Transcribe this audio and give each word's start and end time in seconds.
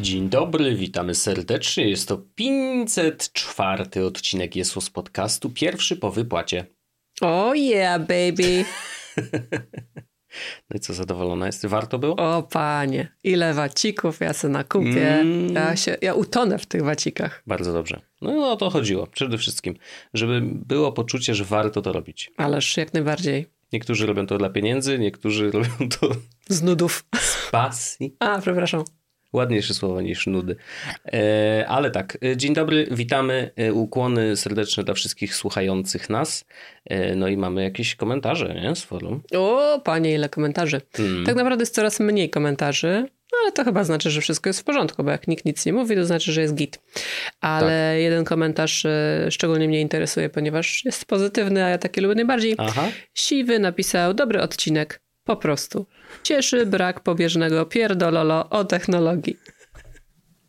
Dzień 0.00 0.28
dobry, 0.28 0.74
witamy 0.74 1.14
serdecznie. 1.14 1.88
Jest 1.90 2.08
to 2.08 2.22
504 2.34 4.04
odcinek 4.06 4.56
Jesus 4.56 4.90
Podcastu, 4.90 5.50
pierwszy 5.50 5.96
po 5.96 6.10
wypłacie. 6.10 6.66
Oh 7.20 7.54
yeah, 7.56 8.00
baby. 8.00 8.64
No 10.70 10.76
i 10.76 10.80
co, 10.80 10.94
zadowolona 10.94 11.46
jest? 11.46 11.66
Warto 11.66 11.98
było? 11.98 12.16
O 12.16 12.42
panie, 12.42 13.12
ile 13.24 13.54
wacików 13.54 14.20
ja 14.20 14.32
sobie 14.32 14.52
nakupię. 14.52 15.08
Mm. 15.20 15.54
Ja, 15.54 15.76
się, 15.76 15.96
ja 16.02 16.14
utonę 16.14 16.58
w 16.58 16.66
tych 16.66 16.84
wacikach. 16.84 17.42
Bardzo 17.46 17.72
dobrze. 17.72 18.00
No, 18.20 18.30
no 18.32 18.52
o 18.52 18.56
to 18.56 18.70
chodziło 18.70 19.06
przede 19.06 19.38
wszystkim, 19.38 19.74
żeby 20.14 20.40
było 20.44 20.92
poczucie, 20.92 21.34
że 21.34 21.44
warto 21.44 21.82
to 21.82 21.92
robić. 21.92 22.30
Ależ 22.36 22.76
jak 22.76 22.94
najbardziej. 22.94 23.46
Niektórzy 23.72 24.06
robią 24.06 24.26
to 24.26 24.38
dla 24.38 24.50
pieniędzy, 24.50 24.98
niektórzy 24.98 25.50
robią 25.52 25.88
to 26.00 26.10
Z 26.48 26.62
nudów. 26.62 27.04
z 27.20 27.50
pasji. 27.50 28.16
A, 28.18 28.38
przepraszam. 28.40 28.84
Ładniejsze 29.32 29.74
słowo 29.74 30.00
niż 30.00 30.26
nudy. 30.26 30.56
E, 31.12 31.64
ale 31.68 31.90
tak, 31.90 32.18
e, 32.24 32.36
dzień 32.36 32.54
dobry, 32.54 32.86
witamy, 32.90 33.50
e, 33.56 33.72
ukłony 33.72 34.36
serdeczne 34.36 34.84
dla 34.84 34.94
wszystkich 34.94 35.34
słuchających 35.34 36.10
nas. 36.10 36.44
No 37.16 37.28
i 37.28 37.36
mamy 37.36 37.62
jakieś 37.62 37.94
komentarze, 37.94 38.54
nie, 38.54 38.76
z 38.76 38.84
forum. 38.84 39.22
O, 39.36 39.80
panie, 39.84 40.14
ile 40.14 40.28
komentarzy. 40.28 40.80
Mm. 40.98 41.24
Tak 41.26 41.36
naprawdę 41.36 41.62
jest 41.62 41.74
coraz 41.74 42.00
mniej 42.00 42.30
komentarzy, 42.30 43.08
no 43.32 43.38
ale 43.42 43.52
to 43.52 43.64
chyba 43.64 43.84
znaczy, 43.84 44.10
że 44.10 44.20
wszystko 44.20 44.48
jest 44.48 44.60
w 44.60 44.64
porządku, 44.64 45.04
bo 45.04 45.10
jak 45.10 45.28
nikt 45.28 45.44
nic 45.44 45.66
nie 45.66 45.72
mówi, 45.72 45.96
to 45.96 46.04
znaczy, 46.04 46.32
że 46.32 46.40
jest 46.40 46.54
git. 46.54 46.78
Ale 47.40 47.92
Tak. 47.94 48.02
jeden 48.02 48.24
komentarz 48.24 48.86
szczególnie 49.30 49.68
mnie 49.68 49.80
interesuje, 49.80 50.28
ponieważ 50.28 50.84
jest 50.84 51.04
pozytywny, 51.04 51.64
a 51.64 51.68
ja 51.68 51.78
takie 51.78 52.00
lubię 52.00 52.14
najbardziej. 52.14 52.54
Aha, 52.58 52.88
Siwy 53.14 53.58
napisał 53.58 54.14
dobry 54.14 54.40
odcinek. 54.40 55.00
Po 55.24 55.36
prostu. 55.36 55.86
Cieszy 56.22 56.66
brak 56.66 57.00
pobieżnego 57.00 57.66
pierdololo 57.66 58.48
o 58.50 58.64
technologii. 58.64 59.36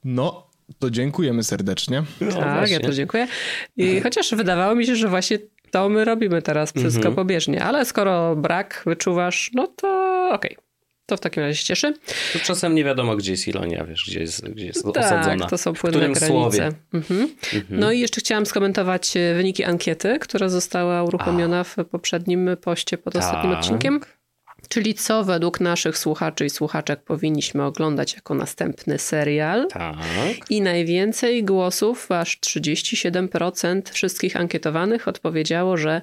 No, 0.04 0.48
to 0.80 0.90
dziękujemy 0.90 1.44
serdecznie. 1.44 2.04
no 2.22 2.32
tak, 2.32 2.58
właśnie. 2.58 2.74
ja 2.76 2.80
to 2.80 2.92
dziękuję. 2.92 3.28
I 3.78 4.02
chociaż 4.02 4.36
wydawało 4.36 4.76
mi 4.76 4.86
się, 4.86 4.96
że 4.96 5.08
właśnie 5.08 5.38
to 5.72 5.90
my 5.90 6.06
robimy 6.06 6.42
teraz 6.42 6.72
wszystko 6.72 6.98
Mhm. 7.08 7.16
pobieżnie, 7.16 7.64
ale 7.64 7.86
skoro 7.86 8.36
brak 8.36 8.84
wyczuwasz, 8.86 9.52
no 9.54 9.68
to 9.68 10.30
okej. 10.34 10.58
To 11.06 11.18
w 11.18 11.20
takim 11.20 11.44
razie 11.44 11.56
się 11.58 11.66
cieszy. 11.66 11.94
To 12.34 12.40
czasem 12.40 12.76
nie 12.76 12.84
wiadomo, 12.84 13.16
gdzie 13.16 13.32
jest 13.32 13.48
ironia, 13.48 13.84
wiesz, 13.86 14.06
gdzie 14.08 14.20
jest, 14.20 14.50
gdzie 14.50 14.66
jest 14.66 14.86
osadzona. 14.86 15.38
Tak, 15.40 15.50
to 15.50 15.58
są 15.58 15.74
płynne 15.74 16.00
granice. 16.00 16.28
słowie. 16.28 16.72
Mhm. 16.94 17.22
Mhm. 17.54 17.80
No 17.80 17.92
i 17.92 18.00
jeszcze 18.00 18.22
chciałam 18.22 18.46
skomentować 18.46 19.18
e, 19.18 19.34
wyniki 19.36 19.64
ankiety, 19.64 20.20
która 20.20 20.50
została 20.50 21.04
uruchomiona 21.04 21.64
w 21.64 21.76
poprzednim 21.92 22.50
poście 22.62 22.98
pod 22.98 23.16
ostatnim 23.16 23.52
Tak. 23.52 23.60
odcinkiem. 23.62 24.00
Czyli 24.72 24.94
co 24.94 25.24
według 25.24 25.60
naszych 25.60 25.98
słuchaczy 25.98 26.46
i 26.46 26.50
słuchaczek 26.50 27.04
powinniśmy 27.04 27.64
oglądać 27.64 28.14
jako 28.14 28.34
następny 28.34 29.00
serial. 29.00 29.68
Tak. 29.68 29.96
I 30.50 30.62
najwięcej 30.62 31.44
głosów, 31.44 32.12
aż 32.12 32.40
37% 32.40 33.82
wszystkich 33.92 34.38
ankietowanych 34.38 35.08
odpowiedziało, 35.08 35.78
że 35.78 36.02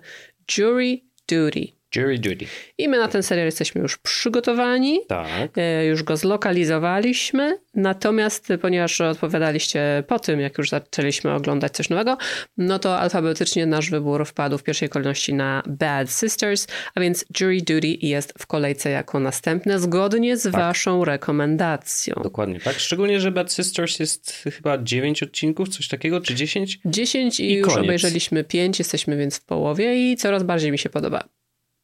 Jury 0.56 1.00
Duty. 1.28 1.77
Jury 1.96 2.18
duty. 2.18 2.46
I 2.78 2.88
my 2.88 2.98
na 2.98 3.08
ten 3.08 3.22
serial 3.22 3.46
jesteśmy 3.46 3.80
już 3.80 3.98
przygotowani. 3.98 5.00
Tak. 5.08 5.50
E, 5.58 5.86
Już 5.86 6.02
go 6.02 6.16
zlokalizowaliśmy, 6.16 7.58
natomiast 7.74 8.48
ponieważ 8.62 9.00
odpowiadaliście 9.00 10.04
po 10.06 10.18
tym, 10.18 10.40
jak 10.40 10.58
już 10.58 10.68
zaczęliśmy 10.70 11.32
oglądać 11.34 11.72
coś 11.72 11.88
nowego, 11.88 12.16
no 12.56 12.78
to 12.78 12.98
alfabetycznie 12.98 13.66
nasz 13.66 13.90
wybór 13.90 14.26
wpadł 14.26 14.58
w 14.58 14.62
pierwszej 14.62 14.88
kolejności 14.88 15.34
na 15.34 15.62
Bad 15.66 16.10
Sisters, 16.10 16.66
a 16.94 17.00
więc 17.00 17.24
Jury 17.40 17.58
Duty 17.60 17.88
jest 18.02 18.34
w 18.38 18.46
kolejce 18.46 18.90
jako 18.90 19.20
następne, 19.20 19.78
zgodnie 19.78 20.36
z 20.36 20.46
waszą 20.46 21.04
rekomendacją. 21.04 22.14
Dokładnie 22.22 22.60
tak. 22.60 22.78
Szczególnie, 22.78 23.20
że 23.20 23.32
Bad 23.32 23.52
Sisters 23.52 23.98
jest 23.98 24.32
chyba 24.56 24.78
9 24.78 25.22
odcinków, 25.22 25.68
coś 25.68 25.88
takiego, 25.88 26.20
czy 26.20 26.34
10? 26.34 26.78
10 26.84 27.40
i, 27.40 27.50
I 27.50 27.54
już 27.54 27.68
koniec. 27.68 27.84
obejrzeliśmy 27.84 28.44
5, 28.44 28.78
jesteśmy 28.78 29.16
więc 29.16 29.36
w 29.36 29.44
połowie 29.44 30.12
i 30.12 30.16
coraz 30.16 30.42
bardziej 30.42 30.72
mi 30.72 30.78
się 30.78 30.88
podoba. 30.90 31.24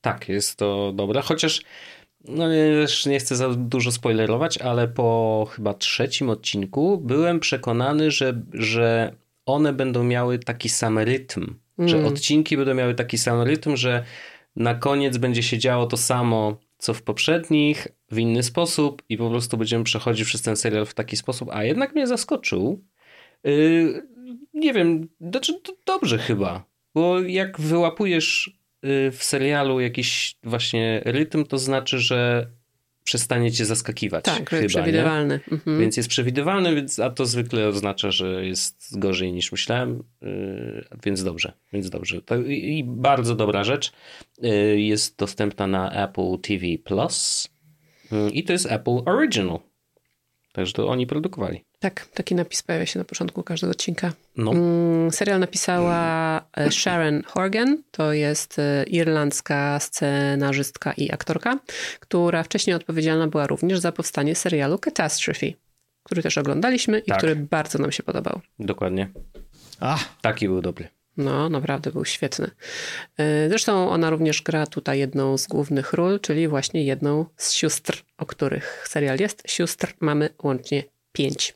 Tak, 0.04 0.28
jest 0.28 0.56
to 0.56 0.92
dobre, 0.92 1.22
chociaż 1.22 1.62
no 2.28 2.48
też 2.48 3.06
nie 3.06 3.18
chcę 3.18 3.36
za 3.36 3.48
dużo 3.54 3.92
spoilerować, 3.92 4.58
ale 4.58 4.88
po 4.88 5.46
chyba 5.50 5.74
trzecim 5.74 6.30
odcinku 6.30 6.98
byłem 6.98 7.40
przekonany, 7.40 8.10
że, 8.10 8.42
że 8.52 9.14
one 9.46 9.72
będą 9.72 10.04
miały 10.04 10.38
taki 10.38 10.68
sam 10.68 10.98
rytm, 10.98 11.54
że 11.78 11.96
Mm. 11.96 12.08
odcinki 12.08 12.56
będą 12.56 12.74
miały 12.74 12.94
taki 12.94 13.18
sam 13.18 13.42
rytm, 13.42 13.76
że 13.76 14.04
na 14.56 14.74
koniec 14.74 15.16
będzie 15.16 15.42
się 15.42 15.58
działo 15.58 15.86
to 15.86 15.96
samo, 15.96 16.56
co 16.78 16.94
w 16.94 17.02
poprzednich, 17.02 17.88
w 18.10 18.18
inny 18.18 18.42
sposób 18.42 19.02
i 19.08 19.16
po 19.18 19.30
prostu 19.30 19.56
będziemy 19.56 19.84
przechodzić 19.84 20.26
przez 20.26 20.42
ten 20.42 20.56
serial 20.56 20.86
w 20.86 20.94
taki 20.94 21.16
sposób, 21.16 21.48
a 21.52 21.64
jednak 21.64 21.94
mnie 21.94 22.06
zaskoczył. 22.06 22.84
Yy, 23.44 24.02
nie 24.54 24.72
wiem, 24.72 25.08
znaczy 25.20 25.60
to 25.60 25.72
dobrze 25.86 26.18
chyba, 26.18 26.64
bo 26.94 27.20
jak 27.20 27.60
wyłapujesz 27.60 28.63
w 29.12 29.18
serialu 29.20 29.80
jakiś 29.80 30.36
właśnie 30.42 31.02
rytm, 31.04 31.44
to 31.44 31.58
znaczy, 31.58 31.98
że 31.98 32.46
przestanie 33.04 33.52
cię 33.52 33.64
zaskakiwać. 33.64 34.24
Tak, 34.24 34.50
chyba, 34.50 34.68
przewidywalny. 34.68 35.40
Mhm. 35.52 35.80
Więc 35.80 35.96
jest 35.96 36.08
przewidywalny, 36.08 36.74
więc, 36.74 36.98
a 36.98 37.10
to 37.10 37.26
zwykle 37.26 37.68
oznacza, 37.68 38.10
że 38.10 38.46
jest 38.46 38.98
gorzej 38.98 39.32
niż 39.32 39.52
myślałem, 39.52 40.04
y, 40.22 40.84
więc 41.04 41.24
dobrze, 41.24 41.52
więc 41.72 41.90
dobrze. 41.90 42.22
To, 42.22 42.36
i, 42.36 42.78
I 42.78 42.84
bardzo 42.84 43.34
dobra 43.34 43.64
rzecz. 43.64 43.92
Y, 44.44 44.80
jest 44.80 45.18
dostępna 45.18 45.66
na 45.66 46.08
Apple 46.08 46.38
TV 46.42 46.66
Plus 46.84 47.48
y, 48.12 48.30
i 48.30 48.44
to 48.44 48.52
jest 48.52 48.66
Apple 48.66 49.02
Original. 49.06 49.58
Także 50.52 50.72
to 50.72 50.88
oni 50.88 51.06
produkowali. 51.06 51.64
Tak, 51.84 52.06
taki 52.14 52.34
napis 52.34 52.62
pojawia 52.62 52.86
się 52.86 52.98
na 52.98 53.04
początku 53.04 53.42
każdego 53.42 53.70
odcinka. 53.70 54.12
No, 54.36 54.50
Mm, 54.52 55.10
Serial 55.10 55.40
napisała 55.40 56.40
e, 56.56 56.70
Sharon 56.72 57.22
Horgan, 57.26 57.82
to 57.90 58.12
jest 58.12 58.58
e, 58.58 58.84
irlandzka 58.84 59.80
scenarzystka 59.80 60.92
i 60.92 61.12
aktorka, 61.12 61.58
która 62.00 62.42
wcześniej 62.42 62.76
odpowiedzialna 62.76 63.26
była 63.28 63.46
również 63.46 63.78
za 63.78 63.92
powstanie 63.92 64.34
serialu 64.34 64.78
Catastrophe, 64.78 65.46
który 66.02 66.22
też 66.22 66.38
oglądaliśmy 66.38 66.98
i 66.98 67.04
Tak. 67.04 67.18
który 67.18 67.36
bardzo 67.36 67.78
nam 67.78 67.92
się 67.92 68.02
podobał. 68.02 68.40
dokładnie. 68.58 69.08
A, 69.80 69.98
Taki 70.22 70.48
był 70.48 70.60
dobry. 70.62 70.88
No, 71.16 71.48
naprawdę 71.48 71.90
był 71.92 72.04
świetny. 72.04 72.50
E, 73.18 73.48
Zresztą 73.48 73.90
ona 73.90 74.10
również 74.10 74.42
gra 74.42 74.66
tutaj 74.66 74.98
jedną 74.98 75.38
z 75.38 75.46
głównych 75.46 75.92
ról, 75.92 76.20
czyli 76.20 76.48
właśnie 76.48 76.84
jedną 76.84 77.26
z 77.36 77.52
sióstr, 77.52 78.02
o 78.18 78.26
których 78.26 78.84
serial 78.88 79.18
jest. 79.20 79.42
Sióstr 79.46 79.94
mamy 80.00 80.28
łącznie 80.42 80.82
pięć. 81.12 81.54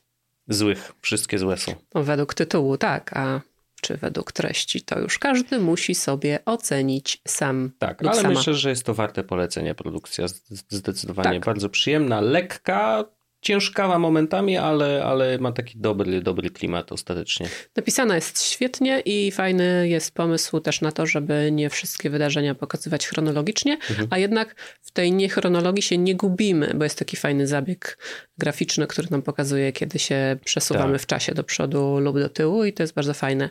Złych, 0.49 0.91
wszystkie 1.01 1.39
złe 1.39 1.57
są. 1.57 1.75
No, 1.95 2.03
według 2.03 2.33
tytułu 2.33 2.77
tak, 2.77 3.17
a 3.17 3.41
czy 3.81 3.97
według 3.97 4.31
treści 4.31 4.81
to 4.81 4.99
już 4.99 5.19
każdy 5.19 5.59
musi 5.59 5.95
sobie 5.95 6.39
ocenić 6.45 7.21
sam. 7.27 7.71
Tak, 7.79 8.03
ale 8.05 8.21
sama. 8.21 8.29
myślę, 8.29 8.53
że 8.53 8.69
jest 8.69 8.83
to 8.83 8.93
warte 8.93 9.23
polecenia. 9.23 9.75
Produkcja 9.75 10.25
zdecydowanie 10.69 11.39
Tak. 11.39 11.45
bardzo 11.45 11.69
przyjemna, 11.69 12.21
lekka, 12.21 13.05
ciężkawa 13.41 13.99
momentami, 13.99 14.57
ale, 14.57 15.03
ale 15.05 15.37
ma 15.37 15.51
taki 15.51 15.77
dobry, 15.79 16.21
dobry 16.21 16.49
klimat 16.49 16.91
ostatecznie. 16.91 17.47
Napisana 17.75 18.15
jest 18.15 18.43
świetnie 18.43 18.99
i 19.05 19.31
fajny 19.31 19.89
jest 19.89 20.13
pomysł 20.13 20.59
też 20.59 20.81
na 20.81 20.91
to, 20.91 21.05
żeby 21.05 21.49
nie 21.51 21.69
wszystkie 21.69 22.09
wydarzenia 22.09 22.55
pokazywać 22.55 23.07
chronologicznie, 23.07 23.77
Mhm. 23.89 24.07
a 24.11 24.17
jednak 24.17 24.55
w 24.81 24.91
tej 24.91 25.11
niechronologii 25.11 25.81
się 25.83 25.97
nie 25.97 26.15
gubimy, 26.15 26.71
bo 26.75 26.83
jest 26.83 26.99
taki 26.99 27.17
fajny 27.17 27.47
zabieg 27.47 27.97
graficzny, 28.37 28.87
który 28.87 29.07
nam 29.11 29.21
pokazuje, 29.21 29.71
kiedy 29.71 29.99
się 29.99 30.37
przesuwamy 30.45 30.93
Tak. 30.93 31.01
w 31.01 31.05
czasie 31.05 31.33
do 31.33 31.43
przodu 31.43 31.99
lub 31.99 32.19
do 32.19 32.29
tyłu 32.29 32.63
i 32.65 32.73
to 32.73 32.83
jest 32.83 32.93
bardzo 32.93 33.13
fajne. 33.13 33.49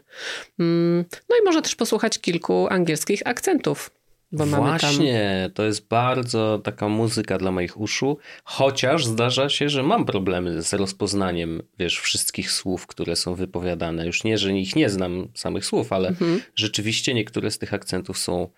Mm, 0.59 1.05
No 1.28 1.37
i 1.43 1.44
można 1.44 1.62
też 1.62 1.75
posłuchać 1.76 2.19
kilku 2.19 2.66
angielskich 2.70 3.22
akcentów. 3.25 3.91
Bo 4.32 4.46
mamy 4.46 4.78
tam 4.78 4.78
Właśnie, 4.78 5.50
to 5.54 5.64
jest 5.64 5.88
bardzo 5.88 6.60
taka 6.64 6.88
muzyka 6.88 7.38
dla 7.38 7.50
moich 7.52 7.80
uszu, 7.80 8.19
chociaż 8.44 9.06
zdarza 9.06 9.48
się, 9.48 9.69
że 9.69 9.82
mam 9.82 10.04
problemy 10.04 10.62
z 10.62 10.72
rozpoznaniem, 10.75 11.62
wiesz, 11.78 12.00
wszystkich 12.00 12.50
słów, 12.50 12.86
które 12.86 13.16
są 13.16 13.34
wypowiadane. 13.34 14.06
Już 14.06 14.25
nie, 14.25 14.38
że 14.38 14.52
ich 14.52 14.76
nie 14.76 14.90
znam 14.90 15.28
samych 15.34 15.64
słów, 15.66 15.92
ale 15.92 16.08
Mhm. 16.08 16.40
rzeczywiście 16.54 17.14
niektóre 17.14 17.50
z 17.50 17.58
tych 17.58 17.75
akcentów 17.75 18.19
są 18.19 18.48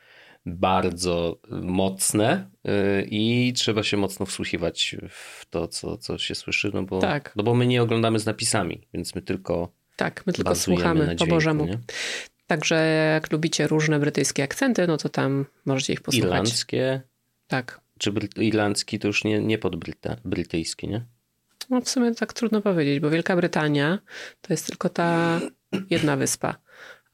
bardzo 0.46 1.38
mocne 1.62 2.50
yy, 2.64 2.72
i 3.10 3.52
trzeba 3.56 3.82
się 3.82 3.96
mocno 3.96 4.26
wsłuchiwać 4.26 4.96
w 5.08 5.46
to, 5.50 5.68
co, 5.68 5.96
co 5.96 6.18
się 6.18 6.34
słyszy, 6.34 6.70
no 6.74 6.82
bo, 6.82 7.00
Tak. 7.00 7.32
no 7.36 7.42
bo 7.42 7.54
my 7.54 7.66
nie 7.66 7.82
oglądamy 7.82 8.18
z 8.18 8.26
napisami, 8.26 8.88
więc 8.94 9.14
my 9.14 9.22
tylko 9.22 9.72
Tak, 9.96 10.22
my 10.26 10.32
tylko 10.32 10.50
bazujemy 10.50 10.80
słuchamy 10.82 11.16
po 11.16 11.26
Bożemu. 11.26 11.64
nie? 11.64 11.78
Także 12.50 12.74
jak 13.14 13.32
lubicie 13.32 13.66
różne 13.66 13.98
brytyjskie 13.98 14.42
akcenty, 14.42 14.86
no 14.86 14.96
to 14.96 15.08
tam 15.08 15.46
możecie 15.64 15.92
ich 15.92 16.00
posłuchać. 16.00 16.28
Irlandzkie, 16.28 17.00
Tak. 17.48 17.80
czy 17.98 18.12
bry- 18.12 18.42
irlandzki 18.42 18.98
to 18.98 19.06
już 19.08 19.24
nie, 19.24 19.40
nie 19.40 19.58
podbryta, 19.58 20.16
brytyjski, 20.24 20.88
nie? 20.88 21.04
No 21.70 21.80
w 21.80 21.88
sumie 21.88 22.14
tak 22.14 22.32
trudno 22.32 22.60
powiedzieć, 22.62 23.00
bo 23.00 23.10
Wielka 23.10 23.36
Brytania 23.36 23.98
to 24.40 24.52
jest 24.52 24.66
tylko 24.66 24.88
ta 24.88 25.40
jedna 25.90 26.16
wyspa, 26.16 26.54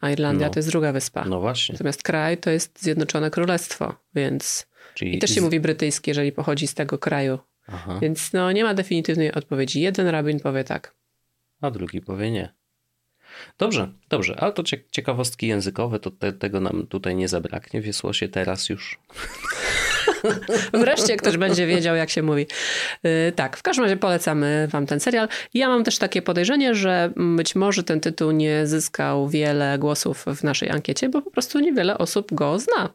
a 0.01 0.11
Irlandia 0.11 0.47
No. 0.47 0.53
to 0.53 0.59
jest 0.59 0.69
druga 0.69 0.93
wyspa. 0.93 1.25
No 1.25 1.41
właśnie. 1.41 1.73
Natomiast 1.73 2.03
kraj 2.03 2.39
to 2.39 2.51
jest 2.51 2.83
Zjednoczone 2.83 3.31
Królestwo, 3.31 3.95
więc 4.15 4.67
Czyli 4.95 5.17
i 5.17 5.19
też 5.19 5.31
się 5.35 5.41
z- 5.41 5.45
mówi 5.45 5.61
brytyjski, 5.61 6.11
jeżeli 6.11 6.33
pochodzi 6.33 6.67
z 6.67 6.75
tego 6.75 6.99
kraju. 6.99 7.39
Aha. 7.67 7.99
Więc 8.03 8.33
no 8.33 8.53
nie 8.53 8.65
ma 8.65 8.75
definitywnej 8.75 9.33
odpowiedzi. 9.33 9.81
Jeden 9.81 10.09
rabin 10.09 10.41
powie 10.41 10.65
tak. 10.65 10.95
A 11.61 11.71
drugi 11.71 12.01
powie 12.01 12.31
nie. 12.31 12.55
Dobrze, 13.59 13.89
dobrze. 14.09 14.37
Ale 14.41 14.53
to 14.53 14.63
cie- 14.63 14.85
ciekawostki 14.91 15.47
językowe, 15.47 15.99
to 15.99 16.11
te, 16.11 16.33
tego 16.33 16.61
nam 16.61 16.87
tutaj 16.87 17.17
nie 17.17 17.29
zabraknie. 17.29 17.81
Wiesło 17.81 18.13
się 18.13 18.29
teraz 18.29 18.69
już. 18.69 18.99
Wreszcie 20.73 21.17
ktoś 21.17 21.37
będzie 21.37 21.67
wiedział, 21.67 21.97
jak 21.97 22.11
się 22.11 22.23
mówi. 22.23 22.47
Yy, 23.03 23.33
tak, 23.37 23.57
w 23.57 23.63
każdym 23.63 23.85
razie 23.85 23.97
polecamy 23.97 24.69
wam 24.71 24.87
ten 24.87 25.01
serial. 25.01 25.29
Ja 25.55 25.69
mam 25.69 25.85
też 25.85 25.99
takie 25.99 26.23
podejrzenie, 26.23 26.75
że 26.75 27.13
być 27.17 27.55
może 27.55 27.83
ten 27.83 28.01
tytuł 28.01 28.31
nie 28.31 28.67
zyskał 28.67 29.29
wiele 29.29 29.79
głosów 29.79 30.25
w 30.37 30.43
naszej 30.45 30.71
ankiecie, 30.71 31.09
bo 31.09 31.23
po 31.23 31.31
prostu 31.31 31.61
niewiele 31.61 31.99
osób 31.99 32.35
go 32.35 32.59
zna. 32.59 32.91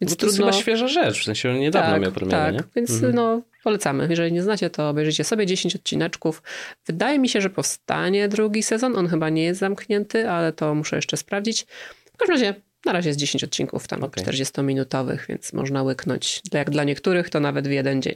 Więc 0.00 0.12
Bo 0.12 0.16
to 0.20 0.26
jest 0.26 0.38
chyba 0.38 0.52
świeża 0.52 0.88
rzecz, 0.88 1.20
w 1.20 1.24
sensie 1.24 1.50
on 1.50 1.58
niedawno 1.58 1.92
tak, 1.92 2.02
miał 2.02 2.12
premierę, 2.12 2.38
tak, 2.38 2.54
nie? 2.54 2.60
więc 2.76 2.90
Mhm. 2.90 3.14
no 3.14 3.42
polecamy. 3.64 4.06
Jeżeli 4.10 4.32
nie 4.32 4.42
znacie, 4.42 4.70
to 4.70 4.88
obejrzyjcie 4.88 5.24
sobie 5.24 5.46
10 5.46 5.76
odcineczków. 5.76 6.42
Wydaje 6.86 7.18
mi 7.18 7.28
się, 7.28 7.40
że 7.40 7.50
powstanie 7.50 8.28
drugi 8.28 8.62
sezon. 8.62 8.96
On 8.96 9.08
chyba 9.08 9.28
nie 9.28 9.44
jest 9.44 9.60
zamknięty, 9.60 10.30
ale 10.30 10.52
to 10.52 10.74
muszę 10.74 10.96
jeszcze 10.96 11.16
sprawdzić. 11.16 11.66
W 12.14 12.16
każdym 12.16 12.34
razie 12.36 12.54
na 12.84 12.92
razie 12.92 13.10
jest 13.10 13.20
10 13.20 13.44
odcinków 13.44 13.88
tam 13.88 14.04
Okej. 14.04 14.24
40-minutowych, 14.24 15.18
więc 15.28 15.52
można 15.52 15.82
łyknąć. 15.82 16.42
Jak 16.52 16.70
dla 16.70 16.84
niektórych 16.84 17.30
to 17.30 17.40
nawet 17.40 17.68
w 17.68 17.70
jeden 17.70 18.02
dzień. 18.02 18.14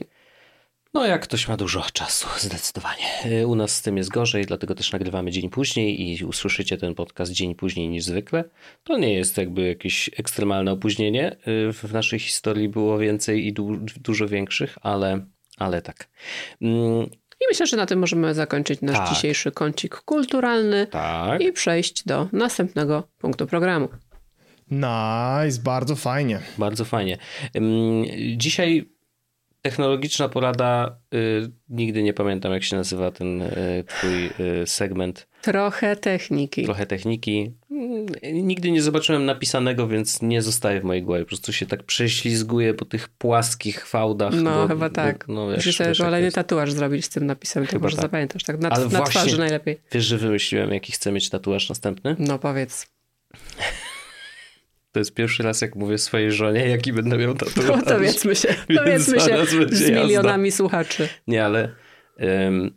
No 0.93 1.05
jak 1.05 1.21
ktoś 1.21 1.47
ma 1.47 1.57
dużo 1.57 1.85
czasu, 1.93 2.27
zdecydowanie. 2.39 3.05
Y, 3.41 3.47
U 3.47 3.55
nas 3.55 3.75
z 3.75 3.81
tym 3.81 3.97
jest 3.97 4.09
gorzej, 4.09 4.45
dlatego 4.45 4.75
też 4.75 4.91
nagrywamy 4.91 5.31
dzień 5.31 5.49
później 5.49 6.01
i 6.19 6.25
usłyszycie 6.25 6.77
ten 6.77 6.95
podcast 6.95 7.31
dzień 7.31 7.55
później 7.55 7.89
niż 7.89 8.03
zwykle. 8.03 8.43
To 8.83 8.97
nie 8.97 9.13
jest 9.13 9.37
jakby 9.37 9.67
jakieś 9.67 10.09
ekstremalne 10.17 10.71
opóźnienie. 10.71 11.35
Y, 11.69 11.73
W 11.73 11.93
naszej 11.93 12.19
historii 12.19 12.69
było 12.69 12.97
więcej 12.97 13.45
i 13.47 13.53
du- 13.53 13.79
dużo 13.97 14.27
większych, 14.27 14.77
ale, 14.81 15.25
ale 15.57 15.81
tak. 15.81 16.09
Mm, 16.61 17.05
I 17.41 17.45
myślę, 17.49 17.67
że 17.67 17.77
na 17.77 17.85
tym 17.85 17.99
możemy 17.99 18.33
zakończyć 18.33 18.81
nasz 18.81 18.97
Tak. 18.97 19.09
dzisiejszy 19.09 19.51
kącik 19.51 19.95
kulturalny 19.95 20.87
tak. 20.87 21.41
i 21.41 21.51
przejść 21.53 22.03
do 22.05 22.27
następnego 22.31 23.03
punktu 23.17 23.47
programu. 23.47 23.89
Nice, 24.71 25.61
bardzo 25.63 25.95
fajnie. 25.95 26.39
Bardzo 26.57 26.85
fajnie. 26.85 27.17
Ym, 27.57 28.03
Dzisiaj 28.37 28.89
technologiczna 29.61 30.29
porada. 30.29 30.97
y, 31.13 31.51
Nigdy 31.69 32.03
nie 32.03 32.13
pamiętam, 32.13 32.51
jak 32.53 32.63
się 32.63 32.75
nazywa 32.75 33.11
ten 33.11 33.41
y, 33.41 33.83
twój 33.87 34.25
y, 34.61 34.67
segment. 34.67 35.27
Trochę 35.41 35.95
techniki. 35.95 36.63
Trochę 36.65 36.85
techniki. 36.85 37.51
Mm, 37.71 38.05
Nigdy 38.47 38.71
nie 38.71 38.81
zobaczyłem 38.81 39.25
napisanego, 39.25 39.87
więc 39.87 40.21
nie 40.21 40.41
zostaje 40.41 40.81
w 40.81 40.83
mojej 40.83 41.03
głowie. 41.03 41.21
Po 41.21 41.27
prostu 41.27 41.53
się 41.53 41.65
tak 41.65 41.83
prześlizguje 41.83 42.73
po 42.73 42.85
tych 42.85 43.09
płaskich 43.09 43.87
fałdach. 43.87 44.33
No, 44.33 44.61
bo- 44.61 44.67
chyba 44.67 44.89
tak. 44.89 45.25
Bo, 45.27 45.33
no, 45.33 45.47
wiesz, 45.47 45.55
Musisz 45.57 45.77
sobie 45.77 46.19
jest. 46.21 46.35
tatuaż 46.35 46.71
zrobić 46.71 47.05
z 47.05 47.09
tym 47.09 47.25
napisem, 47.25 47.65
to 47.65 47.71
Chyba 47.71 47.83
może 47.83 47.95
tak. 47.95 48.01
zapamiętasz. 48.05 48.43
Tak 48.43 48.59
na, 48.59 48.69
Ale 48.69 48.83
na 48.83 48.89
właśnie- 48.89 49.05
twarzy 49.21 49.37
najlepiej. 49.37 49.77
Wiesz, 49.91 50.05
że 50.05 50.17
wymyśliłem, 50.17 50.73
jaki 50.73 50.91
chcę 50.91 51.11
mieć 51.11 51.29
tatuaż 51.29 51.69
następny? 51.69 52.15
No 52.19 52.39
powiedz. 52.39 52.87
To 54.99 55.01
jest 55.01 55.13
pierwszy 55.13 55.43
raz, 55.43 55.61
jak 55.61 55.75
mówię 55.75 55.97
swojej 55.97 56.31
żonie, 56.31 56.67
jaki 56.67 56.93
będę 56.93 57.17
miał 57.17 57.33
tatuaż. 57.33 57.67
No, 57.67 57.77
dowiedzmy 57.81 58.35
się. 58.35 58.55
Dowiedzmy 58.69 59.19
się 59.19 59.45
z 59.45 59.79
jazda. 59.81 60.03
milionami 60.03 60.51
słuchaczy. 60.51 61.09
Nie, 61.27 61.45
ale 61.45 61.75
ym, 62.47 62.71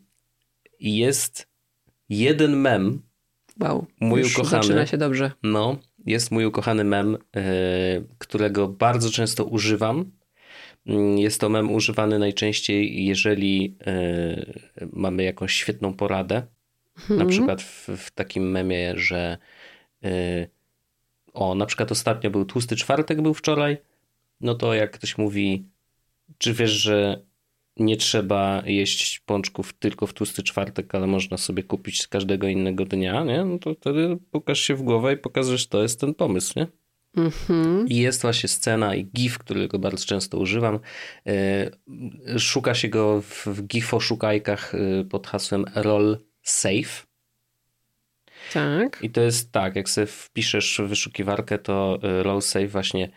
jest 0.81 1.49
jeden 2.09 2.57
mem, 2.57 3.03
Wow. 3.61 3.87
Mój 4.01 4.21
Już 4.21 4.39
ukochany. 4.39 4.63
Zaczyna 4.63 4.87
się 4.87 4.97
dobrze. 4.97 5.31
no, 5.43 5.79
jest 6.07 6.31
mój 6.31 6.45
ukochany 6.45 6.85
mem, 6.85 7.13
yy, 7.37 7.43
którego 8.19 8.69
bardzo 8.69 9.11
często 9.11 9.45
używam. 9.45 10.13
Mm, 10.87 11.19
Jest 11.19 11.41
to 11.41 11.49
mem 11.49 11.71
używany 11.71 12.19
najczęściej, 12.19 13.07
jeżeli 13.07 13.77
yy, 14.81 14.89
mamy 14.93 15.23
jakąś 15.25 15.53
świetną 15.53 15.95
poradę. 15.95 16.43
Mhm. 16.99 17.19
Na 17.21 17.27
przykład 17.27 17.63
w, 17.63 17.89
w 17.97 18.11
takim 18.11 18.51
memie, 18.51 18.93
że 18.97 19.39
yy, 20.03 20.11
o, 21.33 21.55
na 21.55 21.67
przykład 21.67 21.93
ostatnio 21.93 22.31
był 22.31 22.45
tłusty 22.45 22.77
czwartek, 22.77 23.23
był 23.23 23.35
wczoraj, 23.35 23.77
no 24.41 24.55
to 24.55 24.75
jak 24.75 24.91
ktoś 24.91 25.19
mówi, 25.19 25.65
czy 26.39 26.55
wiesz, 26.55 26.71
że 26.71 27.23
nie 27.77 27.97
trzeba 27.97 28.63
jeść 28.67 29.21
pączków 29.21 29.73
tylko 29.73 30.07
w 30.07 30.13
tłusty 30.13 30.43
czwartek, 30.43 30.95
ale 30.95 31.07
można 31.07 31.37
sobie 31.37 31.63
kupić 31.63 32.03
z 32.03 32.09
każdego 32.09 32.49
innego 32.49 32.85
dnia, 32.85 33.25
nie? 33.25 33.45
No 33.45 33.59
to 33.59 33.75
wtedy 33.75 34.19
pukasz 34.31 34.61
się 34.61 34.75
w 34.75 34.83
głowę 34.83 35.13
i 35.13 35.17
pokazujesz, 35.17 35.67
to 35.67 35.83
jest 35.83 36.01
ten 36.01 36.15
pomysł, 36.15 36.53
nie? 36.57 36.67
Mhm. 37.17 37.89
I 37.89 37.97
jest 37.97 38.23
właśnie 38.23 38.49
scena 38.49 38.95
i 38.95 39.05
gif, 39.05 39.39
którego 39.39 39.79
bardzo 39.79 40.05
często 40.05 40.39
używam. 40.39 40.79
Yy, 41.25 42.39
Szuka 42.39 42.75
się 42.75 42.89
go 42.89 43.21
w, 43.21 43.47
w 43.47 43.67
gif-oszukajkach 43.67 44.75
yy, 44.75 45.05
pod 45.05 45.27
hasłem 45.27 45.65
roll 45.75 46.19
safe. 46.43 47.07
Tak. 48.53 48.99
I 49.03 49.11
to 49.11 49.21
jest 49.21 49.53
tak, 49.53 49.77
jak 49.77 49.89
sobie 49.89 50.07
wpiszesz 50.07 50.81
w 50.85 50.89
wyszukiwarkę, 50.89 51.59
to 51.59 51.99
y, 52.05 52.23
roll 52.23 52.43
save 52.43 52.69
właśnie 52.69 53.09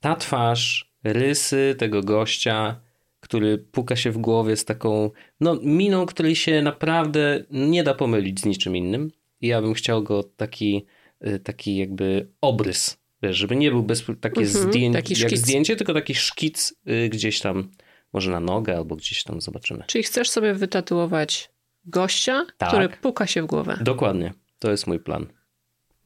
ta 0.00 0.16
twarz, 0.16 0.92
rysy 1.04 1.74
tego 1.78 2.02
gościa, 2.02 2.80
który 3.20 3.58
puka 3.58 3.96
się 3.96 4.10
w 4.10 4.18
głowie 4.18 4.56
z 4.56 4.64
taką 4.64 5.10
no, 5.40 5.58
miną, 5.62 6.06
której 6.06 6.36
się 6.36 6.62
naprawdę 6.62 7.44
nie 7.50 7.84
da 7.84 7.94
pomylić 7.94 8.40
z 8.40 8.44
niczym 8.44 8.76
innym. 8.76 9.10
I 9.40 9.46
ja 9.46 9.62
bym 9.62 9.74
chciał 9.74 10.02
go 10.02 10.22
taki, 10.22 10.86
y, 11.26 11.38
taki 11.38 11.76
jakby 11.76 12.28
obrys, 12.40 12.96
żeby 13.22 13.56
nie 13.56 13.70
był 13.70 13.82
bez, 13.82 14.04
takie 14.20 14.40
Mhm, 14.40 14.46
zdjęcie, 14.46 14.98
taki 14.98 15.20
jak 15.20 15.38
zdjęcie, 15.38 15.76
tylko 15.76 15.94
taki 15.94 16.14
szkic 16.14 16.74
y, 16.88 17.08
gdzieś 17.08 17.40
tam, 17.40 17.70
może 18.12 18.30
na 18.30 18.40
nogę 18.40 18.76
albo 18.76 18.96
gdzieś 18.96 19.22
tam 19.22 19.40
zobaczymy. 19.40 19.84
Czyli 19.86 20.04
chcesz 20.04 20.30
sobie 20.30 20.54
wytatuować 20.54 21.50
gościa, 21.84 22.46
Tak. 22.58 22.68
który 22.68 22.88
puka 22.88 23.26
się 23.26 23.42
w 23.42 23.46
głowę. 23.46 23.78
Dokładnie, 23.80 24.32
to 24.64 24.70
jest 24.70 24.86
mój 24.86 24.98
plan. 25.00 25.26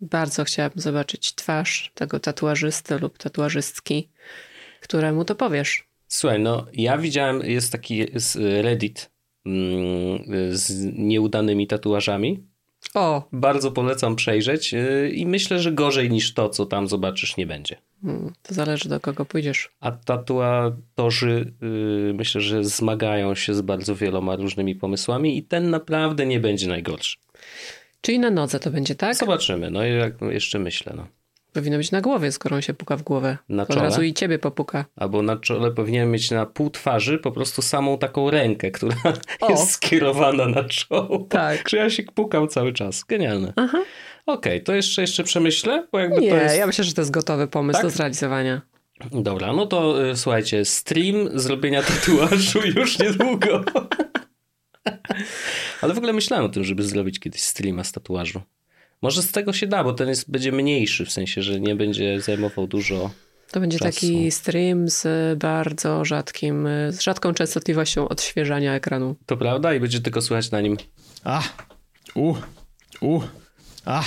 Bardzo 0.01 0.45
chciałabym 0.45 0.81
zobaczyć 0.83 1.35
twarz 1.35 1.93
tego 1.95 2.21
tatuażysty 2.21 2.99
lub 2.99 3.19
tatuażystki, 3.19 4.09
któremu 4.81 5.25
to 5.25 5.35
powiesz. 5.35 5.89
Słuchaj, 6.09 6.41
no 6.41 6.67
ja 6.73 6.99
widziałem, 6.99 7.41
jest 7.41 7.73
taki 7.73 8.07
z 8.15 8.37
Reddit 8.65 9.11
mm, 9.47 10.19
z 10.51 10.85
nieudanymi 10.99 11.67
tatuażami. 11.67 12.45
O, 12.95 13.29
Bardzo 13.33 13.73
polecam 13.73 14.17
przejrzeć 14.17 14.73
yy, 14.73 15.11
i 15.11 15.27
myślę, 15.27 15.59
że 15.59 15.73
gorzej 15.73 16.11
niż 16.11 16.35
to, 16.35 16.49
co 16.49 16.67
tam 16.67 16.89
zobaczysz, 16.89 17.37
nie 17.37 17.47
będzie. 17.47 17.77
mm, 18.05 18.33
to 18.43 18.55
zależy 18.55 18.89
do 18.89 19.01
kogo 19.01 19.25
pójdziesz. 19.25 19.71
A 19.81 19.93
tatuatorzy 19.93 21.53
yy, 21.63 22.15
myślę, 22.15 22.41
że 22.41 22.65
zmagają 22.65 23.35
się 23.35 23.55
z 23.55 23.61
bardzo 23.61 23.95
wieloma 23.95 24.37
różnymi 24.37 24.75
pomysłami 24.75 25.39
i 25.39 25.43
ten 25.43 25.71
naprawdę 25.71 26.27
nie 26.27 26.41
będzie 26.41 26.69
najgorszy. 26.69 27.19
Czyli 28.01 28.19
na 28.19 28.31
nodze 28.31 28.61
to 28.61 28.71
będzie, 28.71 28.95
tak? 28.95 29.17
Zobaczymy, 29.17 29.71
no 29.71 29.87
i 29.87 29.95
jak 29.95 30.13
jeszcze 30.23 30.59
myślę, 30.59 30.93
no. 30.97 31.07
Powinno 31.53 31.79
być 31.79 31.91
na 31.91 32.01
głowie, 32.01 32.33
skoro 32.33 32.57
on 32.57 32.63
się 32.63 32.75
puka 32.75 32.97
w 32.97 33.03
głowę. 33.03 33.37
Na 33.49 33.67
To 33.67 33.69
Od 33.73 33.77
czole? 33.77 33.89
razu 33.89 34.03
i 34.03 34.15
ciebie 34.15 34.39
popuka. 34.39 34.85
Albo 34.97 35.23
na 35.23 35.37
czole 35.37 35.71
powinien 35.71 36.11
mieć 36.11 36.31
na 36.31 36.47
pół 36.47 36.71
twarzy 36.71 37.19
po 37.19 37.33
prostu 37.33 37.63
samą 37.63 37.99
taką 37.99 38.31
rękę, 38.31 38.71
która 38.71 38.97
O. 39.41 39.51
jest 39.51 39.71
skierowana 39.71 40.47
na 40.49 40.65
czoło. 40.65 41.27
Tak. 41.29 41.69
Że 41.69 41.77
ja 41.77 41.91
się 41.91 42.03
pukał 42.03 42.47
cały 42.47 42.73
czas. 42.73 43.05
Genialne. 43.05 43.53
Aha. 43.57 43.79
Okej, 44.27 44.63
to 44.63 44.75
jeszcze, 44.75 45.01
jeszcze 45.03 45.25
przemyślę, 45.25 45.87
bo 45.93 45.99
jakby 45.99 46.21
Nie, 46.21 46.31
to 46.31 46.37
jest... 46.37 46.59
ja 46.59 46.67
myślę, 46.67 46.85
że 46.85 46.93
to 46.93 47.01
jest 47.01 47.11
gotowy 47.11 47.47
pomysł 47.49 47.77
Tak? 47.79 47.87
do 47.87 47.91
zrealizowania. 47.91 48.61
Dobra, 49.13 49.53
no 49.53 49.67
to 49.67 50.09
y, 50.11 50.17
słuchajcie, 50.17 50.65
stream 50.65 51.29
zrobienia 51.35 51.83
tatuażu 51.83 52.59
już 52.77 52.99
niedługo. 52.99 53.65
Ale 55.81 55.95
w 55.95 55.99
ogóle 55.99 56.13
myślałem 56.13 56.47
o 56.47 56.49
tym, 56.49 56.65
żeby 56.65 56.83
zrobić 56.83 57.21
kiedyś 57.21 57.41
streama 57.41 57.85
z 57.85 57.93
tatuażu. 57.93 58.43
Może 59.03 59.23
z 59.23 59.33
tego 59.33 59.53
się 59.53 59.67
da, 59.67 59.85
bo 59.85 59.93
ten 59.93 60.09
jest, 60.09 60.31
będzie 60.31 60.53
mniejszy, 60.53 61.05
w 61.05 61.13
sensie, 61.13 61.43
że 61.43 61.61
nie 61.61 61.77
będzie 61.77 62.21
zajmował 62.21 62.67
dużo... 62.67 63.11
To 63.51 63.61
będzie 63.61 63.79
Czasu. 63.79 63.91
taki 63.93 64.31
stream 64.31 64.89
z 64.89 65.07
bardzo 65.39 66.05
rzadkim, 66.05 66.69
z 66.89 67.01
rzadką 67.01 67.35
częstotliwością 67.35 68.09
odświeżania 68.09 68.75
ekranu. 68.75 69.17
To 69.27 69.37
prawda? 69.37 69.75
I 69.75 69.81
będzie 69.81 70.01
tylko 70.01 70.23
słychać 70.23 70.51
na 70.51 70.61
nim 70.61 70.77
A, 71.25 71.43
u, 72.15 72.35
u, 73.01 73.21
a. 73.85 74.05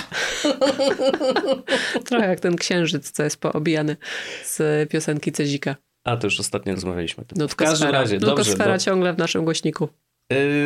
Trochę 2.09 2.27
jak 2.27 2.39
ten 2.39 2.55
księżyc, 2.55 3.11
co 3.11 3.23
jest 3.23 3.37
poobijany 3.37 3.97
z 4.45 4.89
piosenki 4.89 5.31
Cezika. 5.31 5.75
A, 6.03 6.17
to 6.17 6.27
już 6.27 6.39
ostatnio 6.39 6.73
rozmawialiśmy 6.73 7.23
o 7.23 7.25
tym. 7.25 7.35
w 7.35 7.39
Nutkosfera. 7.39 7.71
każdym 7.71 7.89
razie, 7.89 8.19
dobrze. 8.19 8.55
Do, 8.55 8.77
ciągle 8.77 9.13
w 9.13 9.17
naszym 9.17 9.43
głośniku. 9.43 9.89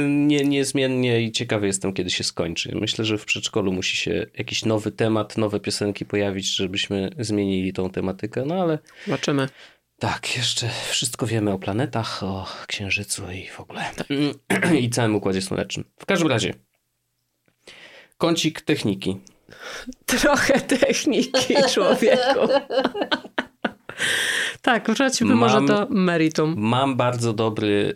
Nie, 0.08 0.44
niezmiennie 0.44 1.22
i 1.22 1.32
ciekawy 1.32 1.68
jestem, 1.68 1.94
kiedy 1.94 2.10
się 2.10 2.24
skończy. 2.24 2.76
Myślę, 2.82 3.06
że 3.06 3.18
w 3.18 3.26
przedszkolu 3.26 3.72
musi 3.74 3.98
się 3.98 4.26
jakiś 4.38 4.66
nowy 4.66 4.92
temat, 4.92 5.38
nowe 5.38 5.60
piosenki 5.60 6.06
pojawić, 6.06 6.56
żebyśmy 6.56 7.10
zmienili 7.20 7.74
tą 7.74 7.90
tematykę. 7.90 8.44
No 8.46 8.62
ale 8.62 8.80
Zobaczymy. 9.06 9.50
tak, 10.00 10.38
jeszcze 10.38 10.70
wszystko 10.90 11.28
wiemy 11.28 11.52
o 11.52 11.60
planetach, 11.60 12.24
o 12.24 12.48
Księżycu 12.68 13.32
i 13.32 13.48
w 13.48 13.60
ogóle. 13.60 13.86
I 14.82 14.90
całym 14.90 15.16
Układzie 15.16 15.42
Słonecznym. 15.42 15.86
W 16.00 16.06
każdym 16.06 16.28
razie, 16.28 16.54
kącik 18.18 18.62
techniki. 18.62 19.18
Trochę 20.06 20.62
techniki, 20.62 21.56
człowieku. 21.74 22.40
Tak, 24.62 24.90
wróćmy 24.92 25.36
może 25.36 25.62
do 25.62 25.88
meritum. 25.90 26.56
Mam 26.58 26.96
bardzo 26.96 27.34
dobry, 27.34 27.94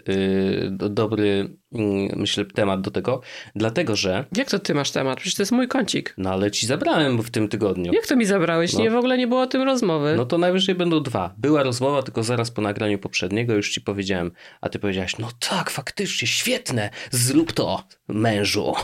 do- 0.72 0.90
dobry 0.90 1.50
yy, 1.72 1.82
myślę, 2.16 2.46
temat 2.46 2.82
do 2.82 2.92
tego, 2.92 3.22
dlatego 3.56 3.96
że, 3.96 4.26
Jak 4.38 4.50
to 4.50 4.60
ty 4.60 4.74
masz 4.74 4.92
temat? 4.92 5.18
Przecież 5.18 5.36
to 5.36 5.42
jest 5.42 5.52
mój 5.52 5.68
kącik. 5.68 6.14
no 6.18 6.30
ale 6.32 6.52
ci 6.52 6.68
zabrałem 6.68 7.22
w 7.22 7.32
tym 7.32 7.48
tygodniu. 7.48 7.94
Jak 7.94 8.08
to 8.08 8.16
mi 8.16 8.26
zabrałeś? 8.26 8.74
No. 8.74 8.80
Nie, 8.80 8.92
w 8.92 8.96
ogóle 8.96 9.18
nie 9.18 9.28
było 9.28 9.42
o 9.42 9.48
tym 9.48 9.62
rozmowy. 9.62 10.14
No 10.18 10.26
to 10.26 10.38
najwyżej 10.38 10.76
będą 10.76 11.04
dwa. 11.04 11.34
Była 11.38 11.64
rozmowa, 11.64 12.04
tylko 12.04 12.24
zaraz 12.24 12.52
po 12.52 12.62
nagraniu 12.62 13.00
poprzedniego 13.00 13.54
już 13.54 13.70
ci 13.72 13.82
powiedziałem, 13.82 14.32
a 14.62 14.70
ty 14.70 14.80
powiedziałaś, 14.80 15.18
no 15.20 15.30
tak, 15.50 15.70
faktycznie, 15.70 16.28
świetne, 16.28 16.90
zrób 17.12 17.52
to, 17.54 17.84
mężu. 18.08 18.74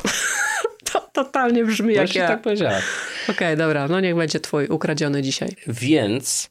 To 0.94 1.10
totalnie 1.14 1.66
brzmi 1.66 1.94
jak 1.94 2.06
Właśnie 2.06 2.22
ja. 2.22 2.28
tak 2.28 2.42
powiedziała. 2.42 2.78
Okej, 3.30 3.58
dobra, 3.58 3.88
no 3.88 4.00
niech 4.00 4.16
będzie 4.16 4.40
twój 4.40 4.68
ukradziony 4.68 5.22
dzisiaj. 5.22 5.50
Więc 5.68 6.50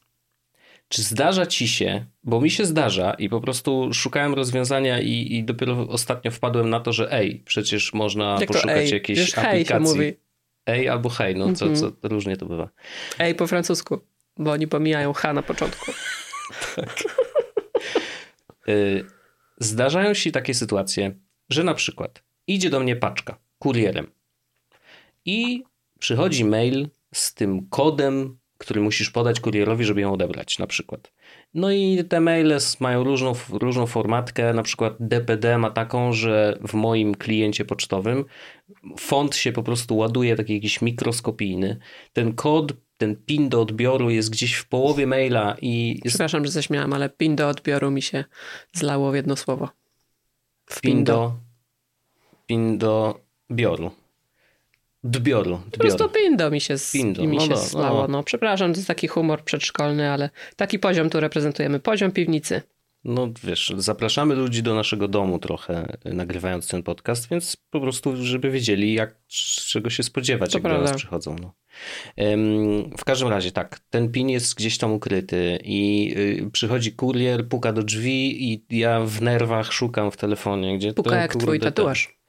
czy 0.95 1.03
zdarza 1.03 1.45
ci 1.45 1.67
się, 1.67 2.05
bo 2.23 2.41
mi 2.41 2.51
się 2.51 2.65
zdarza 2.65 3.13
i 3.13 3.29
po 3.29 3.41
prostu 3.41 3.93
szukałem 3.93 4.33
rozwiązania 4.33 4.99
i, 4.99 5.35
i 5.35 5.43
dopiero 5.43 5.87
ostatnio 5.89 6.31
wpadłem 6.31 6.69
na 6.69 6.79
to, 6.79 6.93
że 6.93 7.11
ej, 7.11 7.41
przecież 7.45 7.93
można 7.93 8.37
Jak 8.39 8.47
poszukać 8.47 8.77
ej? 8.77 8.91
jakiejś 8.91 9.33
hej 9.33 9.45
aplikacji. 9.45 9.93
mówi. 9.95 10.13
Ej 10.65 10.89
albo 10.89 11.09
hej, 11.09 11.35
no 11.35 11.53
co, 11.53 11.65
Mhm. 11.65 11.93
co 12.01 12.07
różnie 12.09 12.37
to 12.37 12.45
bywa. 12.45 12.69
Ej, 13.19 13.35
po 13.35 13.47
francusku, 13.47 13.99
bo 14.37 14.51
oni 14.51 14.67
pomijają 14.67 15.13
H 15.13 15.33
na 15.33 15.41
początku. 15.43 15.91
Y, 18.69 19.05
Zdarzają 19.59 20.13
się 20.13 20.31
takie 20.31 20.53
sytuacje, 20.53 21.15
że 21.49 21.63
na 21.63 21.73
przykład 21.73 22.23
idzie 22.47 22.69
do 22.69 22.79
mnie 22.79 22.95
paczka 22.95 23.37
kurierem 23.59 24.11
i 25.25 25.63
przychodzi 25.99 26.45
mail 26.45 26.89
z 27.13 27.33
tym 27.33 27.67
kodem, 27.69 28.37
który 28.57 28.81
musisz 28.81 29.09
podać 29.09 29.39
kurierowi, 29.39 29.85
żeby 29.85 30.01
ją 30.01 30.13
odebrać, 30.13 30.59
na 30.59 30.67
przykład. 30.67 31.11
No 31.53 31.71
i 31.71 32.03
te 32.09 32.21
maile 32.21 32.57
mają 32.79 33.03
różną, 33.03 33.33
różną 33.49 33.85
formatkę, 33.85 34.53
na 34.53 34.63
przykład 34.63 34.95
DPD 34.99 35.57
ma 35.57 35.69
taką, 35.71 36.13
że 36.13 36.57
w 36.67 36.73
moim 36.73 37.15
kliencie 37.15 37.65
pocztowym 37.65 38.25
font 38.99 39.35
się 39.35 39.51
po 39.51 39.63
prostu 39.63 39.97
ładuje 39.97 40.35
taki 40.35 40.53
jakiś 40.53 40.81
mikroskopijny. 40.81 41.77
Ten 42.13 42.33
kod, 42.33 42.73
ten 42.97 43.15
pin 43.15 43.49
do 43.49 43.61
odbioru 43.61 44.09
jest 44.09 44.29
gdzieś 44.29 44.53
w 44.55 44.67
połowie 44.67 45.07
maila 45.07 45.55
i 45.61 45.89
jest 45.89 46.15
Przepraszam, 46.15 46.45
że 46.45 46.51
zaśmiałam, 46.51 46.93
ale 46.93 47.09
pin 47.09 47.35
do 47.35 47.49
odbioru 47.49 47.91
mi 47.91 48.01
się 48.01 48.23
zlało 48.73 49.11
w 49.11 49.15
jedno 49.15 49.35
słowo. 49.35 49.69
W 50.65 50.81
Pin 50.81 51.03
do, 51.03 51.33
pin 52.47 52.77
do 52.77 53.19
bioru. 53.51 53.91
Dbioru. 55.07 55.59
Po 55.71 55.77
prostu 55.77 56.09
pindo 56.09 56.51
mi 56.51 56.61
się, 56.61 56.77
z, 56.77 56.91
Pindo, 56.91 57.23
mi 57.23 57.37
no 57.37 57.43
się 57.43 57.49
no, 57.49 57.57
slało. 57.57 58.01
no. 58.01 58.07
No. 58.07 58.23
przepraszam, 58.23 58.73
to 58.73 58.77
jest 58.79 58.87
taki 58.87 59.07
humor 59.07 59.43
przedszkolny, 59.43 60.09
ale 60.11 60.29
taki 60.55 60.79
poziom 60.79 61.09
tu 61.09 61.19
reprezentujemy. 61.19 61.79
Poziom 61.79 62.11
piwnicy. 62.11 62.61
No 63.03 63.29
wiesz, 63.43 63.73
zapraszamy 63.77 64.35
ludzi 64.35 64.63
do 64.63 64.75
naszego 64.75 65.07
domu 65.07 65.39
trochę, 65.39 65.97
nagrywając 66.05 66.67
ten 66.67 66.83
podcast, 66.83 67.29
więc 67.29 67.57
po 67.69 67.81
prostu, 67.81 68.23
żeby 68.25 68.51
wiedzieli, 68.51 68.93
jak, 68.93 69.15
czego 69.67 69.89
się 69.89 70.03
spodziewać, 70.03 70.51
To 70.51 70.57
jak 70.57 70.63
do 70.63 70.69
nas 70.69 70.77
prawda. 70.79 70.97
przychodzą. 70.97 71.35
No. 71.41 71.53
W 72.97 73.05
każdym 73.05 73.27
razie 73.27 73.51
tak, 73.51 73.79
ten 73.89 74.11
pin 74.11 74.29
jest 74.29 74.55
gdzieś 74.55 74.77
tam 74.77 74.93
ukryty 74.93 75.59
i 75.63 76.13
y, 76.47 76.51
przychodzi 76.51 76.93
kurier, 76.93 77.47
puka 77.47 77.73
do 77.73 77.83
drzwi 77.83 78.53
i 78.53 78.65
ja 78.69 78.99
w 79.05 79.21
nerwach 79.21 79.73
szukam 79.73 80.11
w 80.11 80.17
telefonie, 80.17 80.77
gdzie 80.77 80.93
Puka 80.93 81.15
jak 81.15 81.31
twój 81.31 81.41
kurde, 81.41 81.59
ten- 81.59 81.73
tatuaż. 81.73 82.19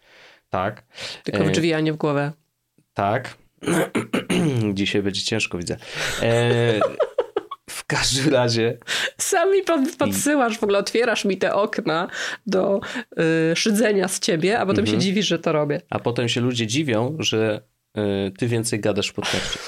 Tak. 0.50 0.86
Tylko 1.24 1.44
w 1.44 1.48
E, 1.48 1.50
drzwi, 1.50 1.72
a 1.72 1.80
nie 1.80 1.92
w 1.92 1.96
głowę. 1.96 2.32
Tak. 2.96 3.36
Dzisiaj 4.74 5.02
będzie 5.02 5.22
ciężko, 5.22 5.58
widzę. 5.58 5.76
E, 6.22 6.80
w 7.70 7.84
każdym 7.84 8.32
razie, 8.34 8.78
Sami 9.18 9.62
pod, 9.62 9.80
podsyłasz, 9.98 10.58
w 10.58 10.62
ogóle 10.62 10.78
otwierasz 10.78 11.24
mi 11.24 11.36
te 11.38 11.54
okna 11.54 12.08
do 12.46 12.80
y, 13.52 13.56
szydzenia 13.56 14.08
z 14.08 14.20
ciebie, 14.20 14.58
a 14.58 14.66
potem 14.66 14.84
Mhm. 14.84 14.86
się 15.00 15.04
dziwisz, 15.06 15.26
że 15.26 15.38
to 15.38 15.52
robię. 15.52 15.80
a 15.90 15.98
potem 15.98 16.28
się 16.28 16.40
ludzie 16.40 16.66
dziwią, 16.66 17.16
że 17.18 17.62
e, 17.96 18.30
ty 18.30 18.46
więcej 18.46 18.80
gadasz 18.80 19.08
w 19.08 19.12
podcaście. 19.12 19.58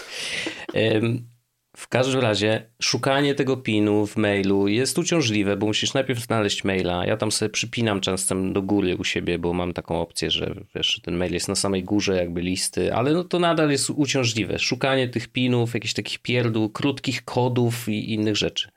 W 1.78 1.88
każdym 1.88 2.20
razie, 2.20 2.70
szukanie 2.82 3.35
tego 3.35 3.56
pinu 3.56 4.06
w 4.06 4.16
mailu 4.16 4.68
jest 4.68 4.99
uciążliwe, 4.99 5.56
bo 5.56 5.66
musisz 5.66 5.94
najpierw 5.94 6.20
znaleźć 6.20 6.64
maila. 6.64 7.06
Ja 7.06 7.16
tam 7.16 7.32
sobie 7.32 7.49
przypinam 7.49 8.00
czasem 8.00 8.52
do 8.52 8.62
góry 8.62 8.97
u 8.97 9.04
siebie, 9.04 9.38
bo 9.38 9.52
mam 9.52 9.73
taką 9.73 10.00
opcję, 10.00 10.30
że 10.30 10.54
wiesz, 10.75 11.00
ten 11.04 11.16
mail 11.16 11.32
jest 11.32 11.49
na 11.49 11.54
samej 11.54 11.85
górze 11.85 12.16
jakby 12.16 12.40
listy, 12.40 12.94
ale 12.94 13.12
no 13.12 13.25
to 13.25 13.38
nadal 13.38 13.70
jest 13.70 13.90
uciążliwe. 13.90 14.58
Szukanie 14.58 15.08
tych 15.08 15.28
pinów, 15.28 15.75
jakichś 15.75 15.94
takich 15.94 16.18
pierdół, 16.18 16.70
krótkich 16.70 17.25
kodów 17.25 17.88
i 17.88 18.12
innych 18.12 18.37
rzeczy. 18.37 18.70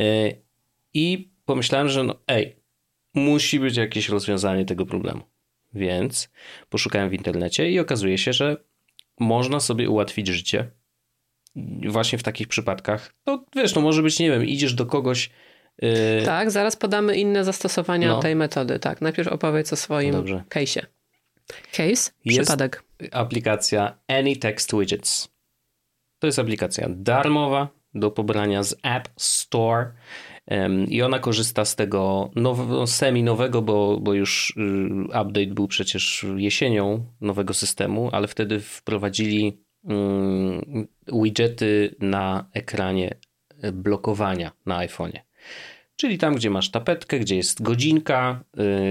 E, 0.00 0.32
I 0.94 1.30
pomyślałem, 1.44 1.88
że 1.88 2.04
no 2.04 2.14
ej, 2.26 2.56
musi 3.14 3.60
być 3.60 3.76
jakieś 3.76 4.08
rozwiązanie 4.08 4.64
tego 4.64 4.86
problemu. 4.86 5.22
Więc 5.74 6.30
poszukałem 6.68 7.10
w 7.10 7.14
internecie 7.14 7.70
i 7.70 7.78
okazuje 7.78 8.18
się, 8.18 8.32
że 8.32 8.56
można 9.20 9.60
sobie 9.60 9.90
ułatwić 9.90 10.26
życie 10.26 10.77
właśnie 11.88 12.18
w 12.18 12.22
takich 12.22 12.48
przypadkach. 12.48 13.14
No 13.26 13.44
wiesz, 13.56 13.74
no 13.74 13.80
może 13.80 14.02
być, 14.02 14.18
nie 14.18 14.30
wiem, 14.30 14.44
idziesz 14.44 14.74
do 14.74 14.86
kogoś. 14.86 15.30
Yy, 15.82 15.88
Tak, 16.24 16.50
zaraz 16.50 16.76
podamy 16.76 17.16
inne 17.16 17.44
zastosowania 17.44 18.08
No. 18.08 18.20
tej 18.20 18.36
metody. 18.36 18.78
Tak, 18.78 19.00
najpierw 19.00 19.28
opowiedz 19.28 19.72
o 19.72 19.76
swoim 19.76 20.12
Dobrze. 20.12 20.44
case'ie. 20.50 20.82
Case? 21.72 21.86
Jest- 21.90 22.12
Przypadek. 22.24 22.82
aplikacja 23.12 23.98
AnyText 24.08 24.72
Widgets. 24.76 25.28
To 26.18 26.26
jest 26.26 26.38
aplikacja 26.38 26.86
darmowa 26.90 27.68
do 27.94 28.10
pobrania 28.10 28.62
z 28.62 28.74
App 28.82 29.08
Store 29.16 29.92
i 30.88 31.02
ona 31.02 31.18
korzysta 31.18 31.64
z 31.64 31.76
tego 31.76 32.30
now, 32.36 32.58
semi-nowego, 32.90 33.62
bo, 33.62 33.98
bo 34.00 34.14
już 34.14 34.50
y, 34.56 35.04
update 35.04 35.46
był 35.46 35.68
przecież 35.68 36.26
jesienią 36.36 37.06
nowego 37.20 37.54
systemu, 37.54 38.08
ale 38.12 38.28
wtedy 38.28 38.60
wprowadzili 38.60 39.58
widgety 41.22 41.94
na 42.00 42.44
ekranie 42.54 43.14
blokowania 43.72 44.52
na 44.66 44.78
iPhone'ie. 44.86 45.18
Czyli 45.96 46.18
tam, 46.18 46.34
gdzie 46.34 46.50
masz 46.50 46.70
tapetkę, 46.70 47.18
gdzie 47.18 47.36
jest 47.36 47.62
godzinka, 47.62 48.40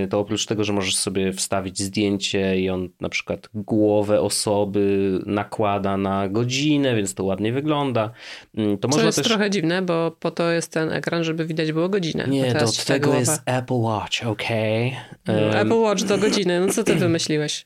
y, 0.04 0.08
to 0.08 0.20
oprócz 0.20 0.46
tego, 0.46 0.64
że 0.64 0.74
możesz 0.74 0.96
sobie 0.96 1.34
wstawić 1.34 1.80
zdjęcie 1.80 2.60
i 2.60 2.70
on 2.70 2.90
na 3.02 3.10
przykład 3.10 3.50
głowę 3.54 4.22
osoby 4.22 5.12
nakłada 5.26 5.98
na 5.98 6.30
godzinę, 6.30 6.96
więc 6.96 7.14
to 7.14 7.24
ładnie 7.24 7.54
wygląda. 7.54 8.12
Mm, 8.58 8.78
To 8.78 8.88
Co 8.90 9.02
jest 9.06 9.18
też... 9.18 9.28
trochę 9.28 9.50
dziwne, 9.50 9.82
bo 9.82 10.12
po 10.20 10.32
to 10.32 10.52
jest 10.52 10.72
ten 10.72 10.92
ekran, 10.92 11.24
żeby 11.24 11.46
widać 11.46 11.72
było 11.72 11.90
godzinę. 11.90 12.26
Nie, 12.28 12.54
ta 12.54 12.66
tego 12.88 13.08
głowa- 13.08 13.20
jest 13.20 13.42
Apple 13.46 13.74
Watch, 13.74 14.26
okej. 14.26 14.96
No, 15.28 15.34
Apple 15.60 15.80
Watch 15.80 16.04
do 16.04 16.18
godziny. 16.18 16.60
No 16.60 16.74
co 16.74 16.84
ty 16.84 16.96
wymyśliłeś? 17.06 17.66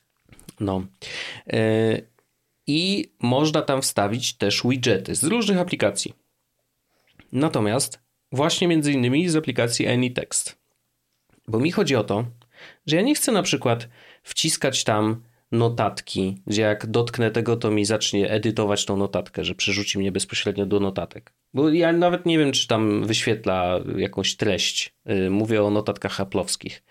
No. 0.60 0.82
E, 1.52 1.58
I 2.66 3.12
można 3.20 3.62
tam 3.62 3.82
wstawić 3.82 4.34
też 4.34 4.62
widgety 4.64 5.14
z 5.14 5.24
różnych 5.24 5.58
aplikacji. 5.58 6.14
Natomiast 7.32 8.00
właśnie 8.32 8.68
między 8.68 8.92
innymi 8.92 9.28
z 9.28 9.36
aplikacji 9.36 9.88
AnyText. 9.88 10.58
Bo 11.48 11.58
mi 11.58 11.72
chodzi 11.72 11.96
o 11.96 12.04
to, 12.04 12.26
że 12.86 12.96
ja 12.96 13.02
nie 13.02 13.14
chcę 13.14 13.32
na 13.32 13.42
przykład 13.42 13.88
wciskać 14.22 14.84
tam 14.84 15.22
notatki, 15.52 16.42
gdzie 16.46 16.62
jak 16.62 16.86
dotknę 16.86 17.30
tego, 17.30 17.56
to 17.56 17.70
mi 17.70 17.84
zacznie 17.84 18.30
edytować 18.30 18.84
tą 18.84 18.96
notatkę, 18.96 19.44
że 19.44 19.54
przerzuci 19.54 19.98
mnie 19.98 20.12
bezpośrednio 20.12 20.66
do 20.66 20.80
notatek. 20.80 21.32
Bo 21.54 21.68
ja 21.68 21.92
nawet 21.92 22.26
nie 22.26 22.38
wiem, 22.38 22.52
czy 22.52 22.68
tam 22.68 23.04
wyświetla 23.06 23.80
jakąś 23.96 24.36
treść. 24.36 24.94
Y, 25.10 25.30
Mówię 25.30 25.62
o 25.62 25.70
notatkach 25.70 26.12
haplowskich. 26.12 26.82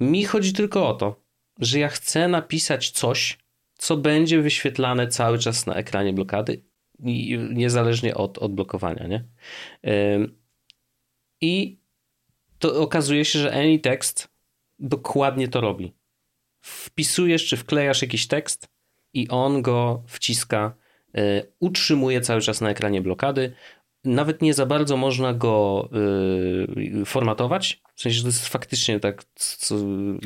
Mi 0.00 0.24
chodzi 0.24 0.52
tylko 0.52 0.88
o 0.88 0.94
to, 0.94 1.20
że 1.58 1.78
ja 1.78 1.88
chcę 1.88 2.28
napisać 2.28 2.90
coś, 2.90 3.38
co 3.80 3.96
będzie 3.96 4.42
wyświetlane 4.42 5.08
cały 5.08 5.38
czas 5.38 5.66
na 5.66 5.74
ekranie 5.74 6.12
blokady, 6.12 6.62
niezależnie 7.50 8.14
od 8.14 8.38
odblokowania, 8.38 9.06
nie? 9.06 9.24
Ym, 10.14 10.38
I 11.40 11.80
to 12.58 12.80
okazuje 12.80 13.24
się, 13.24 13.38
że 13.38 13.52
AnyText 13.52 14.28
dokładnie 14.78 15.48
to 15.48 15.60
robi. 15.60 15.94
Wpisujesz 16.60 17.46
czy 17.46 17.56
wklejasz 17.56 18.02
jakiś 18.02 18.26
tekst 18.26 18.68
i 19.12 19.28
on 19.28 19.62
go 19.62 20.02
wciska, 20.06 20.74
y, 21.18 21.52
utrzymuje 21.60 22.20
cały 22.20 22.40
czas 22.40 22.60
na 22.60 22.70
ekranie 22.70 23.00
blokady. 23.02 23.52
Nawet 24.04 24.42
nie 24.42 24.54
za 24.54 24.66
bardzo 24.66 24.96
można 24.96 25.34
go 25.34 25.88
y, 27.00 27.04
formatować. 27.04 27.82
W 27.94 28.00
sensie, 28.00 28.16
że 28.16 28.22
to 28.22 28.28
jest 28.28 28.48
faktycznie 28.48 29.00
tak, 29.00 29.24
co, 29.34 29.74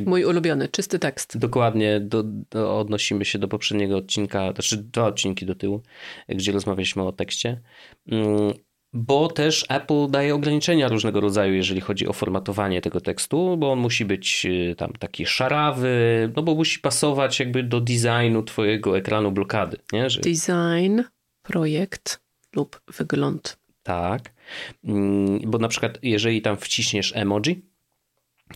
Mój 0.06 0.24
ulubiony, 0.24 0.68
czysty 0.68 0.98
tekst. 0.98 1.38
Dokładnie 1.38 2.00
do, 2.00 2.22
do, 2.22 2.78
odnosimy 2.78 3.24
się 3.24 3.38
do 3.38 3.48
poprzedniego 3.48 3.96
odcinka, 3.96 4.52
znaczy 4.52 4.76
dwa 4.76 5.06
odcinki 5.06 5.46
do 5.46 5.54
tyłu, 5.54 5.82
gdzie 6.28 6.52
rozmawialiśmy 6.52 7.02
o 7.02 7.12
tekście. 7.12 7.60
Mm, 8.08 8.52
Bo 8.92 9.28
też 9.28 9.64
Apple 9.68 10.10
daje 10.10 10.34
ograniczenia 10.34 10.88
różnego 10.88 11.20
rodzaju, 11.20 11.54
jeżeli 11.54 11.80
chodzi 11.80 12.08
o 12.08 12.12
formatowanie 12.12 12.80
tego 12.80 13.00
tekstu, 13.00 13.56
bo 13.56 13.72
on 13.72 13.78
musi 13.78 14.04
być 14.04 14.46
y, 14.46 14.74
tam 14.76 14.92
taki 14.92 15.26
szarawy, 15.26 16.32
no 16.36 16.42
bo 16.42 16.54
musi 16.54 16.78
pasować 16.78 17.40
jakby 17.40 17.62
do 17.62 17.80
designu 17.80 18.42
twojego 18.42 18.98
ekranu 18.98 19.32
blokady, 19.32 19.76
nie? 19.92 20.10
Że, 20.10 20.20
Design, 20.20 21.00
projekt 21.42 22.20
lub 22.56 22.80
wygląd. 22.98 23.63
Tak. 23.84 24.32
Mm, 24.84 25.40
Bo 25.50 25.58
na 25.58 25.68
przykład, 25.68 25.98
jeżeli 26.02 26.42
tam 26.42 26.56
wciśniesz 26.56 27.12
emoji, 27.16 27.64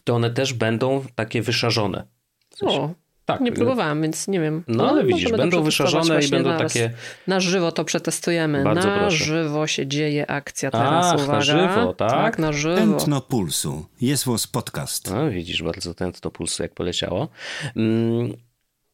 to 0.05 0.15
one 0.15 0.31
też 0.31 0.53
będą 0.53 1.05
takie 1.15 1.43
wyszarzone. 1.43 2.07
W 2.51 2.57
sensie- 2.59 2.81
O, 2.81 2.91
tak. 3.25 3.41
nie 3.41 3.53
próbowałam, 3.53 4.03
więc 4.03 4.29
nie 4.29 4.41
wiem. 4.41 4.65
No, 4.69 4.89
ale 4.91 5.05
widzisz, 5.05 5.31
będą 5.33 5.63
wyszarzone 5.63 6.21
i 6.25 6.29
będą 6.29 6.49
naraz. 6.51 6.73
takie. 6.73 6.91
Na 7.27 7.41
żywo 7.41 7.73
to 7.73 7.85
przetestujemy. 7.85 8.65
Bardzo 8.65 8.89
na 8.89 8.99
proszę. 8.99 9.25
żywo 9.25 9.67
się 9.67 9.87
dzieje 9.87 10.31
akcja 10.31 10.71
teraz. 10.71 11.07
Ach, 11.07 11.17
na 11.19 11.25
Uwaga. 11.25 11.41
żywo, 11.41 11.95
tak? 11.95 12.11
Tak, 12.11 12.39
na 12.39 12.53
żywo. 12.53 12.77
Tętno 12.77 13.21
Pulsu. 13.21 13.87
Jest 14.01 14.27
podcast. 14.53 15.11
No, 15.11 15.31
widzisz, 15.31 15.63
bardzo 15.63 15.95
tętno 15.95 16.31
pulsu, 16.31 16.63
jak 16.63 16.75
poleciało. 16.75 17.29
Mm, 17.77 18.33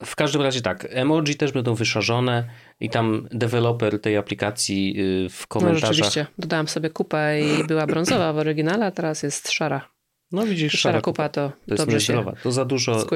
W 0.05 0.17
każdym 0.17 0.43
razie 0.43 0.61
tak, 0.61 0.87
emoji 0.91 1.35
też 1.35 1.53
będą 1.53 1.75
wyszarzone 1.75 2.45
i 2.81 2.91
tam 2.91 3.29
deweloper 3.31 4.01
tej 4.01 4.17
aplikacji 4.17 4.95
y, 5.27 5.29
w 5.29 5.41
No 5.41 5.47
komentarzach. 5.49 5.91
rzeczywiście, 5.93 6.27
dodałam 6.39 6.69
sobie 6.69 6.91
kupę 6.91 7.41
i 7.41 7.65
była 7.65 7.87
brązowa 7.87 8.33
w 8.33 8.39
oryginale, 8.39 8.87
a 8.87 8.91
teraz 8.91 9.23
jest 9.23 9.51
szara. 9.51 9.89
No 10.33 10.47
widzisz, 10.47 10.73
Szara 10.73 10.93
szara 10.93 11.01
kupa 11.01 11.29
to, 11.29 11.49
To 11.49 11.55
jest 11.69 11.83
dobrze 11.83 12.01
się 12.01 12.13
niezdrowa. 12.13 12.39
To 12.43 12.53
za 12.53 12.65
dużo 12.65 13.07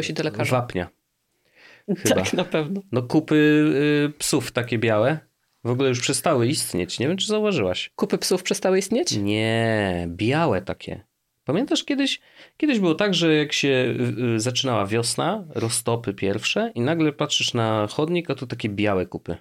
wapnia. 0.50 0.88
Chyba. 1.98 2.14
Tak, 2.14 2.32
na 2.32 2.44
pewno. 2.44 2.80
No 2.92 3.02
kupy 3.02 3.34
y, 3.34 4.12
psów 4.18 4.52
takie 4.52 4.78
białe 4.78 5.18
w 5.64 5.70
ogóle 5.70 5.88
już 5.88 6.00
przestały 6.00 6.46
istnieć. 6.46 6.98
Nie 6.98 7.08
wiem, 7.08 7.16
czy 7.16 7.26
zauważyłaś. 7.26 7.90
Kupy 7.96 8.18
psów 8.18 8.42
przestały 8.42 8.78
istnieć? 8.78 9.16
Nie, 9.16 10.06
białe 10.10 10.62
takie. 10.62 11.04
Pamiętasz 11.48 11.84
kiedyś? 11.84 12.20
Kiedyś 12.56 12.78
było 12.78 12.94
tak, 12.94 13.14
że 13.14 13.34
jak 13.34 13.52
się 13.52 13.68
y, 13.68 14.34
y, 14.36 14.40
zaczynała 14.40 14.86
wiosna, 14.86 15.44
roztopy 15.54 16.14
pierwsze 16.14 16.72
i 16.74 16.80
nagle 16.80 17.12
patrzysz 17.12 17.54
na 17.54 17.86
chodnik, 17.90 18.30
a 18.30 18.34
tu 18.34 18.46
takie 18.46 18.68
białe 18.68 19.06
kupy. 19.06 19.36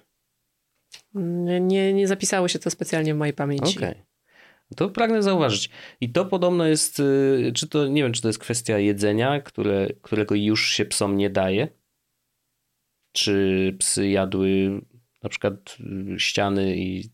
Nie, 1.14 1.92
nie, 1.94 2.08
zapisało 2.08 2.48
się 2.48 2.58
to 2.58 2.70
specjalnie 2.70 3.14
w 3.14 3.16
mojej 3.16 3.34
pamięci. 3.34 3.78
Okej. 3.78 3.94
To 4.76 4.88
pragnę 4.88 5.22
zauważyć. 5.22 5.70
I 6.00 6.12
to 6.12 6.24
podobno 6.24 6.66
jest, 6.66 7.00
y, 7.00 7.52
czy 7.54 7.68
to, 7.68 7.86
nie 7.86 8.02
wiem, 8.02 8.12
czy 8.12 8.22
to 8.22 8.28
jest 8.28 8.38
kwestia 8.38 8.78
jedzenia, 8.78 9.40
które, 9.40 9.88
którego 10.02 10.34
już 10.34 10.70
się 10.70 10.84
psom 10.84 11.16
nie 11.16 11.30
daje. 11.30 11.68
Czy 13.12 13.76
psy 13.78 14.08
jadły 14.08 14.80
na 15.22 15.28
przykład 15.28 15.76
ściany 16.18 16.76
i 16.76 17.04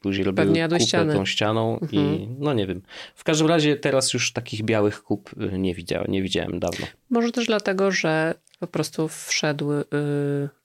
później 0.00 0.24
robiły 0.24 0.46
Pewnie 0.46 0.60
jadły 0.60 0.78
kupę 0.78 0.88
ściany. 0.88 1.14
tą 1.14 1.24
ścianą 1.24 1.78
i 1.92 1.98
Mhm. 1.98 2.36
no 2.38 2.52
nie 2.52 2.66
wiem. 2.66 2.82
W 3.14 3.24
każdym 3.24 3.46
razie 3.46 3.76
teraz 3.76 4.12
już 4.14 4.32
takich 4.32 4.62
białych 4.62 5.02
kup 5.02 5.30
y, 5.54 5.58
nie 5.58 5.74
widziałem, 5.74 6.12
nie 6.12 6.22
widziałem 6.22 6.60
dawno. 6.60 6.86
Może 7.10 7.32
też 7.32 7.46
dlatego, 7.46 7.90
że 7.90 8.34
po 8.58 8.66
prostu 8.66 9.08
wszedł 9.08 9.72
y, 9.72 9.84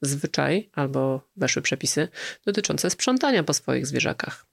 zwyczaj 0.02 0.70
albo 0.74 1.22
weszły 1.38 1.62
przepisy 1.62 2.08
dotyczące 2.46 2.90
sprzątania 2.90 3.44
po 3.44 3.54
swoich 3.54 3.88
zwierzakach. 3.88 4.46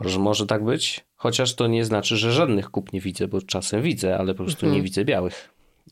Może, 0.00 0.18
może 0.18 0.46
tak 0.46 0.64
być, 0.64 1.04
chociaż 1.16 1.54
to 1.54 1.66
nie 1.66 1.84
znaczy, 1.84 2.16
że 2.16 2.32
żadnych 2.32 2.70
kup 2.70 2.92
nie 2.92 3.00
widzę, 3.00 3.28
bo 3.28 3.42
czasem 3.42 3.82
widzę, 3.82 4.18
ale 4.18 4.34
po 4.34 4.44
prostu 4.44 4.66
Mhm. 4.66 4.72
nie 4.76 4.82
widzę 4.82 5.04
białych. 5.04 5.50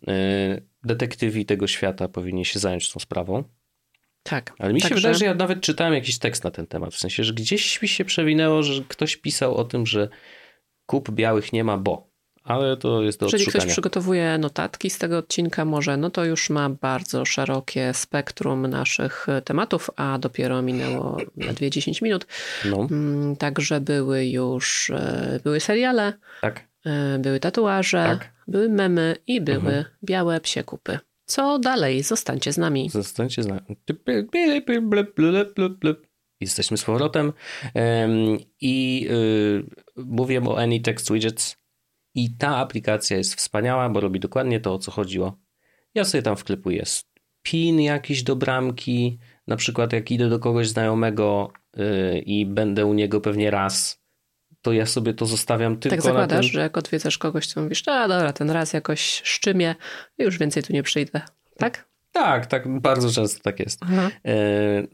Y, 0.09 0.63
Detektywi 0.85 1.47
tego 1.47 1.67
świata 1.67 2.09
powinni 2.09 2.45
się 2.45 2.59
zająć 2.59 2.93
tą 2.93 3.01
sprawą. 3.01 3.45
Tak. 4.27 4.53
Ale 4.59 4.73
mi 4.73 4.81
się 4.81 4.95
wydaje, 4.95 5.15
że 5.15 5.25
ja 5.25 5.35
nawet 5.35 5.61
czytałem 5.61 5.95
jakiś 5.95 6.19
tekst 6.19 6.45
na 6.45 6.51
ten 6.51 6.67
temat. 6.67 6.95
W 6.95 6.99
sensie, 6.99 7.25
że 7.25 7.33
gdzieś 7.33 7.83
mi 7.83 7.89
się 7.89 8.05
przewinęło, 8.05 8.63
że 8.63 8.83
ktoś 8.89 9.17
pisał 9.17 9.55
o 9.57 9.65
tym, 9.65 9.87
że 9.87 10.09
kup 10.87 11.11
białych 11.11 11.53
nie 11.53 11.65
ma, 11.65 11.77
bo. 11.79 12.15
Ale 12.45 12.77
to 12.77 13.03
jest 13.03 13.21
do 13.21 13.27
Jeżeli 13.27 13.43
ktoś 13.43 13.55
odszukania. 13.55 13.73
przygotowuje 13.73 14.39
notatki 14.39 14.91
z 14.91 14.99
tego 14.99 15.19
odcinka, 15.19 15.65
może, 15.65 15.97
no 15.97 16.11
to 16.11 16.25
już 16.25 16.51
ma 16.51 16.71
bardzo 16.71 17.25
szerokie 17.25 17.95
spektrum 17.95 18.67
naszych 18.67 19.29
e, 19.29 19.43
tematów, 19.43 19.91
a 19.97 20.19
dopiero 20.19 20.63
minęło 20.63 21.17
ledwie 21.37 21.71
10 21.71 22.03
minut. 22.03 22.27
No, 22.65 22.87
Mm, 22.91 23.37
Także 23.37 23.81
były 23.81 24.27
już, 24.27 24.91
e, 24.91 25.41
były 25.45 25.61
seriale, 25.61 26.13
tak. 26.41 26.65
e, 26.87 27.19
były 27.19 27.41
tatuaże, 27.41 28.05
Tak. 28.19 28.33
były 28.49 28.69
memy 28.69 29.17
i 29.27 29.41
były 29.41 29.57
Mhm. 29.59 29.85
białe 30.05 30.41
psie 30.41 30.65
kupy. 30.65 30.99
Co 31.27 31.59
dalej? 31.59 32.03
Zostańcie 32.03 32.53
z 32.53 32.59
nami. 32.59 32.91
Zostańcie 32.91 33.43
z 33.43 33.47
nami. 33.47 33.61
Jesteśmy 36.41 36.77
z 36.77 36.85
powrotem. 36.85 37.33
Em, 37.75 38.39
I 38.61 39.07
y, 39.11 40.05
mówię 40.05 40.43
o 40.45 40.59
AnyText 40.59 41.13
Widgets. 41.13 41.57
I 42.15 42.37
ta 42.37 42.57
aplikacja 42.57 43.17
jest 43.17 43.35
wspaniała, 43.35 43.89
bo 43.89 44.01
robi 44.01 44.21
dokładnie 44.21 44.61
to, 44.61 44.75
o 44.75 44.79
co 44.79 44.91
chodziło. 44.91 45.39
Ja 45.95 46.05
sobie 46.05 46.23
tam 46.23 46.37
wklepuję 46.37 46.85
pin 47.45 47.81
jakiś 47.81 48.23
do 48.23 48.37
bramki. 48.37 49.19
Na 49.47 49.57
przykład 49.57 49.93
jak 49.93 50.11
idę 50.11 50.29
do 50.29 50.39
kogoś 50.39 50.69
znajomego 50.69 51.53
y, 51.77 52.19
i 52.19 52.47
będę 52.47 52.87
u 52.87 52.95
niego 52.95 53.21
pewnie 53.21 53.51
raz, 53.51 54.04
to 54.65 54.73
ja 54.73 54.87
sobie 54.87 55.15
to 55.15 55.27
zostawiam 55.27 55.77
tylko 55.77 55.97
tak 55.97 56.05
na 56.05 56.11
zakładasz, 56.11 56.47
tym... 56.47 56.53
że 56.53 56.61
jak 56.61 56.79
odwiedzasz 56.79 57.19
kogoś, 57.19 57.53
to 57.53 57.63
mówisz, 57.63 57.89
a 57.89 58.09
dobra, 58.09 58.33
ten 58.33 58.51
raz 58.51 58.73
jakoś 58.73 59.23
szczymie 59.25 59.75
i 60.19 60.23
już 60.23 60.39
więcej 60.39 60.63
tu 60.63 60.73
nie 60.73 60.83
przyjdę. 60.83 61.21
Tak? 61.59 61.89
Tak, 62.13 62.47
tak, 62.47 62.81
bardzo 62.81 63.11
często 63.11 63.43
tak 63.43 63.61
jest. 63.61 63.81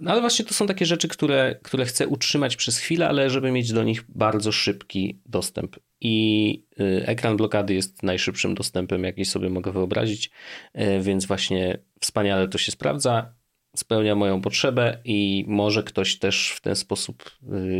No 0.00 0.10
ale 0.10 0.20
właśnie 0.20 0.44
to 0.44 0.54
są 0.54 0.66
takie 0.66 0.86
rzeczy, 0.86 1.08
które, 1.08 1.56
które 1.62 1.84
chcę 1.84 2.08
utrzymać 2.08 2.56
przez 2.56 2.78
chwilę, 2.78 3.08
ale 3.08 3.30
żeby 3.30 3.50
mieć 3.50 3.72
do 3.72 3.82
nich 3.82 4.04
bardzo 4.08 4.52
szybki 4.52 5.20
dostęp. 5.26 5.76
I 6.00 6.66
y, 6.80 7.06
ekran 7.06 7.36
blokady 7.36 7.74
jest 7.74 8.02
najszybszym 8.02 8.54
dostępem, 8.54 9.04
jaki 9.04 9.24
sobie 9.24 9.50
mogę 9.50 9.72
wyobrazić, 9.72 10.30
e, 10.72 11.00
więc 11.00 11.26
właśnie 11.26 11.78
wspaniale 12.00 12.48
to 12.48 12.58
się 12.58 12.72
sprawdza, 12.72 13.32
spełnia 13.76 14.14
moją 14.14 14.40
potrzebę 14.40 14.98
i 15.04 15.44
może 15.48 15.82
ktoś 15.82 16.18
też 16.18 16.50
w 16.50 16.60
ten 16.60 16.76
sposób 16.76 17.30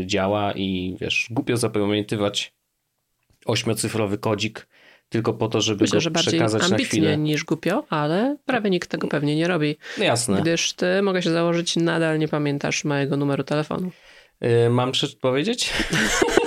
y, 0.01 0.05
działa 0.05 0.51
i 0.51 0.97
wiesz, 1.01 1.27
głupio 1.31 1.57
zapamiętywać 1.57 2.53
ośmiocyfrowy 3.45 4.17
kodzik 4.17 4.67
tylko 5.09 5.33
po 5.33 5.47
to, 5.47 5.61
żeby 5.61 5.83
Myślę, 5.83 5.97
go 5.97 6.01
że 6.01 6.11
przekazać 6.11 6.69
na 6.69 6.77
chwilę. 6.77 7.17
niż 7.17 7.43
głupio, 7.43 7.85
ale 7.89 8.37
prawie 8.45 8.69
nikt 8.69 8.89
tego 8.89 9.07
pewnie 9.07 9.35
nie 9.35 9.47
robi. 9.47 9.77
Jasne. 9.97 10.41
Gdyż 10.41 10.73
ty, 10.73 11.01
mogę 11.01 11.21
się 11.21 11.31
założyć, 11.31 11.75
nadal 11.75 12.19
nie 12.19 12.27
pamiętasz 12.27 12.83
mojego 12.83 13.17
numeru 13.17 13.43
telefonu. 13.43 13.91
Y, 14.43 14.69
Mam 14.69 14.91
przecież 14.91 15.15
powiedzieć? 15.15 15.69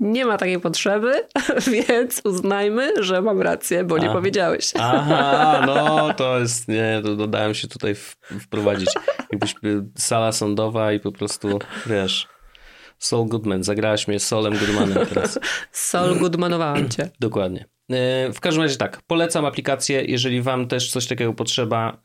Nie 0.00 0.24
ma 0.24 0.36
takiej 0.38 0.60
potrzeby, 0.60 1.12
więc 1.88 2.20
uznajmy, 2.24 2.92
że 3.04 3.22
mam 3.22 3.42
rację, 3.42 3.84
bo 3.84 3.98
nie 3.98 4.08
powiedziałeś. 4.10 4.72
Aha, 4.78 5.62
no 5.66 6.14
to 6.14 6.38
jest, 6.38 6.68
nie, 6.68 7.00
to 7.04 7.16
dodałem 7.16 7.54
się 7.54 7.68
tutaj 7.68 7.94
wprowadzić. 8.40 8.88
Jakbyś 9.32 9.54
sala 9.98 10.32
sądowa 10.32 10.92
i 10.92 11.00
po 11.00 11.12
prostu, 11.12 11.58
wiesz, 11.86 12.28
Saul 12.98 13.28
Goodman, 13.28 13.62
zagrałaś 13.64 14.08
mnie 14.08 14.20
Solem 14.20 14.52
Goodmanem 14.58 15.06
teraz. 15.06 15.38
Sol 15.72 16.18
Goodmanowałam 16.18 16.88
cię. 16.88 17.10
Dokładnie. 17.20 17.64
E, 17.90 18.32
W 18.32 18.40
każdym 18.40 18.62
razie 18.62 18.76
tak, 18.76 19.02
polecam 19.06 19.44
aplikację, 19.44 20.04
jeżeli 20.04 20.42
wam 20.42 20.68
też 20.68 20.90
coś 20.90 21.06
takiego 21.06 21.32
potrzeba, 21.32 22.00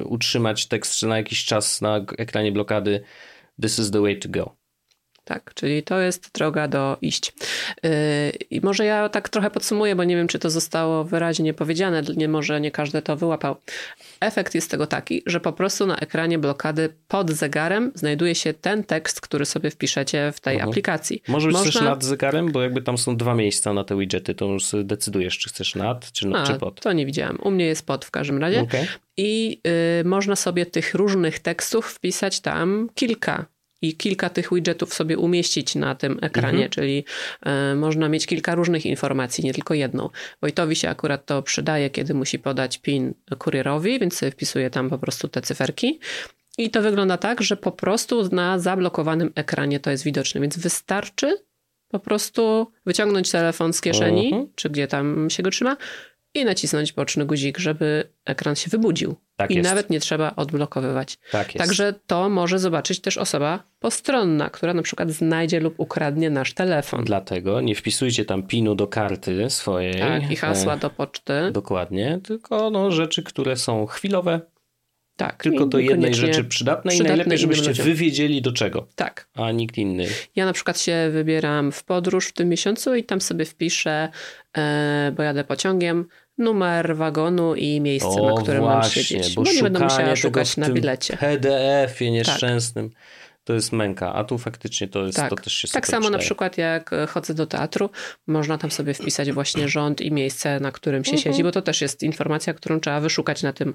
e, 0.00 0.04
utrzymać 0.04 0.66
tekst 0.66 1.02
na 1.02 1.16
jakiś 1.16 1.44
czas 1.44 1.80
na 1.80 2.00
ekranie 2.18 2.52
blokady, 2.52 3.04
this 3.62 3.78
is 3.78 3.90
the 3.90 4.00
way 4.00 4.18
to 4.18 4.28
go. 4.28 4.56
Tak, 5.24 5.54
czyli 5.54 5.82
to 5.82 6.00
jest 6.00 6.30
droga 6.34 6.68
do 6.68 6.96
iść. 7.02 7.32
Yy, 7.82 7.90
I 8.50 8.60
może 8.60 8.84
ja 8.84 9.08
tak 9.08 9.28
trochę 9.28 9.50
podsumuję, 9.50 9.96
bo 9.96 10.04
nie 10.04 10.16
wiem, 10.16 10.28
czy 10.28 10.38
to 10.38 10.50
zostało 10.50 11.04
wyraźnie 11.04 11.54
powiedziane, 11.54 12.02
nie 12.16 12.28
może 12.28 12.60
nie 12.60 12.70
każdy 12.70 13.02
to 13.02 13.16
wyłapał. 13.16 13.56
Efekt 14.20 14.54
jest 14.54 14.70
tego 14.70 14.86
taki, 14.86 15.22
że 15.26 15.40
po 15.40 15.52
prostu 15.52 15.86
na 15.86 15.96
ekranie 15.96 16.38
blokady 16.38 16.88
pod 17.08 17.30
zegarem 17.30 17.92
znajduje 17.94 18.34
się 18.34 18.54
ten 18.54 18.84
tekst, 18.84 19.20
który 19.20 19.46
sobie 19.46 19.70
wpiszecie 19.70 20.32
w 20.34 20.40
tej 20.40 20.54
Mhm. 20.54 20.70
aplikacji. 20.70 21.22
Może 21.28 21.48
być 21.48 21.62
też 21.62 21.80
nad 21.80 22.04
zegarem, 22.04 22.52
bo 22.52 22.62
jakby 22.62 22.82
tam 22.82 22.98
są 22.98 23.16
dwa 23.16 23.34
miejsca 23.34 23.72
na 23.72 23.84
te 23.84 23.98
widgety, 23.98 24.34
to 24.34 24.44
już 24.46 24.64
decydujesz, 24.84 25.38
czy 25.38 25.48
chcesz 25.48 25.74
nad, 25.74 26.12
czy, 26.12 26.28
A, 26.34 26.46
czy 26.46 26.54
pod. 26.54 26.80
to 26.80 26.92
nie 26.92 27.06
widziałam. 27.06 27.38
U 27.42 27.50
mnie 27.50 27.66
jest 27.66 27.86
pod 27.86 28.04
w 28.04 28.10
każdym 28.10 28.38
razie. 28.38 28.60
Okej. 28.60 28.86
I 29.16 29.60
y, 30.00 30.04
można 30.04 30.36
sobie 30.36 30.66
tych 30.66 30.94
różnych 30.94 31.38
tekstów 31.38 31.86
wpisać 31.86 32.40
tam 32.40 32.88
kilka. 32.94 33.46
I 33.84 33.96
kilka 33.96 34.30
tych 34.30 34.48
widgetów 34.54 34.94
sobie 34.94 35.18
umieścić 35.18 35.74
na 35.74 35.94
tym 35.94 36.18
ekranie, 36.22 36.54
Mhm. 36.64 36.70
czyli 36.70 37.04
y, 37.72 37.74
można 37.74 38.08
mieć 38.08 38.26
kilka 38.26 38.54
różnych 38.54 38.86
informacji, 38.86 39.44
nie 39.44 39.54
tylko 39.54 39.74
jedną. 39.74 40.10
Wojtowi 40.40 40.76
się 40.76 40.88
akurat 40.88 41.26
to 41.26 41.42
przydaje, 41.42 41.90
kiedy 41.90 42.14
musi 42.14 42.38
podać 42.38 42.78
PIN 42.78 43.14
kurierowi, 43.38 43.98
więc 43.98 44.16
sobie 44.16 44.32
wpisuje 44.32 44.70
tam 44.70 44.90
po 44.90 44.98
prostu 44.98 45.28
te 45.28 45.42
cyferki. 45.42 46.00
I 46.58 46.70
to 46.70 46.82
wygląda 46.82 47.16
tak, 47.16 47.42
że 47.42 47.56
po 47.56 47.72
prostu 47.72 48.28
na 48.34 48.58
zablokowanym 48.58 49.32
ekranie 49.34 49.80
to 49.80 49.90
jest 49.90 50.04
widoczne, 50.04 50.40
więc 50.40 50.58
wystarczy 50.58 51.36
po 51.88 51.98
prostu 51.98 52.72
wyciągnąć 52.86 53.30
telefon 53.30 53.72
z 53.72 53.80
kieszeni, 53.80 54.26
Mhm. 54.26 54.48
czy 54.54 54.70
gdzie 54.70 54.86
tam 54.88 55.30
się 55.30 55.42
go 55.42 55.50
trzyma 55.50 55.76
i 56.34 56.44
nacisnąć 56.44 56.92
boczny 56.92 57.26
guzik, 57.26 57.58
żeby 57.58 58.08
ekran 58.24 58.56
się 58.56 58.70
wybudził. 58.70 59.16
Tak 59.36 59.50
I 59.50 59.54
jest. 59.54 59.68
nawet 59.70 59.90
nie 59.90 60.00
trzeba 60.00 60.36
odblokowywać. 60.36 61.18
Tak 61.32 61.54
jest. 61.54 61.66
Także 61.66 61.94
to 62.06 62.28
może 62.28 62.58
zobaczyć 62.58 63.00
też 63.00 63.18
osoba 63.18 63.62
postronna, 63.80 64.50
która 64.50 64.74
na 64.74 64.82
przykład 64.82 65.10
znajdzie 65.10 65.60
lub 65.60 65.74
ukradnie 65.80 66.30
nasz 66.30 66.52
telefon. 66.54 67.04
Dlatego 67.04 67.60
nie 67.60 67.74
wpisujcie 67.74 68.24
tam 68.24 68.42
pinu 68.42 68.74
do 68.74 68.86
karty 68.86 69.50
swojej. 69.50 69.98
Tak, 70.00 70.30
i 70.30 70.36
hasła 70.36 70.74
e, 70.74 70.78
do 70.78 70.90
poczty. 70.90 71.32
Dokładnie, 71.52 72.20
tylko 72.24 72.70
no, 72.70 72.90
rzeczy, 72.90 73.22
które 73.22 73.56
są 73.56 73.86
chwilowe 73.86 74.40
Tak. 75.16 75.42
Tylko 75.42 75.64
i 75.64 75.68
do 75.68 75.78
jednej 75.78 76.14
rzeczy 76.14 76.44
przydatnej 76.44 76.94
i 76.94 76.98
przydatne 76.98 77.16
najlepiej, 77.16 77.38
żebyście 77.38 77.68
ludziom. 77.68 77.86
wy 77.86 77.94
wiedzieli 77.94 78.42
do 78.42 78.52
czego, 78.52 78.86
Tak. 78.94 79.28
a 79.34 79.52
nikt 79.52 79.78
inny. 79.78 80.06
Ja 80.36 80.44
na 80.44 80.52
przykład 80.52 80.80
się 80.80 81.10
wybieram 81.12 81.72
w 81.72 81.84
podróż 81.84 82.26
w 82.26 82.32
tym 82.32 82.48
miesiącu 82.48 82.94
i 82.94 83.04
tam 83.04 83.20
sobie 83.20 83.44
wpiszę, 83.44 84.08
e, 84.56 85.12
bo 85.16 85.22
jadę 85.22 85.44
pociągiem, 85.44 86.06
numer 86.38 86.96
wagonu 86.96 87.54
i 87.54 87.80
miejsce, 87.80 88.22
na 88.22 88.42
którym 88.42 88.64
mam 88.64 88.84
siedzieć. 88.84 89.34
bo, 89.34 89.42
Bo, 89.42 89.52
nie 89.52 89.62
będę 89.62 89.80
musiała 89.80 90.16
szukać 90.16 90.56
na 90.56 90.68
bilecie. 90.70 91.16
PDF-ie 91.16 92.10
nieszczęsnym 92.10 92.90
to 93.44 93.54
jest 93.54 93.72
męka, 93.72 94.14
a 94.14 94.24
tu 94.24 94.38
faktycznie 94.38 94.88
to 94.88 95.06
jest, 95.06 95.16
Tak, 95.18 95.30
to 95.30 95.36
też 95.36 95.52
się 95.52 95.68
tak 95.68 95.86
samo 95.86 96.00
na 96.00 96.06
przydaje. 96.08 96.24
przykład 96.24 96.58
jak 96.58 96.92
e, 96.92 97.06
chodzę 97.06 97.34
do 97.34 97.46
teatru, 97.46 97.90
można 98.26 98.58
tam 98.58 98.70
sobie 98.70 98.94
wpisać 98.94 99.32
właśnie 99.32 99.68
rząd 99.68 100.00
i 100.00 100.12
miejsce, 100.12 100.60
na 100.60 100.72
którym 100.72 101.04
się 101.04 101.10
Mhm. 101.12 101.22
siedzi, 101.22 101.42
bo 101.44 101.52
to 101.52 101.62
też 101.62 101.80
jest 101.80 102.02
informacja, 102.02 102.54
którą 102.54 102.80
trzeba 102.80 103.00
wyszukać 103.00 103.42
na 103.42 103.52
tym 103.52 103.74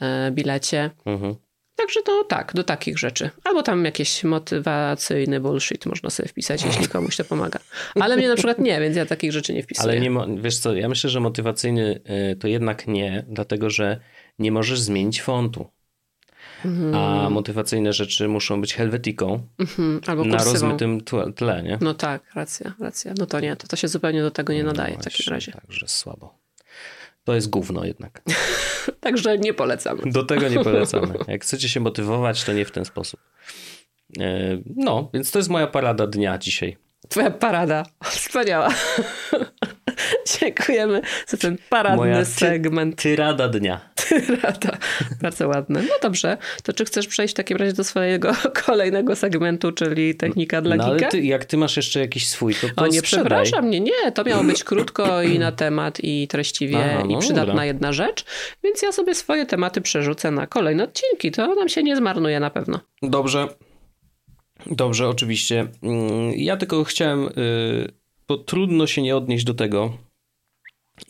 e, 0.00 0.30
bilecie. 0.30 0.90
Mhm. 1.04 1.34
Także 1.76 2.02
to 2.02 2.24
tak, 2.24 2.52
do 2.54 2.64
takich 2.64 2.98
rzeczy. 2.98 3.30
Albo 3.44 3.62
tam 3.62 3.84
jakiś 3.84 4.24
motywacyjny 4.24 5.40
bullshit 5.40 5.86
można 5.86 6.10
sobie 6.10 6.28
wpisać, 6.28 6.64
jeśli 6.64 6.88
komuś 6.96 7.16
to 7.16 7.24
pomaga. 7.24 7.58
Ale 8.00 8.16
mnie 8.16 8.28
na 8.28 8.34
przykład 8.34 8.58
nie, 8.58 8.80
więc 8.80 8.96
ja 8.96 9.06
takich 9.06 9.32
rzeczy 9.32 9.54
nie 9.54 9.62
wpisuję. 9.62 9.92
Ale 9.92 10.00
nie 10.00 10.42
wiesz 10.42 10.58
co, 10.58 10.74
ja 10.74 10.88
myślę, 10.88 11.10
że 11.10 11.20
motywacyjny 11.20 12.00
y, 12.32 12.36
to 12.36 12.48
jednak 12.48 12.86
nie, 12.86 13.24
dlatego 13.28 13.70
że 13.70 14.00
nie 14.38 14.52
możesz 14.52 14.80
zmienić 14.80 15.22
fontu. 15.22 15.66
A 16.94 17.30
motywacyjne 17.30 17.92
rzeczy 17.92 18.28
muszą 18.28 18.60
być 18.60 18.74
helvetiką 18.74 19.46
Mhm, 19.58 20.00
albo 20.06 20.24
na 20.24 20.30
kursywą. 20.30 20.52
rozmytym 20.52 21.00
tle, 21.36 21.62
nie? 21.62 21.78
No 21.80 21.94
tak, 21.94 22.34
racja, 22.34 22.74
racja. 22.80 23.14
No 23.18 23.26
to 23.26 23.40
nie, 23.40 23.56
to, 23.56 23.66
to 23.68 23.76
się 23.76 23.88
zupełnie 23.88 24.22
do 24.22 24.30
tego 24.30 24.52
nie 24.52 24.64
nadaje 24.64 24.94
w 24.94 24.96
No 24.96 25.02
takim 25.04 25.16
właśnie, 25.16 25.32
razie. 25.32 25.52
Także 25.52 25.88
słabo. 25.88 26.34
To 27.26 27.34
jest 27.34 27.50
gówno 27.50 27.84
jednak. 27.84 28.22
Także 29.00 29.38
nie 29.38 29.54
polecam. 29.54 30.00
Do 30.04 30.22
tego 30.24 30.48
nie 30.48 30.64
polecamy. 30.64 31.14
Jak 31.28 31.42
chcecie 31.42 31.68
się 31.68 31.80
motywować, 31.80 32.44
to 32.44 32.52
nie 32.52 32.64
w 32.64 32.70
ten 32.70 32.84
sposób. 32.84 33.20
E, 34.20 34.58
No, 34.76 35.10
więc 35.14 35.30
to 35.30 35.38
jest 35.38 35.48
moja 35.48 35.66
parada 35.66 36.06
dnia 36.06 36.38
dzisiaj. 36.38 36.76
Twoja 37.08 37.30
parada. 37.30 37.82
Wspaniała. 38.04 38.68
Dziękujemy 40.40 41.00
za 41.26 41.36
ten 41.36 41.58
paradny 41.70 41.96
Moja 41.96 42.18
ty- 42.18 42.24
segment. 42.24 43.02
Tyrada 43.02 43.48
dnia. 43.48 43.80
Rada. 44.42 44.76
Bardzo 45.22 45.48
ładne. 45.48 45.82
No 45.82 45.94
dobrze, 46.02 46.36
to 46.62 46.72
czy 46.72 46.84
chcesz 46.84 47.06
przejść 47.06 47.34
w 47.34 47.36
takim 47.36 47.56
razie 47.56 47.72
do 47.72 47.84
swojego 47.84 48.32
kolejnego 48.66 49.16
segmentu, 49.16 49.72
czyli 49.72 50.14
technika 50.14 50.60
dla 50.62 50.76
No 50.76 50.84
ale 50.84 50.96
geeka? 50.96 51.10
ty, 51.10 51.20
jak 51.22 51.44
ty 51.44 51.56
masz 51.56 51.76
jeszcze 51.76 52.00
jakiś 52.00 52.28
swój, 52.28 52.54
to, 52.54 52.66
to 52.76 52.82
O 52.82 52.86
nie, 52.86 52.98
sprzedaj. 52.98 53.24
przepraszam, 53.24 53.70
nie, 53.70 53.80
nie, 53.80 54.12
to 54.14 54.24
miało 54.24 54.44
być 54.44 54.64
krótko 54.70 55.22
i 55.22 55.38
na 55.38 55.52
temat 55.52 55.98
i 56.02 56.28
treściwie 56.28 56.78
Aha, 56.94 57.04
no 57.08 57.16
i 57.16 57.20
przydatna 57.20 57.46
dobra. 57.46 57.64
jedna 57.64 57.92
rzecz, 57.92 58.24
więc 58.64 58.82
ja 58.82 58.92
sobie 58.92 59.14
swoje 59.14 59.46
tematy 59.46 59.80
przerzucę 59.80 60.30
na 60.30 60.46
kolejne 60.46 60.84
odcinki, 60.84 61.30
to 61.30 61.54
nam 61.54 61.68
się 61.68 61.82
nie 61.82 61.96
zmarnuje 61.96 62.40
na 62.40 62.50
pewno. 62.50 62.80
Dobrze. 63.02 63.48
Dobrze, 64.70 65.08
oczywiście. 65.08 65.66
Mm, 65.82 66.32
Ja 66.36 66.56
tylko 66.56 66.84
chciałem, 66.84 67.28
y, 67.38 67.92
bo 68.28 68.38
trudno 68.38 68.86
się 68.86 69.02
nie 69.02 69.16
odnieść 69.16 69.44
do 69.44 69.54
tego. 69.54 69.98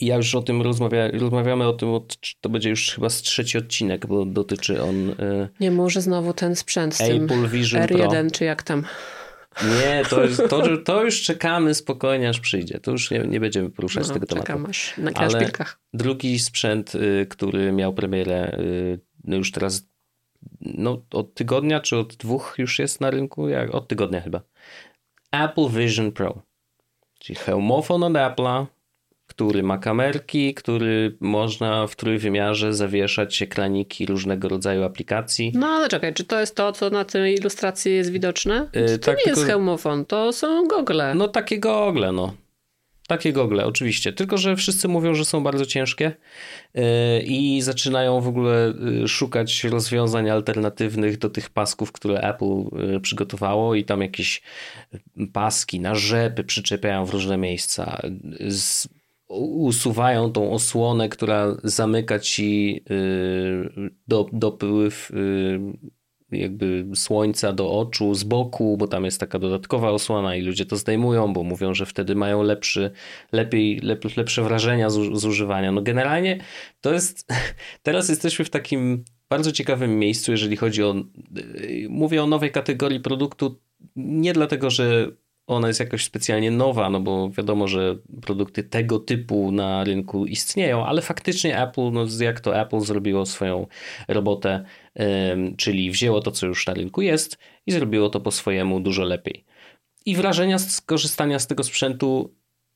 Ja 0.00 0.16
już 0.16 0.34
o 0.34 0.42
tym 0.42 0.62
rozmawia, 0.62 1.10
rozmawiamy 1.10 1.66
o 1.66 1.72
tym, 1.72 1.88
od, 1.88 2.18
to 2.40 2.48
będzie 2.48 2.70
już 2.70 2.90
chyba 2.90 3.10
z 3.10 3.22
trzeci 3.22 3.58
odcinek, 3.58 4.06
bo 4.06 4.24
dotyczy 4.24 4.82
on 4.82 5.10
y, 5.10 5.48
Nie 5.60 5.70
może 5.70 6.00
znowu 6.02 6.32
ten 6.32 6.56
sprzęt 6.56 6.94
z 6.94 6.98
tym 6.98 7.24
Apple 7.24 7.48
Vision 7.48 7.86
Pro. 7.86 7.98
R1, 7.98 8.30
czy 8.30 8.44
jak 8.44 8.62
tam. 8.62 8.84
Nie, 9.64 10.02
to, 10.10 10.24
jest, 10.24 10.42
to, 10.50 10.62
to 10.84 11.04
już 11.04 11.22
czekamy 11.22 11.74
spokojnie, 11.74 12.28
aż 12.28 12.40
przyjdzie. 12.40 12.80
To 12.80 12.90
już 12.90 13.10
nie, 13.10 13.18
nie 13.18 13.40
będziemy 13.40 13.70
poruszać 13.70 14.08
No, 14.08 14.14
tego 14.14 14.26
tematu. 14.26 14.46
czekam 14.46 14.66
aż 14.66 14.94
na 14.98 15.10
Ale-. 15.10 15.50
Drugi 15.94 16.38
sprzęt, 16.38 16.94
y, 16.94 17.26
który 17.30 17.72
miał 17.72 17.94
premierę 17.94 18.58
no 19.24 19.36
już 19.36 19.52
teraz 19.52 19.88
no, 20.60 21.02
od 21.12 21.34
tygodnia, 21.34 21.80
czy 21.80 21.96
od 21.96 22.16
dwóch 22.16 22.54
już 22.58 22.78
jest 22.78 23.00
na 23.00 23.10
rynku? 23.10 23.48
Jak? 23.48 23.74
Od 23.74 23.88
tygodnia 23.88 24.20
chyba. 24.20 24.40
Apple 25.32 25.68
Vision 25.68 26.12
Pro. 26.12 26.42
Czyli 27.18 27.36
hełmofon 27.36 28.02
od 28.02 28.12
Apple'a, 28.12 28.66
który 29.26 29.62
ma 29.62 29.78
kamerki, 29.78 30.54
który 30.54 31.16
można 31.20 31.86
w 31.86 31.96
trójwymiarze 31.96 32.74
zawieszać 32.74 33.42
ekraniki 33.42 34.06
różnego 34.06 34.48
rodzaju 34.48 34.84
aplikacji. 34.84 35.52
No 35.54 35.66
ale 35.66 35.88
czekaj, 35.88 36.14
czy 36.14 36.24
to 36.24 36.40
jest 36.40 36.56
to, 36.56 36.72
co 36.72 36.90
na 36.90 37.04
tej 37.04 37.34
ilustracji 37.34 37.94
jest 37.94 38.10
widoczne? 38.10 38.68
Yy, 38.72 38.98
to 38.98 39.06
tak, 39.06 39.16
nie 39.16 39.22
jest 39.26 39.34
tylko- 39.34 39.52
hełmofon, 39.52 40.04
to 40.04 40.32
są 40.32 40.66
gogle. 40.66 41.14
No 41.14 41.28
takie 41.28 41.58
gogle, 41.58 42.12
no. 42.12 42.34
Takie 43.06 43.32
gogle, 43.32 43.66
oczywiście. 43.66 44.12
Tylko, 44.12 44.38
że 44.38 44.56
wszyscy 44.56 44.88
mówią, 44.88 45.14
że 45.14 45.24
są 45.24 45.42
bardzo 45.42 45.66
ciężkie 45.66 46.12
yy, 46.74 46.82
i 47.26 47.62
zaczynają 47.62 48.20
w 48.20 48.28
ogóle 48.28 48.74
yy, 49.00 49.08
szukać 49.08 49.64
rozwiązań 49.64 50.30
alternatywnych 50.30 51.18
do 51.18 51.30
tych 51.30 51.50
pasków, 51.50 51.92
które 51.92 52.20
Apple 52.20 52.64
yy, 52.92 53.00
przygotowało 53.00 53.74
i 53.74 53.84
tam 53.84 54.02
jakieś 54.02 54.42
paski 55.32 55.80
na 55.80 55.94
rzepy 55.94 56.44
przyczepiają 56.44 57.04
w 57.04 57.10
różne 57.10 57.36
miejsca. 57.36 58.02
Z, 58.48 58.88
usuwają 59.28 60.32
tą 60.32 60.52
osłonę, 60.52 61.08
która 61.08 61.56
zamyka 61.64 62.18
ci 62.18 62.84
do, 64.08 64.26
dopływ 64.32 65.12
jakby 66.32 66.86
słońca 66.94 67.52
do 67.52 67.72
oczu 67.72 68.14
z 68.14 68.24
boku, 68.24 68.76
bo 68.76 68.88
tam 68.88 69.04
jest 69.04 69.20
taka 69.20 69.38
dodatkowa 69.38 69.90
osłona 69.90 70.36
i 70.36 70.42
ludzie 70.42 70.66
to 70.66 70.76
zdejmują, 70.76 71.32
bo 71.32 71.42
mówią, 71.42 71.74
że 71.74 71.86
wtedy 71.86 72.14
mają 72.14 72.42
lepszy, 72.42 72.90
lepiej, 73.32 73.80
lep, 73.80 74.16
lepsze 74.16 74.42
wrażenia 74.42 74.90
z, 74.90 74.94
z 75.20 75.24
używania. 75.24 75.72
No 75.72 75.82
generalnie 75.82 76.38
to 76.80 76.92
jest, 76.92 77.28
teraz 77.82 78.08
jesteśmy 78.08 78.44
w 78.44 78.50
takim 78.50 79.04
bardzo 79.28 79.52
ciekawym 79.52 79.98
miejscu, 79.98 80.32
jeżeli 80.32 80.56
chodzi 80.56 80.82
o, 80.82 80.94
yy, 81.34 81.88
mówię 81.88 82.22
o 82.22 82.26
nowej 82.26 82.50
kategorii 82.50 83.00
produktu, 83.00 83.60
nie 83.96 84.32
dlatego, 84.32 84.70
że 84.70 85.10
ona 85.46 85.68
jest 85.68 85.80
jakoś 85.80 86.04
specjalnie 86.04 86.50
nowa, 86.50 86.90
no 86.90 87.00
bo 87.00 87.30
wiadomo, 87.30 87.68
że 87.68 87.96
produkty 88.22 88.62
tego 88.62 88.98
typu 88.98 89.52
na 89.52 89.84
rynku 89.84 90.26
istnieją, 90.26 90.86
ale 90.86 91.02
faktycznie 91.02 91.62
Apple, 91.62 91.90
no 91.92 92.06
jak 92.20 92.40
to 92.40 92.60
Apple 92.60 92.80
zrobiło 92.80 93.26
swoją 93.26 93.66
robotę, 94.08 94.64
czyli 95.56 95.90
wzięło 95.90 96.20
to, 96.20 96.30
co 96.30 96.46
już 96.46 96.66
na 96.66 96.74
rynku 96.74 97.02
jest 97.02 97.38
i 97.66 97.72
zrobiło 97.72 98.08
to 98.08 98.20
po 98.20 98.30
swojemu 98.30 98.80
dużo 98.80 99.04
lepiej. 99.04 99.44
I 100.06 100.16
wrażenia 100.16 100.58
z 100.58 100.80
korzystania 100.80 101.38
z 101.38 101.46
tego 101.46 101.64
sprzętu 101.64 102.34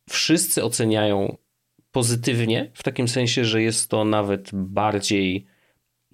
wszyscy 0.08 0.64
oceniają 0.64 1.36
pozytywnie, 1.92 2.70
w 2.74 2.82
takim 2.82 3.08
sensie, 3.08 3.44
że 3.44 3.62
jest 3.62 3.90
to 3.90 4.04
nawet 4.04 4.50
bardziej 4.52 5.46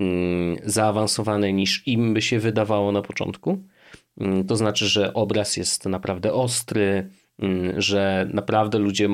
ym, 0.00 0.56
zaawansowane 0.64 1.52
niż 1.52 1.88
im 1.88 2.14
by 2.14 2.22
się 2.22 2.38
wydawało 2.38 2.92
na 2.92 3.02
początku. 3.02 3.58
To 4.48 4.56
znaczy, 4.56 4.86
że 4.86 5.14
obraz 5.14 5.56
jest 5.56 5.86
naprawdę 5.86 6.32
ostry, 6.32 7.10
że 7.76 8.28
naprawdę 8.32 8.78
ludzie 8.78 9.08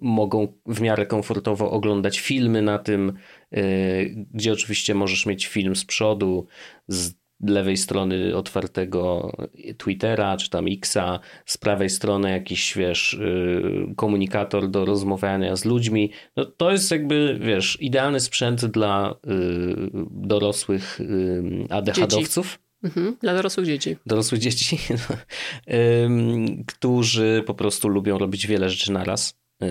mogą 0.00 0.48
w 0.66 0.80
miarę 0.80 1.06
komfortowo 1.06 1.70
oglądać 1.70 2.18
filmy 2.18 2.62
na 2.62 2.78
tym, 2.78 3.12
yy, 3.50 4.26
gdzie 4.34 4.52
oczywiście 4.52 4.94
możesz 4.94 5.26
mieć 5.26 5.46
film 5.46 5.76
z 5.76 5.84
przodu, 5.84 6.46
z 6.88 7.14
lewej 7.40 7.76
strony 7.76 8.36
otwartego 8.36 9.32
Twittera 9.78 10.36
czy 10.36 10.50
tam 10.50 10.66
Xa, 10.68 11.20
z 11.46 11.58
prawej 11.58 11.90
strony 11.90 12.30
jakiś, 12.30 12.76
wiesz, 12.76 13.18
yy, 13.20 13.94
komunikator 13.96 14.70
do 14.70 14.84
rozmawiania 14.84 15.56
z 15.56 15.64
ludźmi. 15.64 16.10
No, 16.36 16.44
to 16.44 16.72
jest 16.72 16.90
jakby, 16.90 17.38
wiesz, 17.40 17.78
idealny 17.80 18.20
sprzęt 18.20 18.66
dla 18.66 19.14
yy, 19.26 19.90
dorosłych 20.10 21.00
ADHD-owców 21.70 22.58
Mhm, 22.82 23.16
dla 23.20 23.34
dorosłych 23.34 23.66
dzieci. 23.66 23.96
dorosłych 24.06 24.40
dzieci, 24.40 24.78
ym, 26.04 26.64
którzy 26.64 27.42
po 27.46 27.54
prostu 27.54 27.88
lubią 27.88 28.18
robić 28.18 28.46
wiele 28.46 28.70
rzeczy 28.70 28.92
naraz. 28.92 29.38
Yy, 29.60 29.68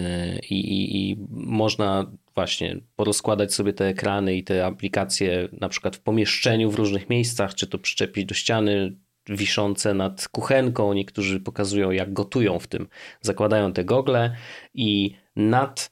I, 0.50 0.56
i, 0.56 1.12
I 1.12 1.17
można 1.30 2.12
właśnie 2.36 2.78
porozkładać 2.96 3.54
sobie 3.54 3.74
te 3.74 3.88
ekrany 3.88 4.36
i 4.36 4.43
te 4.43 4.65
aplikacje 4.65 5.50
na 5.52 5.70
przykład 5.70 5.96
w 5.96 6.00
pomieszczeniu 6.00 6.72
w 6.72 6.76
różnych 6.76 7.10
miejscach, 7.10 7.56
czy 7.56 7.67
to 7.67 7.78
przyczepić 7.80 8.26
do 8.26 8.36
ściany 8.36 8.98
wiszące 9.30 9.93
nad 9.93 10.28
kuchenką. 10.28 10.93
Niektórzy 10.93 11.39
pokazują, 11.39 11.91
jak 11.91 12.13
gotują 12.13 12.60
w 12.60 12.67
tym. 12.67 12.88
Zakładają 13.22 13.74
te 13.74 13.86
gogle 13.86 14.36
i 14.74 15.15
nad 15.36 15.91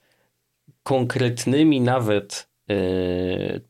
konkretnymi 0.82 1.80
nawet 1.80 2.45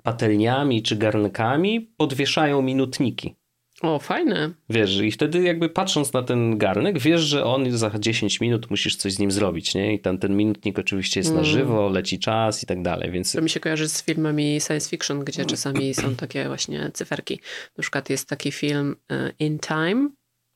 patelniami 0.03 0.83
czy 0.83 0.97
garnkami 0.97 1.81
podwieszają 1.81 2.63
minutniki. 2.63 3.35
O, 3.83 3.99
fajne. 3.99 4.51
Wiesz, 4.71 4.97
i 4.97 5.11
wtedy 5.11 5.43
jakby 5.43 5.69
patrząc 5.69 6.13
na 6.13 6.23
ten 6.23 6.59
garnek, 6.59 6.99
wiesz, 6.99 7.21
że 7.21 7.45
on 7.45 7.71
za 7.71 7.91
10 7.99 8.41
minut 8.41 8.71
musisz 8.71 8.97
coś 8.97 9.13
z 9.13 9.19
nim 9.19 9.31
zrobić, 9.31 9.75
nie? 9.75 9.95
I 9.95 10.01
ten, 10.01 10.19
ten 10.19 10.37
minutnik 10.37 10.79
oczywiście 10.79 11.21
jest 11.21 11.35
na 11.35 11.45
żywo, 11.45 11.89
leci 11.89 12.19
czas 12.19 12.63
i 12.63 12.67
tak 12.67 12.83
dalej, 12.83 13.11
więc 13.11 13.33
To 13.33 13.43
mi 13.43 13.51
się 13.51 13.61
kojarzy 13.61 13.89
z 13.89 14.03
filmami 14.03 14.61
science 14.61 14.91
fiction, 14.91 15.25
gdzie 15.25 15.45
czasami 15.45 15.95
są 16.03 16.15
takie 16.15 16.47
właśnie 16.47 16.91
cyferki. 16.95 17.41
Na 17.79 17.83
przykład 17.83 18.11
jest 18.11 18.29
taki 18.29 18.53
film 18.53 18.97
e, 19.11 19.33
In 19.39 19.59
Time 19.59 20.11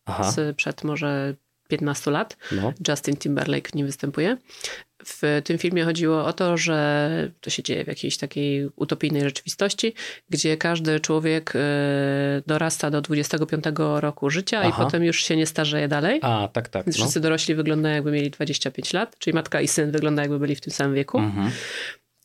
aha, 0.05 0.31
z 0.31 0.57
przed 0.57 0.85
może 0.85 1.35
15 1.71 2.11
lat. 2.11 2.37
No. 2.53 2.73
Justin 2.89 3.17
Timberlake 3.17 3.69
w 3.71 3.75
nim 3.75 3.87
występuje. 3.87 4.37
W 5.05 5.43
tym 5.45 5.59
filmie 5.59 5.85
chodziło 5.85 6.25
o 6.25 6.33
to, 6.33 6.57
że 6.57 7.31
to 7.41 7.51
się 7.51 7.63
dzieje 7.63 7.85
w 7.85 7.89
jakiejś 7.89 8.17
takiej 8.17 8.69
utopijnej 8.77 9.23
rzeczywistości, 9.23 9.95
gdzie 10.31 10.57
każdy 10.57 11.01
człowiek 11.01 11.53
e, 11.57 11.59
dorasta 12.47 12.91
do 12.91 13.01
25 13.01 13.65
roku 14.01 14.31
życia 14.31 14.61
Aha. 14.65 14.69
i 14.69 14.85
potem 14.85 15.05
już 15.05 15.25
się 15.25 15.37
nie 15.37 15.47
starzeje 15.47 15.89
dalej. 15.89 16.19
A, 16.23 16.49
tak, 16.53 16.69
tak. 16.69 16.87
Więc 16.87 16.99
No. 16.99 17.05
wszyscy 17.05 17.21
dorośli 17.21 17.55
wyglądają 17.55 17.95
jakby 17.95 18.13
mieli 18.13 18.31
25 18.31 18.93
lat, 18.93 19.17
czyli 19.19 19.35
matka 19.35 19.61
i 19.61 19.69
syn 19.69 19.91
wyglądają 19.91 20.25
jakby 20.25 20.39
byli 20.39 20.55
w 20.57 20.61
tym 20.61 20.73
samym 20.73 20.95
wieku. 20.95 21.19
Mhm. 21.19 21.51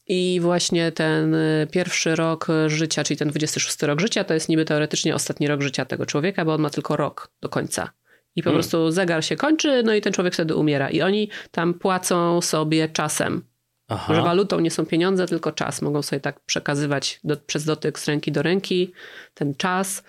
I 0.08 0.40
właśnie 0.42 0.92
ten 0.92 1.34
y, 1.34 1.68
pierwszy 1.72 2.16
rok 2.16 2.48
życia, 2.68 3.04
czyli 3.04 3.18
ten 3.18 3.30
26 3.30 3.82
rok 3.82 4.00
życia, 4.02 4.24
to 4.24 4.34
jest 4.34 4.50
niby 4.50 4.66
teoretycznie 4.66 5.16
ostatni 5.16 5.48
rok 5.48 5.62
życia 5.62 5.86
tego 5.86 6.06
człowieka, 6.06 6.46
bo 6.46 6.54
on 6.54 6.62
ma 6.62 6.70
tylko 6.70 6.96
rok 6.98 7.32
do 7.42 7.50
końca. 7.50 7.90
I 8.36 8.44
po 8.44 8.50
Hmm. 8.50 8.62
prostu 8.62 8.92
zegar 8.92 9.26
się 9.26 9.36
kończy, 9.36 9.84
no 9.84 9.94
i 9.94 10.02
ten 10.02 10.14
człowiek 10.14 10.34
wtedy 10.34 10.56
umiera. 10.56 10.90
I 10.90 11.02
oni 11.02 11.30
tam 11.52 11.74
płacą 11.74 12.42
sobie 12.42 12.90
czasem. 12.90 13.42
Aha. 13.88 14.16
Że 14.16 14.22
walutą 14.22 14.60
nie 14.60 14.72
są 14.72 14.86
pieniądze, 14.86 15.26
tylko 15.28 15.52
czas. 15.52 15.82
Mogą 15.82 16.02
sobie 16.02 16.20
tak 16.20 16.40
przekazywać 16.40 17.20
do, 17.24 17.38
przez 17.38 17.66
dotyk 17.66 18.00
z 18.00 18.08
ręki 18.08 18.32
do 18.32 18.42
ręki 18.42 18.92
ten 19.34 19.56
czas. 19.56 20.04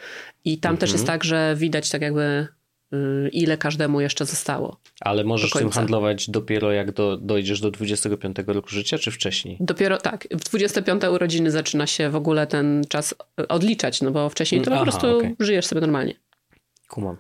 I 0.45 0.59
tam 0.59 0.77
też 0.77 0.91
Mhm. 0.91 0.95
jest 0.99 1.07
tak, 1.07 1.25
że 1.25 1.55
widać 1.59 1.91
tak 1.91 2.03
jakby 2.03 2.47
y, 2.95 3.29
ile 3.33 3.59
każdemu 3.59 4.01
jeszcze 4.01 4.27
zostało. 4.27 4.81
Ale 5.01 5.25
możesz 5.25 5.51
tym 5.51 5.71
handlować 5.71 6.31
dopiero 6.31 6.73
jak 6.73 6.93
do, 6.93 7.17
dojdziesz 7.17 7.61
do 7.61 7.71
25 7.71 8.37
roku 8.47 8.69
życia, 8.69 8.99
czy 8.99 9.11
wcześniej? 9.11 9.57
Dopiero 9.61 9.99
tak, 9.99 10.29
w 10.31 10.45
25 10.45 11.03
urodziny 11.05 11.51
zaczyna 11.51 11.87
się 11.87 12.11
w 12.11 12.17
ogóle 12.17 12.47
ten 12.47 12.85
czas 12.89 13.15
odliczać, 13.49 14.01
no 14.03 14.11
bo 14.11 14.29
wcześniej 14.29 14.61
to 14.63 14.71
po 14.71 14.75
Aha, 14.77 14.83
prostu 14.85 15.17
okej. 15.19 15.37
żyjesz 15.41 15.67
sobie 15.67 15.81
normalnie. 15.81 16.15
Kumam. 16.89 17.17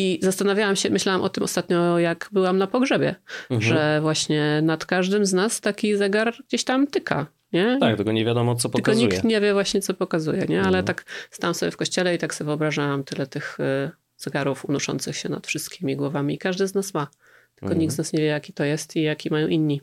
I 0.00 0.18
zastanawiałam 0.22 0.76
się, 0.76 0.90
myślałam 0.90 1.22
o 1.22 1.28
tym 1.28 1.44
ostatnio, 1.44 1.98
jak 1.98 2.28
byłam 2.32 2.58
na 2.58 2.66
pogrzebie, 2.66 3.14
Mhm. 3.50 3.62
że 3.62 3.98
właśnie 4.02 4.60
nad 4.62 4.86
każdym 4.86 5.26
z 5.26 5.32
nas 5.32 5.60
taki 5.60 5.96
zegar 5.96 6.34
gdzieś 6.48 6.64
tam 6.64 6.86
tyka, 6.86 7.26
nie? 7.52 7.78
Tak, 7.80 7.96
tylko 7.96 8.12
nie 8.12 8.24
wiadomo, 8.24 8.54
co 8.54 8.68
Tylko 8.68 8.78
pokazuje. 8.78 9.06
nikt 9.08 9.24
nie 9.24 9.40
wie 9.40 9.52
właśnie, 9.52 9.80
co 9.80 9.94
pokazuje, 9.94 10.46
nie? 10.48 10.58
Ale 10.58 10.66
Mhm. 10.78 10.84
tak 10.84 11.04
stałam 11.30 11.54
sobie 11.54 11.72
w 11.72 11.76
kościele 11.76 12.14
i 12.14 12.18
tak 12.18 12.34
sobie 12.34 12.46
wyobrażałam 12.46 13.04
tyle 13.04 13.26
tych 13.26 13.60
y, 13.60 13.90
zegarów 14.16 14.64
unoszących 14.64 15.16
się 15.16 15.28
nad 15.28 15.46
wszystkimi 15.46 15.96
głowami. 15.96 16.34
I 16.34 16.38
każdy 16.38 16.66
z 16.68 16.74
nas 16.74 16.94
ma. 16.94 17.06
Tylko 17.54 17.66
Mhm. 17.66 17.78
nikt 17.80 17.94
z 17.94 17.98
nas 17.98 18.12
nie 18.12 18.18
wie, 18.18 18.26
jaki 18.26 18.52
to 18.52 18.64
jest 18.64 18.96
i 18.96 19.02
jaki 19.02 19.30
mają 19.30 19.48
inni. 19.48 19.80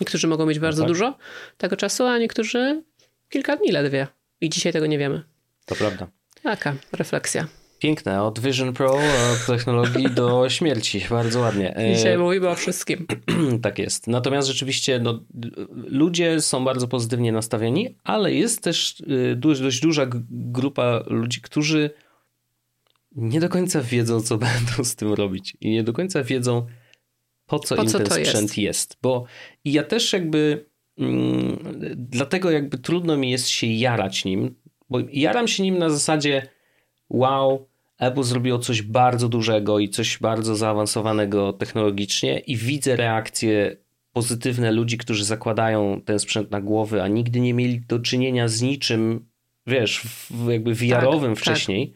Niektórzy 0.00 0.26
mogą 0.28 0.46
mieć 0.46 0.58
bardzo 0.58 0.82
tak. 0.82 0.88
dużo 0.88 1.18
tego 1.58 1.76
czasu, 1.76 2.04
a 2.06 2.18
niektórzy 2.18 2.82
kilka 3.28 3.56
dni 3.56 3.72
ledwie. 3.72 4.06
I 4.40 4.50
dzisiaj 4.50 4.72
tego 4.72 4.86
nie 4.86 4.98
wiemy. 4.98 5.22
To 5.66 5.74
prawda. 5.74 6.06
Taka 6.42 6.74
refleksja. 6.92 7.46
Piękne. 7.78 8.22
Od 8.22 8.40
Vision 8.40 8.72
Pro, 8.72 8.92
od 9.32 9.46
technologii 9.46 10.10
do 10.10 10.48
śmierci. 10.50 11.02
Bardzo 11.10 11.40
ładnie. 11.40 11.76
E, 11.76 11.94
Dzisiaj 11.94 12.18
mówimy 12.18 12.48
o 12.48 12.54
wszystkim. 12.54 13.06
tak 13.62 13.78
jest. 13.78 14.06
Natomiast 14.06 14.48
rzeczywiście 14.48 14.98
no, 14.98 15.20
ludzie 15.74 16.40
są 16.40 16.64
bardzo 16.64 16.88
pozytywnie 16.88 17.32
nastawieni, 17.32 17.96
ale 18.04 18.34
jest 18.34 18.62
też 18.62 19.00
y, 19.00 19.36
dość, 19.36 19.60
dość 19.60 19.80
duża 19.80 20.06
grupa 20.30 21.02
ludzi, 21.06 21.40
którzy 21.40 21.90
nie 23.12 23.40
do 23.40 23.48
końca 23.48 23.80
wiedzą, 23.82 24.20
co 24.20 24.38
będą 24.46 24.84
z 24.84 24.96
tym 24.96 25.12
robić 25.12 25.56
i 25.60 25.70
nie 25.70 25.82
do 25.82 25.92
końca 25.92 26.22
wiedzą, 26.22 26.66
po 27.46 27.58
co 27.58 27.76
Po 27.76 27.82
im 27.82 27.88
co 27.88 27.98
ten 27.98 28.06
to 28.06 28.18
jest. 28.18 28.30
sprzęt 28.30 28.58
jest. 28.58 28.96
Bo 29.02 29.24
i 29.64 29.72
ja 29.72 29.82
też 29.82 30.12
jakby 30.12 30.66
mm, 30.98 31.58
dlatego 31.96 32.50
jakby 32.50 32.78
trudno 32.78 33.16
mi 33.16 33.30
jest 33.30 33.48
się 33.48 33.66
jarać 33.66 34.24
nim, 34.24 34.54
bo 34.90 34.98
jaram 35.12 35.48
się 35.48 35.62
nim 35.62 35.78
na 35.78 35.90
zasadzie 35.90 36.53
wow, 37.14 37.66
Apple 37.98 38.22
zrobiło 38.22 38.58
coś 38.58 38.82
bardzo 38.82 39.28
dużego 39.28 39.78
i 39.78 39.88
coś 39.88 40.18
bardzo 40.18 40.56
zaawansowanego 40.56 41.52
technologicznie 41.52 42.38
i 42.38 42.56
widzę 42.56 42.96
reakcje 42.96 43.76
pozytywne 44.12 44.72
ludzi, 44.72 44.98
którzy 44.98 45.24
zakładają 45.24 46.00
ten 46.04 46.18
sprzęt 46.18 46.50
na 46.50 46.60
głowy, 46.60 47.02
a 47.02 47.08
nigdy 47.08 47.40
nie 47.40 47.54
mieli 47.54 47.80
do 47.80 47.98
czynienia 47.98 48.48
z 48.48 48.62
niczym, 48.62 49.26
wiesz, 49.66 50.00
w, 50.30 50.48
jakby 50.50 50.74
VR-owym 50.74 51.34
tak. 51.34 51.42
wcześniej. 51.42 51.92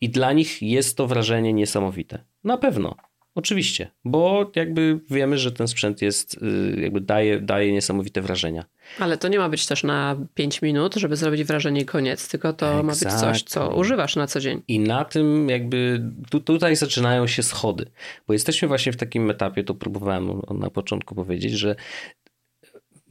I 0.00 0.08
dla 0.08 0.32
nich 0.32 0.62
jest 0.62 0.96
to 0.96 1.06
wrażenie 1.06 1.52
niesamowite. 1.52 2.18
Na 2.44 2.56
pewno. 2.56 2.96
Oczywiście, 3.36 3.90
bo 4.04 4.50
jakby 4.56 5.00
wiemy, 5.10 5.38
że 5.38 5.52
ten 5.52 5.68
sprzęt 5.68 6.02
jest, 6.02 6.34
y, 6.76 6.80
jakby 6.80 7.00
daje, 7.00 7.40
daje 7.40 7.72
niesamowite 7.72 8.20
wrażenia. 8.22 8.64
Ale 8.98 9.18
to 9.18 9.28
nie 9.28 9.38
ma 9.38 9.48
być 9.48 9.66
też 9.66 9.84
na 9.84 10.16
5 10.34 10.62
minut, 10.62 10.94
żeby 10.94 11.16
zrobić 11.16 11.44
wrażenie 11.44 11.80
i 11.80 11.84
koniec, 11.84 12.28
tylko 12.28 12.52
to 12.52 12.82
ma 12.82 12.92
być 12.92 13.00
coś, 13.00 13.42
co 13.42 13.60
Exactly. 13.60 13.78
używasz 13.80 14.16
na 14.16 14.26
co 14.26 14.40
dzień. 14.40 14.62
I 14.68 14.78
na 14.80 15.04
tym 15.04 15.48
jakby 15.48 16.02
tu, 16.30 16.40
tutaj 16.40 16.76
zaczynają 16.76 17.26
się 17.26 17.42
schody, 17.42 17.86
bo 18.26 18.32
jesteśmy 18.32 18.68
właśnie 18.68 18.92
w 18.92 18.96
takim 18.96 19.30
etapie, 19.30 19.64
to 19.64 19.74
próbowałem 19.74 20.40
na 20.50 20.70
początku 20.70 21.14
powiedzieć, 21.14 21.52
że 21.52 21.76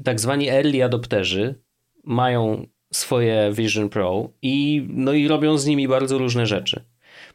tak 0.03 0.19
zwani 0.19 0.49
early 0.49 0.83
adopterzy 0.83 1.55
mają 2.03 2.67
swoje 2.93 3.51
Vision 3.53 3.89
Pro 3.89 4.29
i, 4.41 4.85
no 4.89 5.13
i 5.13 5.27
robią 5.27 5.57
z 5.57 5.65
nimi 5.65 5.87
bardzo 5.87 6.17
różne 6.17 6.45
rzeczy. 6.45 6.85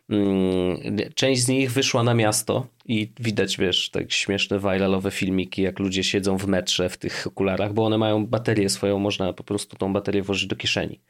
Mm, 0.09 0.79
Część 1.15 1.43
z 1.43 1.49
nich 1.49 1.73
wyszła 1.73 2.03
na 2.03 2.15
miasto 2.15 2.67
i 2.91 3.13
widać, 3.21 3.57
wiesz, 3.57 3.91
tak 3.91 4.13
śmieszne, 4.13 4.59
viralowe 4.59 5.11
filmiki, 5.11 5.63
jak 5.63 5.79
ludzie 5.79 6.05
siedzą 6.05 6.39
w 6.39 6.47
metrze 6.47 6.89
w 6.89 6.97
tych 6.97 7.27
okularach, 7.27 7.73
bo 7.73 7.85
one 7.85 7.99
mają 7.99 8.27
baterię 8.27 8.69
swoją, 8.69 8.99
można 8.99 9.33
po 9.33 9.45
prostu 9.45 9.77
tą 9.77 9.93
baterię 9.93 10.23
włożyć 10.23 10.47
do 10.47 10.57
kieszeni. 10.57 11.01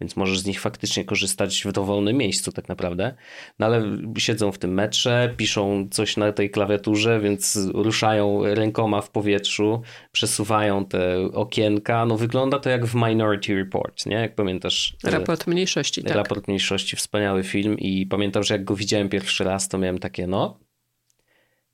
Więc 0.00 0.16
możesz 0.16 0.40
z 0.40 0.46
nich 0.46 0.60
faktycznie 0.60 1.04
korzystać 1.04 1.62
w 1.64 1.72
dowolnym 1.72 2.16
miejscu 2.16 2.52
tak 2.52 2.68
naprawdę. 2.68 3.14
No 3.58 3.66
ale 3.66 3.82
siedzą 4.18 4.52
w 4.52 4.58
tym 4.58 4.74
metrze, 4.74 5.34
piszą 5.36 5.88
coś 5.90 6.16
na 6.16 6.32
tej 6.32 6.50
klawiaturze, 6.50 7.20
więc 7.20 7.58
ruszają 7.74 8.54
rękoma 8.54 9.00
w 9.00 9.10
powietrzu, 9.10 9.82
przesuwają 10.12 10.84
te 10.84 11.16
okienka. 11.32 12.06
No 12.06 12.16
wygląda 12.16 12.58
to 12.58 12.70
jak 12.70 12.86
w 12.86 12.94
Minority 12.94 13.54
Report, 13.54 14.06
nie? 14.06 14.16
Jak 14.16 14.34
pamiętasz? 14.34 14.96
e, 15.04 15.10
Raport 15.10 15.46
mniejszości, 15.46 16.02
tak. 16.02 16.16
Raport 16.16 16.48
Mniejszości, 16.48 16.96
wspaniały 16.96 17.42
film 17.42 17.78
i 17.78 18.06
pamiętam, 18.06 18.42
że 18.42 18.54
jak 18.54 18.64
go 18.64 18.76
widziałem 18.76 19.08
pierwszy 19.08 19.44
raz, 19.44 19.68
to 19.68 19.78
miałem 19.78 19.98
takie, 19.98 20.26
no 20.26 20.67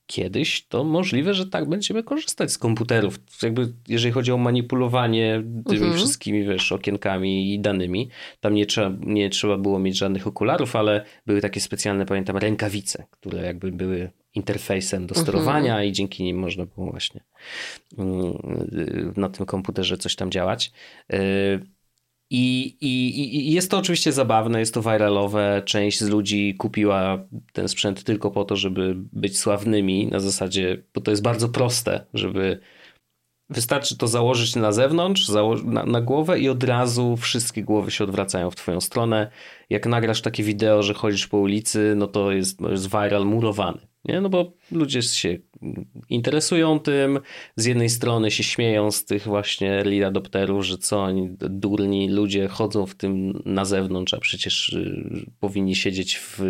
kiedyś 0.06 0.66
to 0.66 0.84
możliwe, 0.84 1.34
że 1.34 1.46
tak 1.46 1.68
będziemy 1.68 2.02
korzystać 2.02 2.52
z 2.52 2.58
komputerów. 2.58 3.18
Jakby 3.42 3.72
jeżeli 3.88 4.12
chodzi 4.12 4.32
o 4.32 4.36
manipulowanie 4.36 5.42
tymi 5.66 5.80
Mhm. 5.80 5.94
wszystkimi, 5.94 6.44
wiesz, 6.44 6.72
okienkami 6.72 7.54
i 7.54 7.60
danymi, 7.60 8.08
tam 8.40 8.54
nie 8.54 8.66
trzeba, 8.66 8.96
nie 9.00 9.30
trzeba 9.30 9.58
było 9.58 9.78
mieć 9.78 9.96
żadnych 9.98 10.26
okularów, 10.26 10.76
ale 10.76 11.04
były 11.26 11.40
takie 11.40 11.60
specjalne, 11.60 12.06
pamiętam, 12.06 12.36
rękawice, 12.36 13.06
które 13.10 13.42
jakby 13.42 13.72
były 13.72 14.10
interfejsem 14.34 15.06
do 15.06 15.14
sterowania 15.14 15.84
i 15.84 15.92
dzięki 15.92 16.22
nim 16.24 16.38
można 16.38 16.66
było 16.66 16.90
właśnie 16.90 17.20
mm, 17.98 19.12
na 19.16 19.28
tym 19.28 19.46
komputerze 19.46 19.98
coś 19.98 20.16
tam 20.16 20.30
działać. 20.30 20.72
I, 22.36 22.76
i, 22.80 23.48
I 23.48 23.52
jest 23.52 23.70
to 23.70 23.78
oczywiście 23.78 24.12
zabawne, 24.12 24.60
jest 24.60 24.74
to 24.74 24.82
viralowe. 24.82 25.62
Część 25.64 26.00
z 26.00 26.08
ludzi 26.08 26.54
kupiła 26.54 27.26
ten 27.52 27.68
sprzęt 27.68 28.04
tylko 28.04 28.30
po 28.30 28.44
to, 28.44 28.56
żeby 28.56 28.94
być 28.96 29.38
sławnymi 29.38 30.06
na 30.06 30.20
zasadzie, 30.20 30.82
bo 30.94 31.00
to 31.00 31.10
jest 31.10 31.22
bardzo 31.22 31.48
proste, 31.48 32.06
żeby 32.14 32.60
wystarczy 33.50 33.98
to 33.98 34.08
założyć 34.08 34.56
na 34.56 34.72
zewnątrz, 34.72 35.28
zało- 35.28 35.64
na, 35.64 35.84
na 35.84 36.00
głowę 36.00 36.40
i 36.40 36.48
od 36.48 36.64
razu 36.64 37.16
wszystkie 37.16 37.62
głowy 37.62 37.90
się 37.90 38.04
odwracają 38.04 38.50
w 38.50 38.56
twoją 38.56 38.80
stronę. 38.80 39.30
Jak 39.70 39.86
nagrasz 39.86 40.22
takie 40.22 40.42
wideo, 40.42 40.82
że 40.82 40.94
chodzisz 40.94 41.26
po 41.26 41.38
ulicy, 41.38 41.94
no 41.96 42.06
to 42.06 42.32
jest, 42.32 42.60
jest 42.60 42.86
viral 42.90 43.24
murowany. 43.26 43.93
Nie? 44.04 44.20
No 44.20 44.28
bo 44.28 44.52
ludzie 44.72 45.02
się 45.02 45.38
interesują 46.08 46.80
tym, 46.80 47.20
z 47.56 47.64
jednej 47.64 47.90
strony 47.90 48.30
się 48.30 48.42
śmieją 48.42 48.90
z 48.90 49.04
tych 49.04 49.24
właśnie 49.24 49.72
early 49.72 50.06
adopterów, 50.06 50.64
że 50.64 50.78
co 50.78 51.02
oni 51.02 51.28
durni 51.38 52.08
ludzie 52.08 52.48
chodzą 52.48 52.86
w 52.86 52.94
tym 52.94 53.42
na 53.44 53.64
zewnątrz, 53.64 54.14
a 54.14 54.18
przecież 54.18 54.68
y, 54.68 55.30
powinni 55.40 55.76
siedzieć 55.76 56.16
w, 56.16 56.40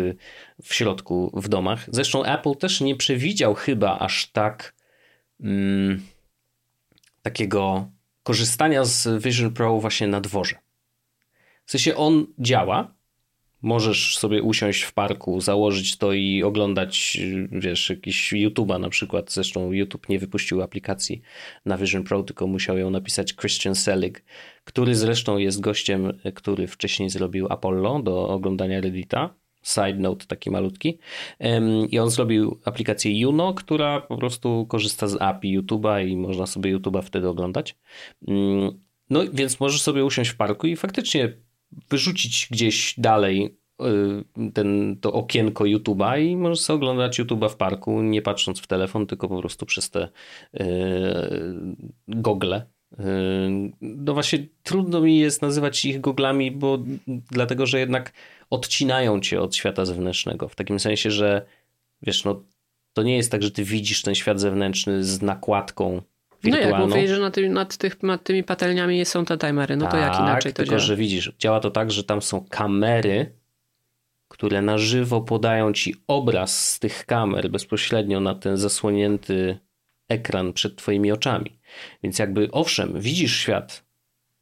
w 0.63 0.73
środku 0.73 1.31
w 1.33 1.47
domach. 1.47 1.85
Zresztą 1.91 2.23
Apple 2.25 2.55
też 2.55 2.81
nie 2.81 2.95
przewidział 2.95 3.53
chyba 3.53 3.99
aż 3.99 4.31
tak 4.31 4.75
mm, 5.39 6.01
takiego 7.21 7.91
korzystania 8.23 8.85
z 8.85 9.23
Vision 9.23 9.53
Pro 9.53 9.79
właśnie 9.79 10.07
na 10.07 10.21
dworze. 10.21 10.55
W 11.65 11.71
sensie 11.71 11.95
on 11.95 12.27
działa, 12.39 12.94
Możesz 13.65 14.17
sobie 14.17 14.43
usiąść 14.43 14.81
w 14.81 14.93
parku, 14.93 15.41
założyć 15.41 15.97
to 15.97 16.13
i 16.13 16.43
oglądać, 16.43 17.17
wiesz, 17.51 17.89
jakiś 17.89 18.33
YouTube'a 18.33 18.79
na 18.79 18.89
przykład. 18.89 19.31
Zresztą 19.31 19.71
YouTube 19.71 20.09
nie 20.09 20.19
wypuścił 20.19 20.61
aplikacji 20.61 21.21
na 21.65 21.77
Vision 21.77 22.03
Pro, 22.03 22.23
tylko 22.23 22.47
musiał 22.47 22.77
ją 22.77 22.89
napisać 22.89 23.35
Christian 23.35 23.75
Selig, 23.75 24.23
który 24.63 24.95
zresztą 24.95 25.37
jest 25.37 25.59
gościem, 25.59 26.19
który 26.35 26.67
wcześniej 26.67 27.09
zrobił 27.09 27.47
Apollo 27.49 27.99
do 27.99 28.29
oglądania 28.29 28.81
Reddita. 28.81 29.35
Side 29.63 29.93
note 29.93 30.25
taki 30.25 30.51
malutki. 30.51 30.99
I 31.89 31.99
on 31.99 32.09
zrobił 32.09 32.59
aplikację 32.65 33.19
Juno, 33.19 33.53
która 33.53 34.01
po 34.01 34.17
prostu 34.17 34.65
korzysta 34.65 35.07
z 35.07 35.21
API 35.21 35.59
YouTube'a 35.59 36.07
i 36.07 36.17
można 36.17 36.45
sobie 36.45 36.77
YouTube'a 36.77 37.03
wtedy 37.03 37.29
oglądać. 37.29 37.75
Mm, 38.27 38.79
No 39.09 39.19
więc 39.33 39.59
możesz 39.59 39.81
sobie 39.81 40.05
usiąść 40.05 40.29
w 40.29 40.35
parku 40.37 40.67
i 40.67 40.75
faktycznie 40.75 41.44
wyrzucić 41.89 42.47
gdzieś 42.51 42.95
dalej 42.97 43.57
y, 43.81 44.51
ten, 44.53 44.97
to 45.01 45.13
okienko 45.13 45.63
YouTube'a 45.63 46.21
i 46.21 46.37
możesz 46.37 46.69
oglądać 46.69 47.19
YouTube'a 47.19 47.49
w 47.49 47.55
parku, 47.55 48.01
nie 48.01 48.21
patrząc 48.21 48.59
w 48.59 48.67
telefon, 48.67 49.07
tylko 49.07 49.27
po 49.27 49.39
prostu 49.39 49.65
przez 49.65 49.89
te 49.89 50.09
yy, 50.53 50.65
gogle. 52.07 52.65
Yy, 52.91 53.05
no 53.81 54.13
właśnie 54.13 54.47
trudno 54.63 55.01
mi 55.01 55.19
jest 55.19 55.41
nazywać 55.41 55.85
ich 55.85 56.01
goglami, 56.01 56.51
bo 56.51 56.77
dlatego, 57.31 57.65
że 57.65 57.79
jednak 57.79 58.13
odcinają 58.49 59.19
cię 59.19 59.41
od 59.41 59.55
świata 59.55 59.85
zewnętrznego. 59.85 60.49
W 60.49 60.55
takim 60.55 60.79
sensie, 60.79 61.11
że 61.11 61.45
wiesz, 62.01 62.25
no 62.25 62.43
to 62.93 63.03
nie 63.03 63.15
jest 63.15 63.31
tak, 63.31 63.43
że 63.43 63.51
ty 63.51 63.63
widzisz 63.63 64.01
ten 64.01 64.15
świat 64.15 64.39
zewnętrzny 64.39 65.03
z 65.03 65.21
nakładką 65.21 66.01
No 66.51 66.57
jak 66.57 66.79
mówię, 66.79 67.07
że 67.07 67.19
nad, 67.21 67.33
tymi- 67.33 67.49
nad, 67.49 67.77
tych, 67.77 68.03
nad 68.03 68.23
tymi 68.23 68.43
patelniami 68.43 69.05
są 69.05 69.25
te 69.25 69.37
timery, 69.37 69.75
no 69.77 69.87
to 69.87 69.97
jak 69.97 70.11
Tak, 70.11 70.21
inaczej 70.21 70.53
to 70.53 70.57
tylko, 70.57 70.69
działa? 70.69 70.79
że 70.79 70.95
widzisz, 70.95 71.31
działa 71.39 71.59
to 71.59 71.71
tak, 71.71 71.91
że 71.91 72.03
tam 72.03 72.21
są 72.21 72.45
kamery, 72.49 73.31
które 74.27 74.61
na 74.61 74.77
żywo 74.77 75.21
podają 75.21 75.73
ci 75.73 75.95
obraz 76.07 76.69
z 76.69 76.79
tych 76.79 77.05
kamer 77.05 77.49
bezpośrednio 77.49 78.19
na 78.19 78.35
ten 78.35 78.57
zasłonięty 78.57 79.57
ekran 80.09 80.53
przed 80.53 80.75
twoimi 80.75 81.11
oczami. 81.11 81.59
Więc 82.03 82.19
jakby 82.19 82.51
owszem, 82.51 82.99
widzisz 83.01 83.37
świat, 83.37 83.83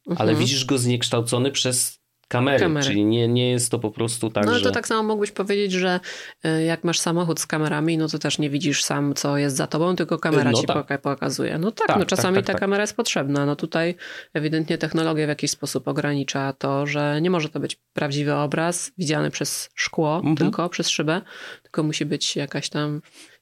ale 0.06 0.30
Mhm. 0.30 0.38
widzisz 0.38 0.64
go 0.64 0.78
zniekształcony 0.78 1.50
przez 1.50 2.00
kamery, 2.38 2.58
Kamery. 2.58 2.86
czyli 2.86 3.04
nie, 3.04 3.28
nie 3.28 3.50
jest 3.50 3.70
to 3.70 3.78
po 3.78 3.90
prostu 3.90 4.30
tak, 4.30 4.44
No 4.44 4.50
ale 4.50 4.58
że... 4.60 4.64
to 4.66 4.70
tak 4.70 4.88
samo 4.88 5.02
mógłbyś 5.02 5.30
powiedzieć, 5.30 5.72
że 5.72 6.00
y, 6.46 6.62
jak 6.64 6.84
masz 6.84 6.98
samochód 6.98 7.40
z 7.40 7.46
kamerami, 7.46 7.98
no 7.98 8.08
to 8.08 8.18
też 8.18 8.38
nie 8.38 8.50
widzisz 8.50 8.84
sam, 8.84 9.14
co 9.14 9.38
jest 9.38 9.56
za 9.56 9.66
tobą, 9.66 9.96
tylko 9.96 10.18
kamera 10.18 10.50
No 10.50 10.60
ci 10.60 10.66
tak. 10.66 10.76
poka- 10.76 10.98
pokazuje. 10.98 11.58
No 11.58 11.70
tak, 11.70 11.86
Tak, 11.88 11.96
no 11.96 12.02
tak, 12.02 12.08
czasami 12.08 12.36
tak, 12.36 12.46
ta 12.46 12.52
tak. 12.52 12.60
kamera 12.60 12.82
jest 12.82 12.96
potrzebna. 12.96 13.46
No 13.46 13.56
tutaj 13.56 13.94
ewidentnie 14.34 14.78
technologia 14.78 15.26
w 15.26 15.28
jakiś 15.28 15.50
sposób 15.50 15.88
ogranicza 15.88 16.52
to, 16.52 16.86
że 16.86 17.18
nie 17.22 17.30
może 17.30 17.48
to 17.48 17.60
być 17.60 17.76
prawdziwy 17.92 18.34
obraz 18.34 18.92
widziany 18.98 19.30
przez 19.30 19.70
szkło, 19.74 20.16
Mhm. 20.16 20.36
tylko 20.36 20.68
przez 20.68 20.88
szybę, 20.88 21.20
tylko 21.62 21.82
musi 21.82 22.04
być 22.06 22.36
jakaś 22.36 22.68
tam 22.68 23.00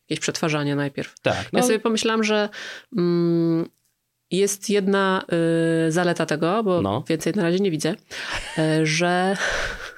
jakieś 0.08 0.20
przetwarzanie 0.22 0.76
najpierw. 0.76 1.20
Tak, 1.22 1.52
no, 1.52 1.58
Ja 1.58 1.62
sobie 1.62 1.78
pomyślałam, 1.78 2.24
że 2.24 2.48
mm, 2.96 3.68
jest 4.32 4.70
jedna 4.70 5.24
y, 5.88 5.92
zaleta 5.92 6.26
tego, 6.26 6.62
bo 6.64 6.82
No. 6.82 7.04
więcej 7.08 7.32
na 7.36 7.42
razie 7.42 7.58
nie 7.60 7.70
widzę, 7.70 7.94
y, 8.58 8.86
że 8.86 9.36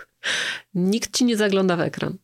nikt 0.74 1.16
ci 1.16 1.24
nie 1.24 1.36
zagląda 1.36 1.76
w 1.76 1.80
ekran. 1.80 2.18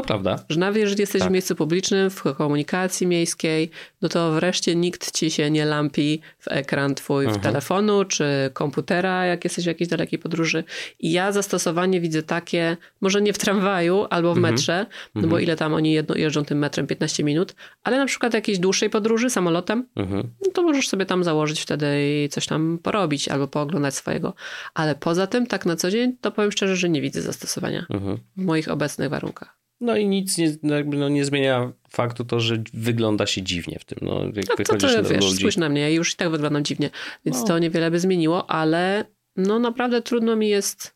To 0.00 0.06
prawda. 0.06 0.44
Że 0.48 0.58
nawet 0.60 0.76
jeżeli 0.80 1.00
jesteś 1.00 1.20
Tak. 1.20 1.28
w 1.28 1.32
miejscu 1.32 1.54
publicznym, 1.56 2.10
w 2.10 2.22
komunikacji 2.22 3.06
miejskiej, 3.06 3.70
no 4.02 4.08
to 4.08 4.32
wreszcie 4.32 4.76
nikt 4.76 5.12
ci 5.12 5.30
się 5.30 5.50
nie 5.50 5.64
lampi 5.64 6.20
w 6.38 6.48
ekran 6.48 6.94
twój 6.94 7.24
w 7.24 7.28
Mhm. 7.28 7.42
telefonu 7.42 8.04
czy 8.04 8.24
komputera, 8.52 9.24
jak 9.26 9.44
jesteś 9.44 9.64
w 9.64 9.68
jakiejś 9.68 9.88
dalekiej 9.90 10.18
podróży. 10.18 10.64
I 11.00 11.12
ja 11.12 11.32
zastosowanie 11.32 12.00
widzę 12.00 12.22
takie, 12.22 12.76
może 13.00 13.22
nie 13.22 13.32
w 13.32 13.38
tramwaju 13.38 14.06
albo 14.10 14.34
w 14.34 14.36
Mhm. 14.36 14.54
metrze, 14.54 14.86
no 15.14 15.28
bo 15.28 15.38
ile 15.38 15.56
tam 15.56 15.74
oni 15.74 15.92
jedno, 15.92 16.14
jeżdżą 16.16 16.44
tym 16.44 16.58
metrem, 16.58 16.86
15 16.86 17.24
minut, 17.24 17.54
ale 17.84 17.98
na 17.98 18.06
przykład 18.06 18.34
jakiejś 18.34 18.58
dłuższej 18.58 18.90
podróży 18.90 19.30
samolotem, 19.30 19.86
Mhm. 19.96 20.30
no 20.46 20.52
to 20.52 20.62
możesz 20.62 20.88
sobie 20.88 21.06
tam 21.06 21.24
założyć 21.24 21.60
wtedy 21.60 21.86
i 22.24 22.28
coś 22.28 22.46
tam 22.46 22.78
porobić 22.82 23.28
albo 23.28 23.48
pooglądać 23.48 23.94
swojego. 23.94 24.34
Ale 24.74 24.94
poza 24.94 25.26
tym, 25.26 25.46
tak 25.46 25.66
na 25.66 25.76
co 25.76 25.90
dzień, 25.90 26.16
to 26.20 26.30
powiem 26.30 26.52
szczerze, 26.52 26.76
że 26.76 26.88
nie 26.88 27.00
widzę 27.00 27.22
zastosowania 27.22 27.86
Mhm. 27.90 28.18
w 28.36 28.44
moich 28.44 28.68
obecnych 28.68 29.08
warunkach. 29.10 29.57
No 29.80 29.96
i 29.96 30.08
nic 30.08 30.38
nie, 30.38 30.56
no 30.62 30.74
jakby 30.74 30.96
no 30.96 31.08
nie 31.08 31.24
zmienia 31.24 31.72
faktu 31.90 32.24
to, 32.24 32.40
że 32.40 32.62
wygląda 32.74 33.26
się 33.26 33.42
dziwnie 33.42 33.78
w 33.80 33.84
tym. 33.84 33.98
No, 34.02 34.24
jak 34.24 34.58
No 34.58 34.64
to, 34.64 34.76
to 34.76 35.02
wiesz, 35.02 35.24
ludzi. 35.24 35.36
spójrz 35.36 35.56
na 35.56 35.68
mnie, 35.68 35.80
ja 35.80 35.88
już 35.88 36.12
i 36.14 36.16
tak 36.16 36.30
wyglądam 36.30 36.64
dziwnie, 36.64 36.90
więc 37.24 37.38
No. 37.40 37.44
to 37.44 37.58
niewiele 37.58 37.90
by 37.90 38.00
zmieniło, 38.00 38.50
ale 38.50 39.04
no 39.36 39.58
naprawdę 39.58 40.02
trudno 40.02 40.36
mi 40.36 40.48
jest... 40.48 40.94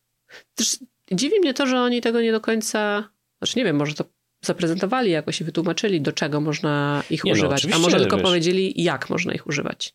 Też 0.55 0.79
dziwi 1.13 1.41
mnie 1.41 1.55
to, 1.55 1.67
że 1.67 1.81
oni 1.81 2.01
tego 2.01 2.21
nie 2.21 2.33
do 2.33 2.41
końca... 2.41 3.09
Znaczy 3.39 3.59
nie 3.59 3.65
wiem, 3.65 3.77
może 3.77 3.95
to 3.95 4.05
zaprezentowali 4.45 5.11
jakoś 5.11 5.41
i 5.41 5.45
wytłumaczyli, 5.45 6.01
do 6.01 6.13
czego 6.13 6.41
można 6.41 7.03
ich 7.11 7.25
Nie 7.25 7.33
no, 7.33 7.39
używać. 7.39 7.53
A 7.53 7.57
oczywiście, 7.57 7.83
może 7.83 8.01
tylko 8.01 8.17
wiesz. 8.17 8.25
powiedzieli, 8.25 8.83
jak 8.83 9.11
można 9.11 9.33
ich 9.33 9.47
używać. 9.47 9.95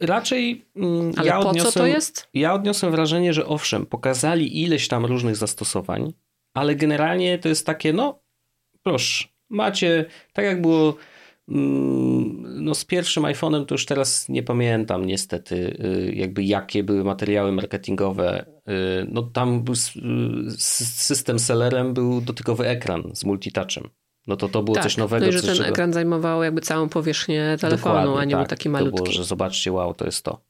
Raczej 0.00 0.64
mm, 0.76 1.12
Ale 1.16 1.26
ja 1.26 1.40
po 1.40 1.48
odniosłem, 1.48 1.72
co 1.72 1.80
to 1.80 1.86
jest? 1.86 2.28
Ja 2.34 2.54
odniosłem 2.54 2.92
wrażenie, 2.92 3.32
że 3.34 3.46
owszem, 3.46 3.86
pokazali 3.86 4.62
ileś 4.62 4.88
tam 4.88 5.06
różnych 5.06 5.36
zastosowań, 5.36 6.12
ale 6.56 6.74
generalnie 6.76 7.38
to 7.38 7.48
jest 7.48 7.66
takie, 7.66 7.92
no 7.92 8.18
proszę, 8.82 9.24
macie, 9.50 10.04
tak 10.32 10.44
jak 10.44 10.62
było 10.62 10.96
mm, 11.48 12.64
no 12.64 12.74
z 12.74 12.84
pierwszym 12.84 13.22
iPhone'em, 13.22 13.66
to 13.66 13.74
już 13.74 13.86
teraz 13.86 14.28
nie 14.28 14.42
pamiętam 14.42 15.06
niestety, 15.06 15.76
y, 15.84 16.12
jakby 16.14 16.44
jakie 16.44 16.82
były 16.84 17.04
materiały 17.04 17.52
marketingowe. 17.52 18.46
Y, 18.68 19.06
No 19.08 19.22
tam 19.22 19.62
był 19.62 19.74
y, 19.74 20.50
system 20.58 21.38
sellerem 21.38 21.94
był 21.94 22.20
dotykowy 22.20 22.66
ekran 22.68 23.02
z 23.14 23.24
multitouchem. 23.24 23.90
No 24.26 24.36
to 24.36 24.48
to 24.48 24.62
było 24.62 24.74
tak, 24.74 24.84
coś 24.84 24.96
nowego. 24.96 25.26
no 25.26 25.30
i 25.32 25.34
że 25.34 25.42
ten 25.42 25.56
czego- 25.56 25.68
ekran 25.68 25.92
zajmował 25.92 26.42
jakby 26.42 26.60
całą 26.60 26.88
powierzchnię 26.88 27.56
telefonu, 27.60 27.94
Dokładnie, 27.94 28.20
a 28.20 28.24
nie 28.24 28.34
był 28.34 28.42
tak. 28.44 28.50
taki 28.50 28.64
To 28.64 28.70
malutki. 28.70 28.96
było, 29.02 29.12
że 29.12 29.24
zobaczcie, 29.24 29.72
wow, 29.72 29.94
to 29.94 30.04
jest 30.04 30.24
to. 30.24 30.40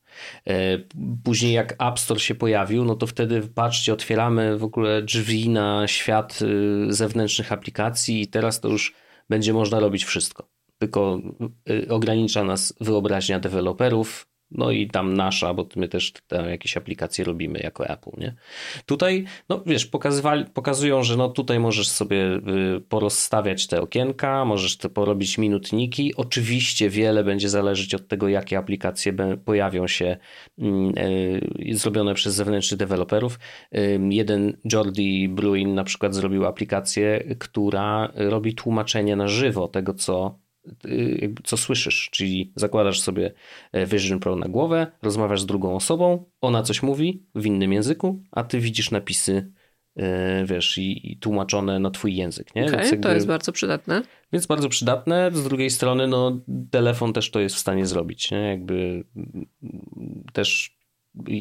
E, 0.46 0.78
Później 1.24 1.52
jak 1.52 1.72
App 1.72 1.98
Store 1.98 2.20
się 2.20 2.34
pojawił, 2.34 2.84
no 2.84 2.94
to 2.94 3.06
wtedy 3.06 3.42
patrzcie, 3.54 3.92
otwieramy 3.92 4.58
w 4.58 4.64
ogóle 4.64 5.02
drzwi 5.02 5.48
na 5.48 5.88
świat 5.88 6.38
y, 6.42 6.92
zewnętrznych 6.92 7.52
aplikacji 7.52 8.22
i 8.22 8.26
teraz 8.26 8.60
to 8.60 8.68
już 8.68 8.94
będzie 9.28 9.52
można 9.52 9.80
robić 9.80 10.04
wszystko. 10.04 10.48
Tylko 10.78 11.20
y, 11.70 11.88
ogranicza 11.88 12.44
nas 12.44 12.74
wyobraźnia 12.80 13.40
deweloperów, 13.40 14.26
no 14.50 14.70
i 14.70 14.86
tam 14.86 15.14
nasza, 15.14 15.54
bo 15.54 15.66
my 15.76 15.88
też 15.88 16.12
tam 16.26 16.48
jakieś 16.48 16.76
aplikacje 16.76 17.24
robimy 17.24 17.60
jako 17.62 17.88
Apple, 17.88 18.10
nie? 18.18 18.34
Tutaj, 18.86 19.24
no 19.48 19.62
wiesz, 19.66 19.86
pokazywali, 19.86 20.44
pokazują, 20.44 21.02
że 21.02 21.16
no 21.16 21.28
tutaj 21.28 21.60
możesz 21.60 21.88
sobie 21.88 22.36
y, 22.76 22.80
porozstawiać 22.88 23.66
te 23.66 23.80
okienka, 23.80 24.44
możesz 24.44 24.76
te 24.76 24.88
porobić 24.88 25.38
minutniki. 25.38 26.14
Oczywiście 26.16 26.90
wiele 26.90 27.24
będzie 27.24 27.48
zależeć 27.48 27.94
od 27.94 28.08
tego, 28.08 28.28
jakie 28.28 28.58
aplikacje 28.58 29.12
pojawią 29.44 29.86
się 29.86 30.16
mm, 30.58 30.98
y, 30.98 31.74
zrobione 31.74 32.14
przez 32.14 32.34
zewnętrznych 32.34 32.78
deweloperów. 32.78 33.38
Jeden 34.10 34.56
Jordi 34.72 35.28
Bruin 35.28 35.74
na 35.74 35.84
przykład 35.84 36.14
zrobił 36.14 36.46
aplikację, 36.46 37.24
która 37.38 38.12
robi 38.14 38.54
tłumaczenie 38.54 39.16
na 39.16 39.28
żywo 39.28 39.68
tego, 39.68 39.94
co 39.94 40.45
co 41.44 41.56
słyszysz, 41.56 42.08
czyli 42.12 42.52
zakładasz 42.56 43.00
sobie 43.00 43.32
e, 43.72 43.86
Vision 43.86 44.18
Pro 44.18 44.36
na 44.36 44.48
głowę, 44.48 44.86
rozmawiasz 45.02 45.40
z 45.40 45.46
drugą 45.46 45.76
osobą, 45.76 46.24
ona 46.40 46.62
coś 46.62 46.82
mówi 46.82 47.22
w 47.34 47.46
innym 47.46 47.72
języku, 47.72 48.22
a 48.30 48.44
ty 48.44 48.60
widzisz 48.60 48.90
napisy, 48.90 49.52
e, 49.96 50.44
wiesz, 50.46 50.78
i, 50.78 51.12
i 51.12 51.18
tłumaczone 51.18 51.78
na 51.78 51.90
twój 51.90 52.16
język, 52.16 52.54
nie? 52.54 52.62
Więc, 52.62 52.90
jakby, 52.90 53.08
to 53.08 53.14
jest 53.14 53.26
bardzo 53.26 53.52
przydatne. 53.52 54.02
więc 54.32 54.46
bardzo 54.46 54.68
przydatne. 54.68 55.30
Z 55.34 55.44
drugiej 55.44 55.70
strony, 55.70 56.06
no, 56.06 56.40
telefon 56.70 57.12
też 57.12 57.30
to 57.30 57.40
jest 57.40 57.56
w 57.56 57.58
stanie 57.58 57.86
zrobić, 57.86 58.30
nie? 58.30 58.38
Jakby 58.38 59.04
mm, 59.16 59.46
też 60.32 60.76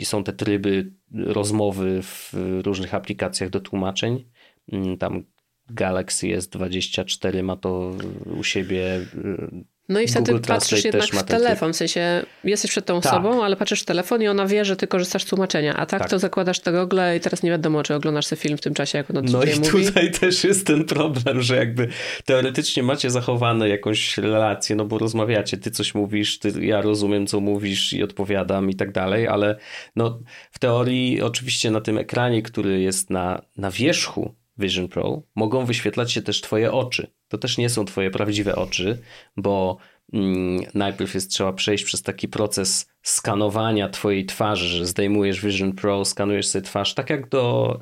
są 0.04 0.24
te 0.24 0.34
tryby 0.34 0.92
rozmowy 1.14 2.02
w 2.02 2.34
różnych 2.64 2.94
aplikacjach 2.94 3.50
do 3.50 3.60
tłumaczeń. 3.60 4.26
Mm, 4.72 4.98
Tam 4.98 5.24
Galaxy 5.70 6.28
S24 6.28 7.44
ma 7.44 7.56
to 7.56 7.92
u 8.40 8.44
siebie. 8.44 9.00
y, 9.16 9.66
No 9.90 10.00
i 10.00 10.08
wtedy 10.08 10.32
Google 10.32 10.48
patrzysz 10.48 10.82
Translate 10.82 10.98
jednak 10.98 11.26
w 11.26 11.30
ten 11.30 11.42
telefon, 11.42 11.74
w 11.74 11.76
sensie 11.76 12.24
jesteś 12.44 12.72
przed 12.72 12.86
tą 12.86 13.02
Tak. 13.02 13.14
osobą, 13.14 13.44
ale 13.44 13.56
patrzysz 13.56 13.82
w 13.82 13.86
telefon 13.86 14.22
i 14.22 14.28
ona 14.28 14.48
wie, 14.48 14.66
że 14.66 14.76
ty 14.76 14.88
korzystasz 14.88 15.24
z 15.24 15.26
tłumaczenia, 15.26 15.76
a 15.76 15.86
tak, 15.86 16.00
Tak. 16.00 16.10
to 16.10 16.20
zakładasz 16.20 16.60
te 16.60 16.72
gogle 16.72 17.18
i 17.18 17.20
teraz 17.20 17.44
nie 17.44 17.50
wiadomo, 17.50 17.84
czy 17.84 17.96
oglądasz 17.96 18.26
sobie 18.26 18.42
film 18.42 18.58
w 18.58 18.62
tym 18.62 18.74
czasie, 18.74 18.98
jak 18.98 19.10
ona 19.10 19.22
No 19.22 19.44
i 19.44 19.60
mówi. 19.60 19.86
tutaj 19.86 20.12
też 20.12 20.44
jest 20.44 20.68
ten 20.68 20.84
problem, 20.86 21.42
że 21.42 21.56
jakby 21.56 21.88
teoretycznie 22.26 22.84
macie 22.84 23.10
zachowane 23.10 23.70
jakąś 23.70 24.18
relację, 24.18 24.76
no 24.76 24.86
bo 24.86 24.98
rozmawiacie, 24.98 25.58
ty 25.58 25.72
coś 25.72 25.96
mówisz, 25.96 26.40
ty, 26.40 26.66
ja 26.66 26.82
rozumiem, 26.82 27.28
co 27.28 27.40
mówisz 27.40 27.94
i 27.94 28.04
odpowiadam 28.04 28.70
i 28.70 28.76
tak 28.76 28.92
dalej, 28.92 29.28
ale 29.28 29.58
no 29.96 30.20
w 30.52 30.60
teorii 30.60 31.22
oczywiście 31.22 31.72
na 31.72 31.82
tym 31.82 31.98
ekranie, 31.98 32.42
który 32.42 32.80
jest 32.82 33.10
na, 33.10 33.42
na 33.58 33.72
wierzchu 33.72 34.36
Vision 34.58 34.88
Pro, 34.88 35.22
mogą 35.36 35.66
wyświetlać 35.66 36.12
się 36.12 36.22
też 36.22 36.42
twoje 36.42 36.72
oczy. 36.72 37.12
To 37.28 37.38
też 37.38 37.58
nie 37.58 37.70
są 37.70 37.86
twoje 37.86 38.12
prawdziwe 38.12 38.56
oczy, 38.56 39.02
bo 39.38 39.78
mm, 40.14 40.64
najpierw 40.74 41.14
jest 41.14 41.32
trzeba 41.32 41.54
przejść 41.54 41.84
przez 41.84 42.02
taki 42.02 42.28
proces 42.28 42.90
skanowania 43.02 43.90
twojej 43.90 44.26
twarzy, 44.26 44.68
że 44.68 44.86
zdejmujesz 44.86 45.42
Vision 45.46 45.74
Pro, 45.74 46.06
skanujesz 46.06 46.48
sobie 46.48 46.62
twarz, 46.64 46.94
tak 46.94 47.10
jak 47.10 47.30
do, 47.30 47.80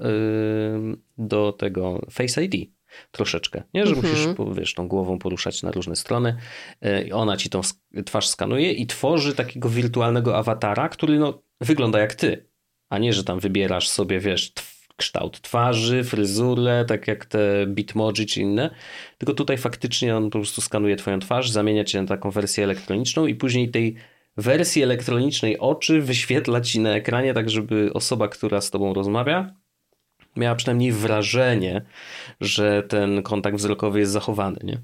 ym, 0.75 1.01
do 1.17 1.51
tego 1.51 2.05
Face 2.11 2.43
ID 2.45 2.71
troszeczkę, 3.11 3.63
nie? 3.73 3.85
Że 3.85 3.93
Mhm. 3.95 4.13
musisz, 4.13 4.27
wiesz, 4.57 4.73
tą 4.73 4.87
głową 4.87 5.19
poruszać 5.19 5.63
na 5.63 5.71
różne 5.71 5.95
strony 5.95 6.37
i 7.05 7.11
ona 7.11 7.37
ci 7.37 7.49
tą 7.49 7.61
twarz 8.05 8.27
skanuje 8.27 8.71
i 8.71 8.87
tworzy 8.87 9.35
takiego 9.35 9.69
wirtualnego 9.69 10.37
awatara, 10.37 10.89
który 10.89 11.19
no, 11.19 11.43
wygląda 11.61 11.99
jak 11.99 12.15
ty, 12.15 12.49
a 12.89 12.97
nie, 12.97 13.13
że 13.13 13.23
tam 13.23 13.39
wybierasz 13.39 13.89
sobie, 13.89 14.19
wiesz, 14.19 14.53
tw- 14.53 14.72
kształt 14.95 15.41
twarzy, 15.41 16.03
fryzurę, 16.03 16.85
tak 16.87 17.07
jak 17.07 17.25
te 17.25 17.65
Bitmoji 17.67 18.25
czy 18.25 18.41
inne, 18.41 18.69
tylko 19.17 19.33
tutaj 19.33 19.57
faktycznie 19.57 20.15
on 20.15 20.29
po 20.29 20.39
prostu 20.39 20.61
skanuje 20.61 20.95
twoją 20.95 21.19
twarz, 21.19 21.49
zamienia 21.49 21.83
cię 21.83 22.01
na 22.01 22.07
taką 22.07 22.31
wersję 22.31 22.63
elektroniczną 22.63 23.27
i 23.27 23.35
później 23.35 23.71
tej 23.71 23.95
wersji 24.37 24.83
elektronicznej 24.83 25.59
oczy 25.59 26.01
wyświetla 26.01 26.61
ci 26.61 26.79
na 26.79 26.95
ekranie, 26.95 27.33
tak 27.33 27.49
żeby 27.49 27.93
osoba, 27.93 28.27
która 28.27 28.61
z 28.61 28.71
tobą 28.71 28.93
rozmawia, 28.93 29.55
miała 30.35 30.55
przynajmniej 30.55 30.91
wrażenie, 30.91 31.81
że 32.41 32.83
ten 32.83 33.23
kontakt 33.23 33.57
wzrokowy 33.57 33.99
jest 33.99 34.11
zachowany, 34.11 34.57
nie? 34.63 34.77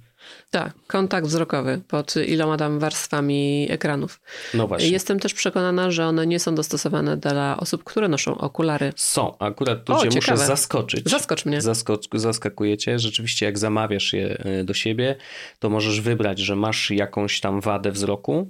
Tak, 0.51 0.73
kontakt 0.87 1.27
wzrokowy 1.27 1.81
pod 1.87 2.15
iloma 2.15 2.57
tam 2.57 2.79
warstwami 2.79 3.67
ekranów. 3.71 4.21
No 4.53 4.67
właśnie. 4.67 4.89
Jestem 4.89 5.19
też 5.19 5.33
przekonana, 5.33 5.91
że 5.91 6.05
one 6.07 6.27
nie 6.27 6.39
są 6.39 6.55
dostosowane 6.55 7.17
dla 7.17 7.57
osób, 7.57 7.83
które 7.83 8.07
noszą 8.07 8.37
okulary. 8.37 8.93
Są, 8.95 9.37
akurat 9.37 9.83
tu 9.83 9.93
O, 9.93 10.03
cię 10.03 10.09
ciekawe. 10.09 10.31
muszę 10.31 10.47
zaskoczyć. 10.47 11.09
Zaskocz 11.09 11.45
mnie. 11.45 11.61
Zaskocz, 11.61 12.07
zaskakujecie. 12.13 12.99
Rzeczywiście, 12.99 13.45
jak 13.45 13.57
zamawiasz 13.59 14.13
je 14.13 14.37
e, 14.37 14.63
do 14.63 14.73
siebie, 14.73 15.15
to 15.59 15.69
możesz 15.69 16.01
wybrać, 16.01 16.39
że 16.39 16.55
masz 16.55 16.91
jakąś 16.91 17.39
tam 17.39 17.61
wadę 17.61 17.91
wzroku 17.91 18.49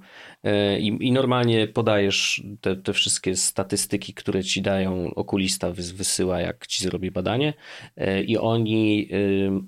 i, 0.80 0.98
i 1.00 1.12
normalnie 1.12 1.68
podajesz 1.68 2.44
te, 2.62 2.76
te 2.76 2.94
wszystkie 2.94 3.36
statystyki, 3.36 4.14
które 4.14 4.44
ci 4.44 4.62
dają 4.62 5.14
okulista, 5.16 5.72
wys- 5.72 5.94
wysyła, 5.94 6.42
jak 6.42 6.68
ci 6.68 6.84
zrobi 6.84 7.12
badanie. 7.12 7.54
E, 7.98 8.24
I 8.24 8.38
oni 8.38 9.10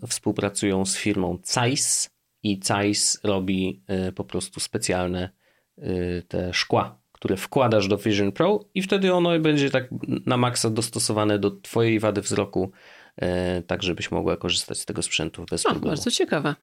e, 0.04 0.08
współpracują 0.08 0.86
z 0.86 0.98
firmą 0.98 1.38
Zeiss 1.44 2.10
i 2.44 2.60
Zeiss 2.64 3.20
robi 3.24 3.84
e, 3.88 4.12
po 4.12 4.24
prostu 4.24 4.60
specjalne 4.60 5.30
e, 5.78 6.22
te 6.22 6.54
szkła, 6.54 7.02
które 7.12 7.38
wkładasz 7.38 7.88
do 7.88 7.98
Vision 7.98 8.32
Pro 8.32 8.60
i 8.74 8.82
wtedy 8.82 9.14
ono 9.14 9.40
będzie 9.40 9.70
tak 9.70 9.90
na 10.26 10.38
maksa 10.38 10.70
dostosowane 10.70 11.40
do 11.40 11.52
twojej 11.52 12.00
wady 12.00 12.22
wzroku, 12.22 12.72
e, 13.18 13.62
tak 13.62 13.84
żebyś 13.84 14.12
mogła 14.12 14.38
korzystać 14.38 14.78
z 14.80 14.86
tego 14.86 15.02
sprzętu 15.02 15.46
bez 15.52 15.66
O, 15.66 15.70
problemu. 15.70 15.96
bardzo 15.96 16.12
ciekawe. 16.12 16.56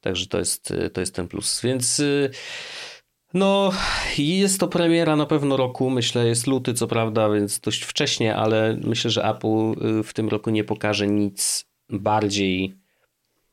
Także 0.00 0.26
to 0.26 0.38
jest, 0.38 0.72
to 0.92 1.00
jest 1.00 1.14
ten 1.14 1.28
plus. 1.28 1.60
Więc 1.62 2.00
y, 2.00 2.30
no, 3.34 3.72
jest 4.18 4.60
to 4.60 4.68
premiera 4.68 5.16
na 5.16 5.26
pewno 5.26 5.56
roku. 5.56 5.90
Myślę, 5.90 6.26
jest 6.26 6.46
luty, 6.46 6.74
co 6.74 6.86
prawda, 6.86 7.30
więc 7.30 7.60
dość 7.60 7.82
wcześnie, 7.82 8.36
ale 8.36 8.78
myślę, 8.84 9.10
że 9.10 9.24
Apple 9.24 9.86
y, 9.98 10.02
w 10.02 10.12
tym 10.14 10.28
roku 10.28 10.50
nie 10.50 10.64
pokaże 10.64 11.06
nic 11.06 11.66
bardziej 11.90 12.74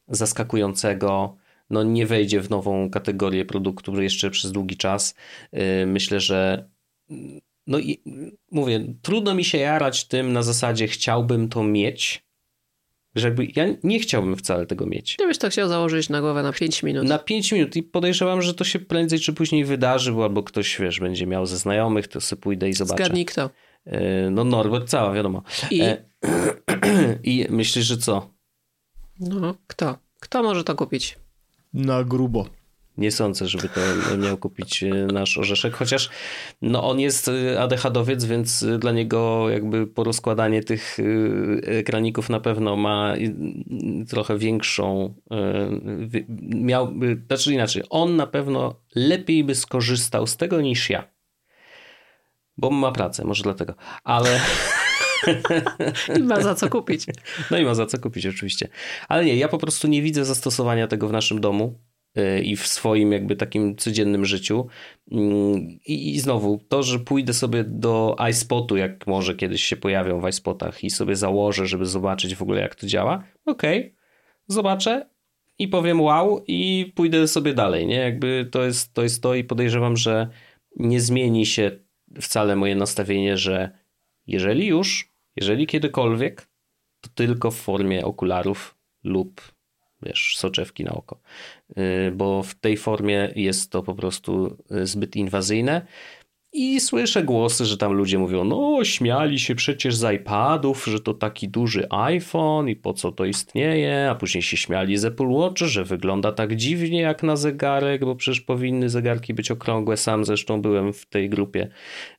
zaskakującego. 0.07 1.37
No, 1.69 1.83
nie 1.83 2.05
wejdzie 2.05 2.41
w 2.41 2.49
nową 2.49 2.89
kategorię 2.89 3.45
produktów 3.45 3.99
jeszcze 3.99 4.29
przez 4.29 4.51
długi 4.51 4.77
czas. 4.77 5.15
Y, 5.53 5.85
Myślę, 5.85 6.19
że 6.19 6.69
no 7.67 7.79
i 7.79 8.01
mówię, 8.51 8.93
trudno 9.01 9.35
mi 9.35 9.43
się 9.43 9.57
jarać 9.57 10.07
tym 10.07 10.33
na 10.33 10.43
zasadzie 10.43 10.87
chciałbym 10.87 11.49
to 11.49 11.63
mieć, 11.63 12.23
że 13.15 13.27
jakby 13.27 13.47
ja 13.55 13.65
nie 13.83 13.99
chciałbym 13.99 14.35
wcale 14.35 14.65
tego 14.65 14.85
mieć. 14.85 15.15
Gdybyś 15.15 15.37
to 15.37 15.49
chciał 15.49 15.67
założyć 15.69 16.09
na 16.09 16.21
głowę 16.21 16.43
na 16.43 16.53
5 16.53 16.83
minut. 16.83 17.07
Na 17.07 17.19
5 17.19 17.51
minut 17.51 17.75
i 17.75 17.83
podejrzewam, 17.83 18.41
że 18.41 18.53
to 18.53 18.63
się 18.63 18.79
prędzej 18.79 19.19
czy 19.19 19.33
później 19.33 19.65
wydarzy, 19.65 20.11
bo 20.11 20.23
albo 20.23 20.43
ktoś, 20.43 20.79
wiesz, 20.79 20.99
będzie 20.99 21.27
miał 21.27 21.45
ze 21.45 21.57
znajomych, 21.57 22.07
to 22.07 22.21
sobie 22.21 22.41
pójdę 22.41 22.69
i 22.69 22.73
zobaczę. 22.73 23.03
Zgadnij 23.03 23.25
kto. 23.25 23.49
E, 23.85 24.29
No 24.29 24.43
Norbert 24.43 24.89
cała, 24.89 25.13
wiadomo. 25.13 25.43
I? 25.71 25.81
E, 25.81 25.97
I 27.23 27.45
myślisz, 27.49 27.85
że 27.85 27.97
co? 27.97 28.29
No, 29.19 29.55
kto? 29.67 29.97
Kto 30.19 30.43
może 30.43 30.63
to 30.63 30.75
kupić? 30.75 31.19
Na 31.73 32.03
grubo. 32.03 32.45
Nie 32.97 33.11
sądzę, 33.11 33.47
żeby 33.47 33.69
to 33.69 33.81
miał 34.17 34.37
kupić 34.37 34.83
e, 34.83 34.87
nasz 34.89 35.37
orzeszek, 35.37 35.73
chociaż 35.73 36.09
no 36.61 36.89
on 36.89 36.99
jest 36.99 37.27
e, 37.27 37.61
ADHDowiec, 37.61 38.25
więc 38.25 38.63
e, 38.63 38.77
dla 38.77 38.91
niego 38.91 39.49
jakby 39.49 39.87
porozkładanie 39.87 40.63
tych 40.63 40.97
ekraników 41.63 42.29
na 42.29 42.39
pewno 42.39 42.75
ma 42.75 43.13
e, 43.15 44.05
trochę 44.05 44.37
większą 44.37 45.13
wi- 45.99 46.25
miałby, 46.55 47.21
znaczy 47.27 47.53
inaczej, 47.53 47.83
on 47.89 48.15
na 48.15 48.27
pewno 48.27 48.75
lepiej 48.95 49.43
by 49.43 49.55
skorzystał 49.55 50.27
z 50.27 50.37
tego 50.37 50.61
niż 50.61 50.89
ja. 50.89 51.07
Bo 52.57 52.69
ma 52.69 52.91
pracę, 52.91 53.25
może 53.25 53.43
dlatego. 53.43 53.73
Ale 54.03 54.39
I 56.19 56.23
ma 56.23 56.41
za 56.41 56.55
co 56.55 56.69
kupić. 56.69 57.05
no 57.51 57.57
i 57.57 57.65
ma 57.65 57.75
za 57.75 57.85
co 57.85 57.99
kupić 57.99 58.25
oczywiście. 58.25 58.67
Ale 59.07 59.25
nie, 59.25 59.35
ja 59.35 59.47
po 59.47 59.57
prostu 59.57 59.87
nie 59.87 60.01
widzę 60.01 60.25
zastosowania 60.25 60.87
tego 60.87 61.07
w 61.07 61.11
naszym 61.11 61.41
domu 61.41 61.79
i 62.43 62.55
w 62.55 62.67
swoim 62.67 63.11
jakby 63.11 63.35
takim 63.35 63.75
codziennym 63.75 64.25
życiu. 64.25 64.67
Mm, 65.11 65.79
I, 65.85 66.19
znowu, 66.19 66.59
to, 66.69 66.83
że 66.83 66.99
pójdę 66.99 67.33
sobie 67.33 67.63
do 67.63 68.15
iSpotu, 68.29 68.77
jak 68.77 69.07
może 69.07 69.35
kiedyś 69.35 69.63
się 69.63 69.77
pojawią 69.77 70.21
w 70.21 70.29
iSpotach 70.29 70.83
i 70.83 70.89
sobie 70.89 71.15
założę, 71.15 71.65
żeby 71.65 71.85
zobaczyć 71.85 72.35
w 72.35 72.41
ogóle 72.41 72.61
jak 72.61 72.75
to 72.75 72.87
działa, 72.87 73.23
okej, 73.45 73.95
zobaczę 74.47 75.09
i 75.59 75.67
powiem 75.67 76.01
wow 76.01 76.43
i 76.47 76.91
pójdę 76.95 77.27
sobie 77.27 77.53
dalej, 77.53 77.87
nie? 77.87 77.95
Jakby 77.95 78.49
to 78.51 78.63
jest, 78.63 78.93
to 78.93 79.03
jest 79.03 79.23
to 79.23 79.35
i 79.35 79.43
podejrzewam, 79.43 79.97
że 79.97 80.27
nie 80.75 81.01
zmieni 81.01 81.45
się 81.45 81.71
wcale 82.21 82.55
moje 82.55 82.75
nastawienie, 82.75 83.37
że 83.37 83.71
jeżeli 84.27 84.67
już, 84.67 85.11
jeżeli 85.35 85.67
kiedykolwiek, 85.67 86.47
to 87.01 87.09
tylko 87.15 87.51
w 87.51 87.55
formie 87.55 88.05
okularów 88.05 88.77
lub 89.03 89.41
wiesz, 90.03 90.35
soczewki 90.37 90.83
na 90.83 90.91
oko. 90.91 91.19
Yy, 91.75 92.11
Bo 92.11 92.43
w 92.43 92.55
tej 92.55 92.77
formie 92.77 93.31
jest 93.35 93.71
to 93.71 93.83
po 93.83 93.95
prostu 93.95 94.57
yy, 94.69 94.87
zbyt 94.87 95.15
inwazyjne. 95.15 95.81
I 96.53 96.79
słyszę 96.79 97.23
głosy, 97.23 97.65
że 97.65 97.77
tam 97.77 97.93
ludzie 97.93 98.19
mówią, 98.19 98.43
no 98.43 98.83
śmiali 98.83 99.39
się 99.39 99.55
przecież 99.55 99.95
z 99.95 100.13
iPadów, 100.15 100.85
że 100.85 100.99
to 100.99 101.13
taki 101.13 101.49
duży 101.49 101.87
iPhone 101.89 102.69
i 102.69 102.75
po 102.75 102.93
co 102.93 103.11
to 103.11 103.25
istnieje, 103.25 104.09
a 104.09 104.15
później 104.15 104.41
się 104.41 104.57
śmiali 104.57 104.97
z 104.97 105.05
Apple 105.05 105.27
Watch, 105.27 105.61
że 105.61 105.83
wygląda 105.83 106.31
tak 106.31 106.55
dziwnie 106.55 107.01
jak 107.01 107.23
na 107.23 107.35
zegarek, 107.35 108.05
bo 108.05 108.15
przecież 108.15 108.41
powinny 108.41 108.89
zegarki 108.89 109.33
być 109.33 109.51
okrągłe. 109.51 109.97
Sam 109.97 110.25
zresztą 110.25 110.61
byłem 110.61 110.93
w 110.93 111.05
tej 111.05 111.29
grupie 111.29 111.69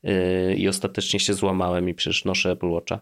yy, 0.02 0.54
i 0.56 0.68
ostatecznie 0.68 1.20
się 1.20 1.34
złamałem 1.34 1.88
i 1.88 1.94
przecież 1.94 2.24
noszę 2.24 2.50
Apple 2.50 2.70
Watcha 2.70 3.00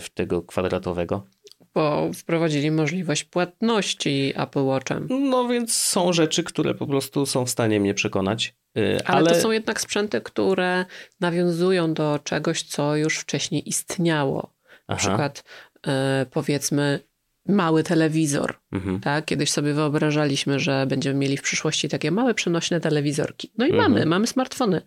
w 0.00 0.10
tego 0.10 0.42
kwadratowego. 0.42 1.26
Bo 1.74 2.10
wprowadzili 2.14 2.70
możliwość 2.70 3.24
płatności 3.24 4.32
Apple 4.36 4.64
Watchem. 4.64 5.06
No 5.10 5.48
więc 5.48 5.76
są 5.76 6.12
rzeczy, 6.12 6.44
które 6.44 6.74
po 6.74 6.86
prostu 6.86 7.26
są 7.26 7.46
w 7.46 7.50
stanie 7.50 7.80
mnie 7.80 7.94
przekonać. 7.94 8.54
Ale, 8.74 9.02
Ale, 9.04 9.30
to 9.30 9.40
są 9.40 9.50
jednak 9.50 9.80
sprzęty, 9.80 10.20
które 10.20 10.84
nawiązują 11.20 11.94
do 11.94 12.18
czegoś, 12.24 12.62
co 12.62 12.96
już 12.96 13.18
wcześniej 13.18 13.68
istniało. 13.68 14.54
Na 14.88 14.94
Aha. 14.94 14.96
przykład 14.96 15.44
e, 15.86 16.26
powiedzmy 16.30 17.00
mały 17.48 17.82
telewizor. 17.82 18.54
Mhm. 18.72 19.00
Tak? 19.00 19.24
Kiedyś 19.24 19.50
sobie 19.50 19.72
wyobrażaliśmy, 19.74 20.58
że 20.60 20.86
będziemy 20.86 21.18
mieli 21.18 21.36
w 21.36 21.42
przyszłości 21.42 21.88
takie 21.88 22.10
małe 22.10 22.34
przenośne 22.34 22.80
telewizorki. 22.80 23.50
No 23.58 23.66
i 23.66 23.70
Mhm. 23.70 23.92
mamy, 23.92 24.06
mamy 24.06 24.26
smartfony. 24.26 24.82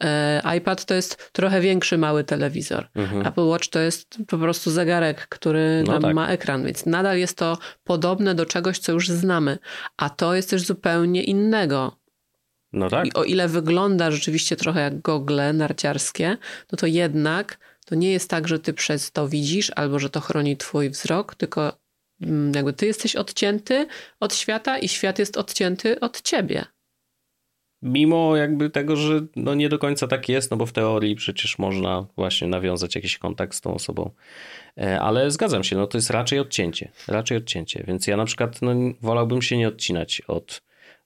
E, 0.00 0.42
iPad 0.56 0.84
to 0.84 0.94
jest 0.94 1.32
trochę 1.32 1.60
większy 1.60 1.98
mały 1.98 2.24
telewizor. 2.24 2.88
Mhm. 2.94 3.26
Apple 3.26 3.44
Watch 3.46 3.68
to 3.68 3.78
jest 3.80 4.18
po 4.26 4.38
prostu 4.38 4.70
zegarek, 4.70 5.26
który 5.28 5.82
No 5.86 5.92
nam 5.92 6.02
tak. 6.02 6.14
ma 6.14 6.28
ekran, 6.28 6.64
więc 6.64 6.86
nadal 6.86 7.18
jest 7.18 7.36
to 7.38 7.58
podobne 7.84 8.34
do 8.34 8.46
czegoś, 8.46 8.78
co 8.78 8.92
już 8.92 9.08
znamy. 9.08 9.58
A 9.96 10.10
to 10.10 10.34
jest 10.34 10.50
też 10.50 10.62
zupełnie 10.62 11.24
innego. 11.24 11.96
No 12.72 12.88
tak. 12.90 13.06
I 13.06 13.14
o 13.14 13.24
ile 13.24 13.48
wygląda 13.48 14.10
rzeczywiście 14.10 14.56
trochę 14.56 14.80
jak 14.80 15.00
gogle 15.00 15.52
narciarskie, 15.52 16.36
no 16.72 16.78
to 16.78 16.86
jednak 16.86 17.58
to 17.86 17.94
nie 17.94 18.12
jest 18.12 18.30
tak, 18.30 18.48
że 18.48 18.58
ty 18.58 18.72
przez 18.72 19.12
to 19.12 19.28
widzisz 19.28 19.72
albo 19.76 19.98
że 19.98 20.10
to 20.10 20.20
chroni 20.20 20.56
twój 20.56 20.90
wzrok, 20.90 21.34
tylko 21.34 21.78
jakby 22.54 22.72
ty 22.72 22.86
jesteś 22.86 23.16
odcięty 23.16 23.86
od 24.20 24.34
świata 24.34 24.78
i 24.78 24.88
świat 24.88 25.18
jest 25.18 25.36
odcięty 25.36 26.00
od 26.00 26.22
ciebie. 26.22 26.64
Mimo 27.82 28.36
jakby 28.36 28.70
tego, 28.70 28.96
że 28.96 29.26
no 29.36 29.54
nie 29.54 29.68
do 29.68 29.78
końca 29.78 30.06
tak 30.06 30.28
jest, 30.28 30.50
no 30.50 30.56
bo 30.56 30.66
w 30.66 30.72
teorii 30.72 31.16
przecież 31.16 31.58
można 31.58 32.06
właśnie 32.16 32.48
nawiązać 32.48 32.94
jakiś 32.94 33.18
kontakt 33.18 33.54
z 33.54 33.60
tą 33.60 33.74
osobą. 33.74 34.10
E, 34.78 35.00
Ale 35.00 35.30
zgadzam 35.30 35.64
się, 35.64 35.76
no 35.76 35.86
to 35.86 35.98
jest 35.98 36.10
raczej 36.10 36.38
odcięcie. 36.38 36.92
Raczej 37.08 37.38
odcięcie. 37.38 37.84
Więc 37.86 38.06
ja 38.06 38.16
na 38.16 38.24
przykład 38.24 38.62
no, 38.62 38.72
wolałbym 39.00 39.42
się 39.42 39.56
nie 39.56 39.68
odcinać 39.68 40.22
od 40.28 40.62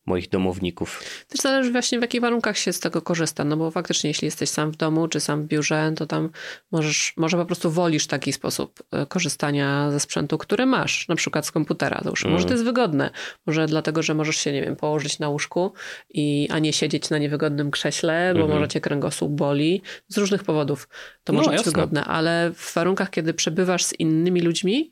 moich 0.07 0.29
domowników. 0.29 1.05
Też 1.29 1.41
zależy 1.41 1.73
właśnie 1.73 1.99
w 1.99 2.03
jakich 2.03 2.21
warunkach 2.21 2.59
się 2.59 2.73
z 2.73 2.81
tego 2.81 3.03
korzysta, 3.03 3.45
no 3.45 3.57
bo 3.57 3.71
faktycznie 3.71 4.11
jeśli 4.11 4.27
jesteś 4.27 4.51
sam 4.51 4.71
w 4.71 4.77
domu 4.77 5.09
czy 5.09 5.21
sam 5.21 5.43
w 5.43 5.47
biurze, 5.47 5.93
to 5.97 6.07
tam 6.07 6.31
możesz, 6.73 7.15
może 7.17 7.37
po 7.37 7.47
prostu 7.47 7.71
wolisz 7.71 8.07
taki 8.07 8.33
sposób 8.33 8.83
e, 8.91 9.07
korzystania 9.07 9.91
ze 9.91 10.01
sprzętu, 10.01 10.39
który 10.39 10.67
masz, 10.67 11.09
na 11.09 11.17
przykład 11.17 11.47
z 11.47 11.51
komputera. 11.51 12.01
Załóżmy. 12.05 12.31
Może 12.31 12.45
to 12.45 12.53
jest 12.53 12.65
wygodne, 12.65 13.11
może 13.47 13.67
dlatego, 13.67 14.03
że 14.03 14.15
możesz 14.15 14.37
się, 14.37 14.53
nie 14.53 14.63
wiem, 14.63 14.77
położyć 14.77 15.19
na 15.19 15.29
łóżku, 15.29 15.73
i, 16.11 16.49
a 16.51 16.59
nie 16.59 16.73
siedzieć 16.73 17.11
na 17.11 17.19
niewygodnym 17.19 17.71
krześle, 17.71 18.35
bo 18.39 18.47
może 18.49 18.69
cię 18.69 18.81
kręgosłup 18.81 19.33
boli, 19.33 19.83
z 20.09 20.19
różnych 20.19 20.45
powodów. 20.45 20.89
To 21.25 21.33
No, 21.33 21.39
może 21.39 21.51
być 21.51 21.59
jasne. 21.59 21.73
wygodne, 21.73 22.05
ale 22.05 22.51
w 22.55 22.75
warunkach, 22.75 23.11
kiedy 23.11 23.35
przebywasz 23.35 23.85
z 23.85 23.93
innymi 24.01 24.41
ludźmi, 24.41 24.91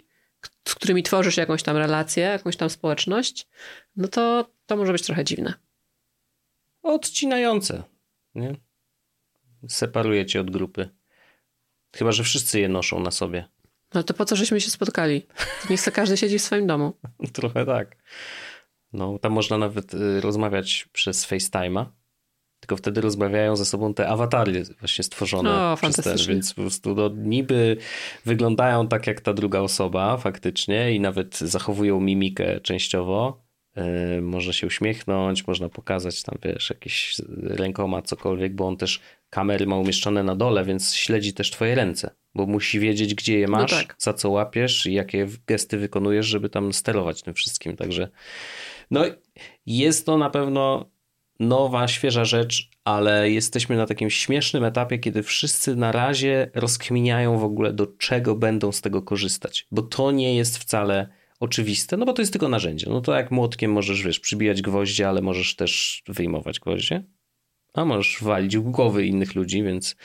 z 0.68 0.74
którymi 0.74 1.02
tworzysz 1.02 1.36
jakąś 1.36 1.62
tam 1.62 1.76
relację, 1.76 2.22
jakąś 2.22 2.56
tam 2.56 2.70
społeczność, 2.70 3.48
no 3.96 4.08
to 4.08 4.50
to 4.70 4.76
może 4.76 4.92
być 4.92 5.02
trochę 5.02 5.24
dziwne. 5.24 5.54
Odcinające. 6.82 7.82
Nie? 8.34 8.54
Separuje 9.68 10.26
cię 10.26 10.40
od 10.40 10.50
grupy. 10.50 10.88
Chyba, 11.96 12.12
że 12.12 12.24
wszyscy 12.24 12.60
je 12.60 12.68
noszą 12.68 13.00
na 13.00 13.10
sobie. 13.10 13.48
No 13.94 14.02
to 14.02 14.14
po 14.14 14.24
co 14.24 14.36
żeśmy 14.36 14.60
się 14.60 14.70
spotkali? 14.70 15.26
Niech 15.70 15.80
se 15.80 15.92
każdy 15.92 16.16
siedzi 16.16 16.38
w 16.38 16.42
swoim 16.42 16.66
domu. 16.66 16.92
Trochę 17.32 17.66
tak. 17.66 17.96
No, 18.92 19.18
tam 19.18 19.32
można 19.32 19.58
nawet 19.58 19.94
y, 19.94 20.20
rozmawiać 20.20 20.88
przez 20.92 21.26
FaceTime'a. 21.26 21.86
tylko 22.60 22.76
wtedy 22.76 23.00
rozmawiają 23.00 23.56
ze 23.56 23.64
sobą 23.64 23.94
te 23.94 24.08
awatary 24.08 24.64
właśnie 24.80 25.04
stworzone 25.04 25.50
O, 25.50 25.76
przez 25.76 25.96
ten, 25.96 26.16
więc 26.28 26.54
po 26.54 26.60
prostu 26.60 26.94
no, 26.94 27.08
niby 27.08 27.76
wyglądają 28.24 28.88
tak 28.88 29.06
jak 29.06 29.20
ta 29.20 29.32
druga 29.32 29.60
osoba 29.60 30.16
faktycznie 30.16 30.94
i 30.94 31.00
nawet 31.00 31.38
zachowują 31.38 32.00
mimikę 32.00 32.60
częściowo. 32.60 33.49
Yy, 33.76 34.22
można 34.22 34.52
się 34.52 34.66
uśmiechnąć, 34.66 35.46
można 35.46 35.68
pokazać 35.68 36.22
tam, 36.22 36.38
wiesz, 36.44 36.70
jakieś 36.70 37.16
rękoma 37.42 38.02
cokolwiek, 38.02 38.54
bo 38.54 38.66
on 38.68 38.76
też 38.76 39.00
kamery 39.30 39.66
ma 39.66 39.76
umieszczone 39.76 40.22
na 40.22 40.36
dole, 40.36 40.64
więc 40.64 40.94
śledzi 40.94 41.34
też 41.34 41.50
twoje 41.50 41.74
ręce, 41.74 42.14
bo 42.34 42.46
musi 42.46 42.80
wiedzieć, 42.80 43.14
gdzie 43.14 43.38
je 43.38 43.48
masz, 43.48 43.70
tak. 43.70 43.94
za 43.98 44.12
co 44.12 44.30
łapiesz 44.30 44.86
i 44.86 44.92
jakie 44.92 45.26
gesty 45.46 45.78
wykonujesz, 45.78 46.26
żeby 46.26 46.48
tam 46.48 46.72
sterować 46.72 47.22
tym 47.22 47.34
wszystkim. 47.34 47.76
Także 47.76 48.08
no 48.90 49.04
jest 49.66 50.06
to 50.06 50.18
na 50.18 50.30
pewno 50.30 50.90
nowa, 51.40 51.88
świeża 51.88 52.24
rzecz, 52.24 52.70
ale 52.84 53.30
jesteśmy 53.30 53.76
na 53.76 53.86
takim 53.86 54.10
śmiesznym 54.10 54.64
etapie, 54.64 54.98
kiedy 54.98 55.22
wszyscy 55.22 55.76
na 55.76 55.92
razie 55.92 56.50
rozkminiają 56.54 57.38
w 57.38 57.44
ogóle 57.44 57.72
do 57.72 57.86
czego 57.86 58.36
będą 58.36 58.72
z 58.72 58.80
tego 58.80 59.02
korzystać, 59.02 59.66
bo 59.70 59.82
to 59.82 60.10
nie 60.10 60.36
jest 60.36 60.58
wcale 60.58 61.08
oczywiste, 61.40 61.96
no 61.96 62.06
bo 62.06 62.12
to 62.12 62.22
jest 62.22 62.32
tylko 62.32 62.48
narzędzie. 62.48 62.86
No 62.90 63.00
to 63.00 63.14
jak 63.14 63.30
młotkiem 63.30 63.72
możesz, 63.72 64.02
wiesz, 64.02 64.20
przybijać 64.20 64.62
gwoździe, 64.62 65.08
ale 65.08 65.22
możesz 65.22 65.56
też 65.56 66.02
wyjmować 66.08 66.60
gwoździe. 66.60 67.04
A 67.74 67.84
możesz 67.84 68.22
walić 68.22 68.56
w 68.56 68.62
głowy 68.62 69.06
innych 69.06 69.34
ludzi, 69.34 69.62
więc, 69.62 69.96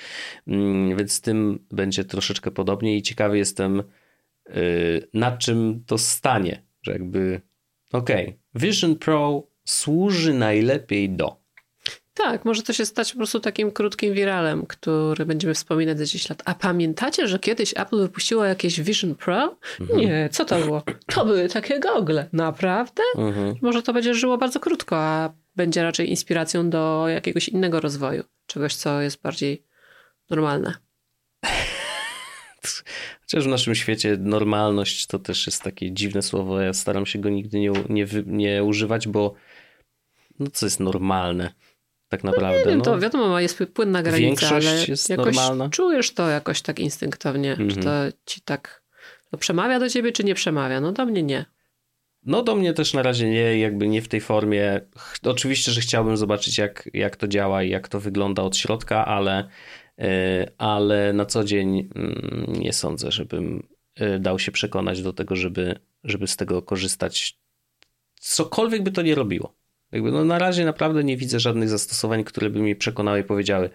mm, 0.47 0.97
więc 0.97 1.11
z 1.11 1.21
tym 1.21 1.65
będzie 1.71 2.03
troszeczkę 2.05 2.51
podobnie 2.51 2.97
i 2.97 3.01
ciekawy 3.01 3.37
jestem, 3.37 3.83
yy, 4.49 5.07
na 5.13 5.37
czym 5.37 5.83
to 5.85 5.97
stanie, 5.97 6.63
że 6.81 6.91
jakby 6.91 7.41
okej, 7.91 8.39
Vision 8.55 8.95
Pro 8.95 9.47
służy 9.65 10.33
najlepiej 10.33 11.09
do. 11.09 11.44
Tak, 12.15 12.45
może 12.45 12.63
to 12.63 12.73
się 12.73 12.85
stać 12.85 13.11
po 13.11 13.17
prostu 13.17 13.39
takim 13.39 13.71
krótkim 13.71 14.13
wiralem, 14.13 14.65
który 14.65 15.25
będziemy 15.25 15.53
wspominać 15.53 15.97
za 15.97 16.05
10 16.05 16.29
lat. 16.29 16.41
A 16.45 16.53
pamiętacie, 16.53 17.27
że 17.27 17.39
kiedyś 17.39 17.73
Apple 17.77 17.97
wypuściło 17.97 18.45
jakieś 18.45 18.81
Vision 18.81 19.15
Pro? 19.15 19.57
Mhm. 19.79 19.99
Nie, 19.99 20.29
co 20.31 20.45
to 20.45 20.59
było? 20.59 20.83
To 21.05 21.25
były 21.25 21.49
takie 21.49 21.79
gogle. 21.79 22.29
Naprawdę? 22.33 23.03
Mhm. 23.17 23.55
Może 23.61 23.83
to 23.83 23.93
będzie 23.93 24.13
żyło 24.13 24.37
bardzo 24.37 24.59
krótko, 24.59 24.97
a 24.97 25.33
będzie 25.55 25.83
raczej 25.83 26.09
inspiracją 26.09 26.69
do 26.69 27.05
jakiegoś 27.07 27.49
innego 27.49 27.79
rozwoju. 27.79 28.23
Czegoś, 28.45 28.75
co 28.75 29.01
jest 29.01 29.21
bardziej 29.21 29.63
normalne. 30.29 30.73
Chociaż 33.21 33.43
w 33.43 33.47
naszym 33.47 33.75
świecie 33.75 34.17
normalność 34.19 35.07
to 35.07 35.19
też 35.19 35.45
jest 35.45 35.63
takie 35.63 35.91
dziwne 35.91 36.21
słowo. 36.21 36.61
Ja 36.61 36.73
staram 36.73 37.05
się 37.05 37.19
go 37.19 37.29
nigdy 37.29 37.59
nie, 37.59 37.71
nie, 37.89 38.07
nie 38.25 38.63
używać, 38.63 39.07
bo 39.07 39.33
no 40.39 40.47
co 40.53 40.65
jest 40.65 40.79
normalne 40.79 41.53
tak 42.09 42.23
naprawdę? 42.23 42.59
Nie 42.59 42.65
wiem, 42.65 42.77
no, 42.77 42.83
to 42.85 42.99
wiadomo, 42.99 43.39
jest 43.39 43.63
płynna 43.73 44.03
granica, 44.03 44.25
Większość 44.27 44.67
ale 44.67 44.85
jest 44.87 45.09
jakoś 45.09 45.35
normalna. 45.35 45.69
czujesz 45.69 46.13
to 46.13 46.29
jakoś 46.29 46.61
tak 46.61 46.79
instynktownie. 46.79 47.55
Czy 47.55 47.61
Mhm. 47.63 47.83
to 47.83 48.17
ci 48.25 48.41
tak 48.41 48.83
no, 49.31 49.39
przemawia 49.39 49.79
do 49.79 49.89
ciebie, 49.89 50.11
czy 50.11 50.23
nie 50.23 50.35
przemawia? 50.35 50.81
No 50.81 50.91
do 50.91 51.05
mnie 51.05 51.23
nie. 51.23 51.45
No 52.23 52.43
do 52.43 52.55
mnie 52.55 52.73
też 52.73 52.93
na 52.93 53.03
razie 53.03 53.29
nie, 53.29 53.59
jakby 53.59 53.87
nie 53.87 54.01
w 54.01 54.07
tej 54.07 54.21
formie. 54.21 54.81
Oczywiście, 55.23 55.71
że 55.71 55.81
chciałbym 55.81 56.17
zobaczyć 56.17 56.57
jak, 56.57 56.89
jak 56.93 57.15
to 57.15 57.27
działa 57.27 57.63
i 57.63 57.69
jak 57.69 57.87
to 57.87 57.99
wygląda 57.99 58.43
od 58.43 58.57
środka, 58.57 59.05
ale, 59.05 59.49
yy, 59.97 60.05
ale 60.57 61.13
na 61.13 61.25
co 61.25 61.43
dzień 61.43 61.89
mm, 61.95 62.45
nie 62.47 62.73
sądzę, 62.73 63.11
żebym 63.11 63.67
yy, 63.99 64.19
dał 64.19 64.39
się 64.39 64.51
przekonać 64.51 65.01
do 65.01 65.13
tego, 65.13 65.35
żeby, 65.35 65.79
żeby 66.03 66.27
z 66.27 66.35
tego 66.37 66.61
korzystać. 66.61 67.37
Cokolwiek 68.19 68.83
by 68.83 68.91
to 68.91 69.01
nie 69.01 69.15
robiło. 69.15 69.55
Jakby 69.91 70.11
no 70.11 70.25
na 70.25 70.39
razie 70.39 70.65
naprawdę 70.65 71.03
nie 71.03 71.17
widzę 71.17 71.39
żadnych 71.39 71.69
zastosowań, 71.69 72.23
które 72.23 72.49
by 72.49 72.59
mnie 72.59 72.75
przekonały 72.75 73.19
i 73.19 73.23
powiedziały: 73.23 73.69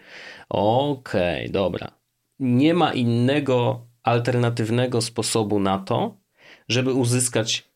Okej, 0.48 1.50
dobra. 1.50 1.90
Nie 2.38 2.74
ma 2.74 2.92
innego 2.92 3.86
alternatywnego 4.02 5.00
sposobu 5.00 5.60
na 5.60 5.78
to, 5.78 6.16
żeby 6.68 6.92
uzyskać 6.92 7.70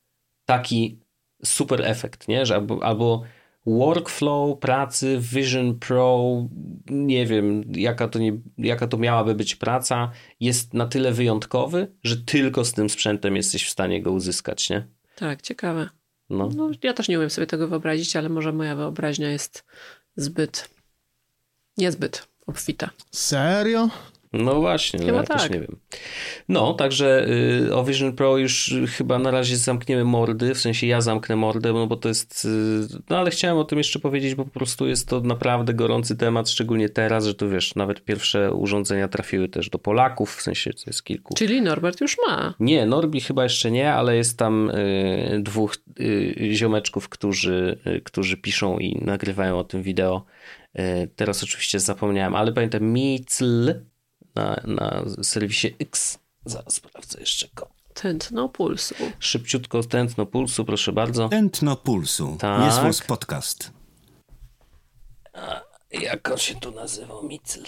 taki 0.45 1.01
super 1.45 1.83
efekt, 1.83 2.29
nie? 2.29 2.47
Że 2.47 2.55
albo, 2.55 2.85
albo 2.85 3.23
workflow 3.67 4.59
pracy 4.59 5.19
Vision 5.21 5.79
Pro, 5.79 6.37
nie 6.91 7.27
wiem, 7.27 7.65
jaka 7.77 8.09
to, 8.09 8.19
nie, 8.19 8.33
jaka 8.59 8.87
to 8.87 8.97
miałaby 8.97 9.35
być 9.35 9.57
praca, 9.57 10.11
jest 10.41 10.75
na 10.75 10.87
tyle 10.87 11.13
wyjątkowy, 11.13 11.93
że 12.03 12.17
tylko 12.17 12.65
z 12.65 12.73
tym 12.73 12.91
sprzętem 12.91 13.37
jesteś 13.37 13.67
w 13.67 13.71
stanie 13.71 14.03
go 14.03 14.13
uzyskać, 14.13 14.71
nie? 14.71 14.87
Tak, 15.17 15.43
ciekawe. 15.43 15.89
No. 16.31 16.49
No, 16.57 16.71
ja 16.83 16.93
też 16.93 17.09
nie 17.09 17.19
umiem 17.19 17.31
sobie 17.31 17.47
tego 17.47 17.69
wyobrazić, 17.69 18.17
ale 18.17 18.29
może 18.29 18.53
moja 18.53 18.77
wyobraźnia 18.77 19.31
jest 19.31 19.65
zbyt, 20.17 20.71
niezbyt 21.77 22.29
obfita. 22.47 22.91
Serio? 23.11 23.89
No 24.39 24.55
właśnie, 24.55 25.01
no 25.01 25.07
Chyba 25.07 25.19
ja 25.19 25.25
też 25.25 25.43
tak. 25.43 25.51
nie 25.51 25.61
wiem. 25.61 25.77
No, 26.49 26.75
także 26.75 27.27
y, 27.69 27.75
o 27.75 27.85
Vision 27.85 28.13
Pro 28.13 28.39
już 28.39 28.75
chyba 28.89 29.19
na 29.19 29.31
razie 29.31 29.57
zamkniemy 29.57 30.05
mordy, 30.05 30.55
w 30.55 30.61
sensie 30.61 30.87
ja 30.87 31.01
zamknę 31.01 31.37
mordę, 31.37 31.73
no 31.73 31.87
bo 31.87 31.97
to 31.97 32.09
jest, 32.09 32.45
y, 32.45 32.99
no 33.11 33.19
ale 33.19 33.31
chciałem 33.31 33.57
o 33.57 33.65
tym 33.65 33.79
jeszcze 33.79 33.99
powiedzieć, 33.99 34.35
bo 34.35 34.45
po 34.45 34.51
prostu 34.51 34.87
jest 34.87 35.09
to 35.09 35.21
naprawdę 35.21 35.75
gorący 35.75 36.17
temat, 36.17 36.51
szczególnie 36.51 36.89
teraz, 36.89 37.27
że 37.27 37.35
tu 37.35 37.51
wiesz, 37.51 37.75
nawet 37.75 38.05
pierwsze 38.05 38.53
urządzenia 38.53 39.09
trafiły 39.09 39.49
też 39.49 39.71
do 39.71 39.79
Polaków, 39.79 40.37
w 40.37 40.43
sensie 40.43 40.73
to 40.73 40.83
jest 40.87 41.05
kilku. 41.05 41.35
Czyli 41.35 41.63
Norbert 41.63 42.01
już 42.01 42.17
ma. 42.27 42.55
Nie, 42.61 42.87
Norbi 42.87 43.21
chyba 43.21 43.43
jeszcze 43.43 43.71
nie, 43.71 43.93
ale 43.93 44.17
jest 44.17 44.39
tam 44.39 44.71
y, 44.71 45.41
dwóch 45.43 45.77
y, 46.01 46.35
ziomeczków, 46.53 47.09
którzy, 47.09 47.79
y, 47.87 48.01
którzy 48.01 48.37
piszą 48.37 48.79
i 48.79 49.05
nagrywają 49.05 49.59
o 49.59 49.65
tym 49.65 49.83
wideo. 49.83 50.25
Y, 50.79 51.09
teraz 51.17 51.43
oczywiście 51.43 51.81
zapomniałem, 51.81 52.35
ale 52.35 52.53
pamiętam 52.53 52.93
Micl 52.93 53.73
na, 54.35 54.61
na 54.65 55.05
serwisie 55.23 55.75
X. 55.81 56.19
Zaraz 56.45 56.75
sprawdzę 56.75 57.21
jeszcze 57.21 57.49
go. 57.55 57.69
Tętno 57.95 58.49
pulsu. 58.49 58.95
Szybciutko 59.19 59.83
tętno 59.83 60.27
pulsu, 60.27 60.65
proszę 60.65 60.93
bardzo. 60.93 61.29
Tętno 61.29 61.77
pulsu. 61.77 62.37
Tak. 62.41 62.87
Jest 62.87 63.03
podcast. 63.07 63.73
Jak 65.91 66.31
on 66.31 66.39
się 66.39 66.55
tu 66.55 66.71
nazywał? 66.71 67.23
Micl. 67.23 67.61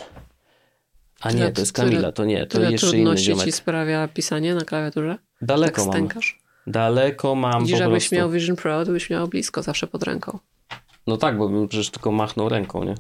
A 1.21 1.31
nie, 1.31 1.53
to 1.53 1.61
jest 1.61 1.73
Kamila, 1.73 2.13
to 2.13 2.25
nie, 2.25 2.47
to 2.47 2.61
jeszcze 2.61 2.87
inny 2.87 2.93
trudności 2.93 3.27
ziomek. 3.27 3.45
ci 3.45 3.53
sprawia 3.53 4.09
pisanie 4.09 4.55
na 4.55 4.61
klawiaturze? 4.61 5.19
Daleko 5.43 5.77
tak 5.77 5.85
mam. 5.87 5.95
stękasz? 5.95 6.39
Daleko 6.67 7.35
mam 7.35 7.61
Widzisz, 7.61 7.77
po 7.77 7.83
jakbyś 7.83 8.03
prostu. 8.03 8.15
miał 8.17 8.31
Vision 8.31 8.57
Pro, 8.57 8.85
to 8.85 8.93
byś 8.93 9.11
miał 9.11 9.29
blisko, 9.29 9.63
zawsze 9.63 9.87
pod 9.87 10.03
ręką. 10.03 10.39
No 11.07 11.17
tak, 11.17 11.39
bo 11.39 11.49
bym 11.49 11.69
przecież 11.69 11.91
tylko 11.91 12.13
machnął 12.13 12.49
ręką, 12.49 12.85
nie? 12.85 12.95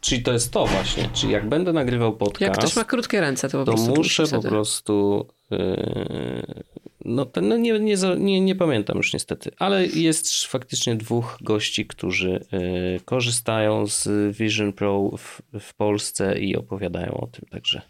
Czyli 0.00 0.22
to 0.22 0.32
jest 0.32 0.52
to 0.52 0.66
właśnie. 0.66 1.08
Czyli 1.12 1.32
jak 1.32 1.48
będę 1.48 1.72
nagrywał 1.72 2.16
podcast, 2.16 2.40
Jak 2.40 2.52
ktoś 2.52 2.76
ma 2.76 2.84
krótkie 2.84 3.20
ręce, 3.20 3.48
to 3.48 3.58
po 3.58 3.64
to 3.64 3.72
prostu 3.72 3.94
muszę 3.94 4.26
po 4.26 4.42
prostu. 4.42 5.26
Yy, 5.50 6.64
no, 7.04 7.26
ten, 7.26 7.48
no 7.48 7.56
nie, 7.56 7.78
nie, 7.80 7.96
nie, 8.18 8.40
nie 8.40 8.54
pamiętam 8.54 8.96
już 8.96 9.12
niestety, 9.12 9.50
ale 9.58 9.86
jest 9.86 10.44
faktycznie 10.46 10.96
dwóch 10.96 11.38
gości, 11.40 11.86
którzy 11.86 12.46
yy, 12.52 13.00
korzystają 13.04 13.86
z 13.86 14.08
Vision 14.36 14.72
Pro 14.72 15.10
w, 15.18 15.42
w 15.60 15.74
Polsce 15.74 16.38
i 16.38 16.56
opowiadają 16.56 17.12
o 17.14 17.26
tym, 17.26 17.44
także. 17.50 17.82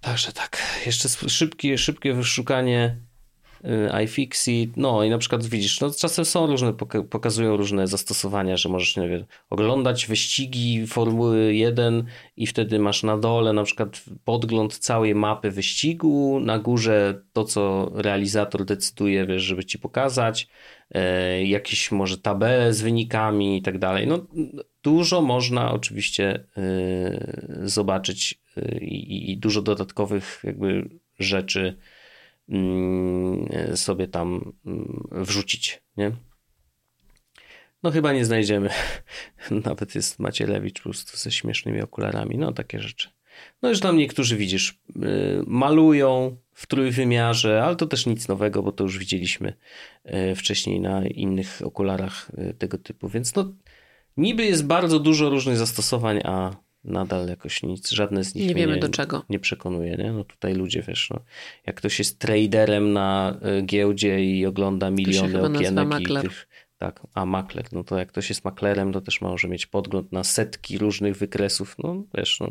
Także 0.00 0.32
tak. 0.32 0.62
Jeszcze 0.86 1.08
szybkie, 1.28 1.78
szybkie 1.78 2.14
wyszukanie 2.14 2.96
y, 2.96 3.11
iFixit, 4.04 4.76
no 4.76 5.04
i 5.04 5.10
na 5.10 5.18
przykład 5.18 5.46
widzisz, 5.46 5.80
no 5.80 5.90
czasem 5.90 6.24
są 6.24 6.46
różne, 6.46 6.72
poka- 6.72 7.02
pokazują 7.02 7.56
różne 7.56 7.86
zastosowania, 7.86 8.56
że 8.56 8.68
możesz, 8.68 8.96
nie 8.96 9.08
wiem, 9.08 9.24
oglądać 9.50 10.06
wyścigi 10.06 10.86
Formuły 10.86 11.54
1 11.54 12.04
i 12.36 12.46
wtedy 12.46 12.78
masz 12.78 13.02
na 13.02 13.18
dole 13.18 13.52
na 13.52 13.64
przykład 13.64 14.04
podgląd 14.24 14.78
całej 14.78 15.14
mapy 15.14 15.50
wyścigu, 15.50 16.40
na 16.40 16.58
górze 16.58 17.22
to, 17.32 17.44
co 17.44 17.90
realizator 17.94 18.64
decyduje, 18.64 19.26
wiesz, 19.26 19.42
żeby 19.42 19.64
ci 19.64 19.78
pokazać, 19.78 20.48
e, 20.90 21.44
jakieś 21.44 21.92
może 21.92 22.18
tabele 22.18 22.72
z 22.72 22.82
wynikami 22.82 23.58
i 23.58 23.62
tak 23.62 23.78
dalej. 23.78 24.06
No 24.06 24.26
dużo 24.82 25.22
można 25.22 25.72
oczywiście 25.72 26.44
y, 26.58 27.68
zobaczyć 27.68 28.40
y, 28.58 28.78
i, 28.80 29.38
dużo 29.38 29.62
dodatkowych 29.62 30.40
jakby 30.44 30.88
rzeczy 31.18 31.76
sobie 33.74 34.08
tam 34.08 34.52
mm, 34.66 35.08
wrzucić, 35.10 35.82
nie? 35.96 36.12
No 37.82 37.90
chyba 37.90 38.12
nie 38.12 38.24
znajdziemy. 38.24 38.70
Nawet 39.66 39.94
jest 39.94 40.18
Macielewicz 40.18 40.78
po 40.78 40.82
prostu 40.82 41.16
ze 41.16 41.30
śmiesznymi 41.30 41.80
okularami. 41.80 42.38
No 42.38 42.52
takie 42.52 42.80
rzeczy. 42.80 43.08
No 43.62 43.68
już 43.68 43.80
tam 43.80 43.96
niektórzy 43.96 44.36
widzisz, 44.36 44.80
y, 44.96 45.02
malują 45.46 46.36
w 46.52 46.66
trójwymiarze, 46.66 47.64
ale 47.64 47.76
to 47.76 47.86
też 47.86 48.06
nic 48.06 48.28
nowego, 48.28 48.62
bo 48.62 48.72
to 48.72 48.84
już 48.84 48.98
widzieliśmy 48.98 49.52
y, 50.32 50.34
wcześniej 50.34 50.80
na 50.80 51.06
innych 51.06 51.60
okularach 51.64 52.30
y, 52.38 52.54
tego 52.54 52.78
typu. 52.78 53.08
Więc 53.08 53.34
no 53.34 53.52
niby 54.16 54.44
jest 54.44 54.66
bardzo 54.66 54.98
dużo 54.98 55.30
różnych 55.30 55.56
zastosowań, 55.56 56.20
a 56.24 56.56
nadal 56.84 57.28
jakoś 57.28 57.62
nic, 57.62 57.90
żadne 57.90 58.24
z 58.24 58.34
nich 58.34 58.48
Nie 58.48 58.54
wiemy 58.54 58.78
do 58.78 58.88
czego. 58.88 59.24
nie 59.28 59.38
przekonuje, 59.38 59.96
nie? 59.96 60.12
No 60.12 60.24
tutaj 60.24 60.54
ludzie, 60.54 60.82
wiesz, 60.82 61.10
no, 61.10 61.20
jak 61.66 61.76
ktoś 61.76 61.98
jest 61.98 62.18
traderem 62.18 62.92
na 62.92 63.38
y, 63.58 63.62
giełdzie 63.62 64.24
i 64.24 64.46
ogląda 64.46 64.90
miliony 64.90 65.42
okienek 65.42 66.00
i 66.00 66.04
tych, 66.04 66.48
Tak, 66.78 67.00
a 67.14 67.26
makler, 67.26 67.64
no 67.72 67.84
to 67.84 67.98
jak 67.98 68.08
ktoś 68.08 68.28
jest 68.28 68.44
maklerem, 68.44 68.92
to 68.92 69.00
też 69.00 69.20
może 69.20 69.48
mieć 69.48 69.66
podgląd 69.66 70.12
na 70.12 70.24
setki 70.24 70.78
różnych 70.78 71.16
wykresów. 71.16 71.76
No 71.78 72.04
wiesz, 72.14 72.40
no, 72.40 72.46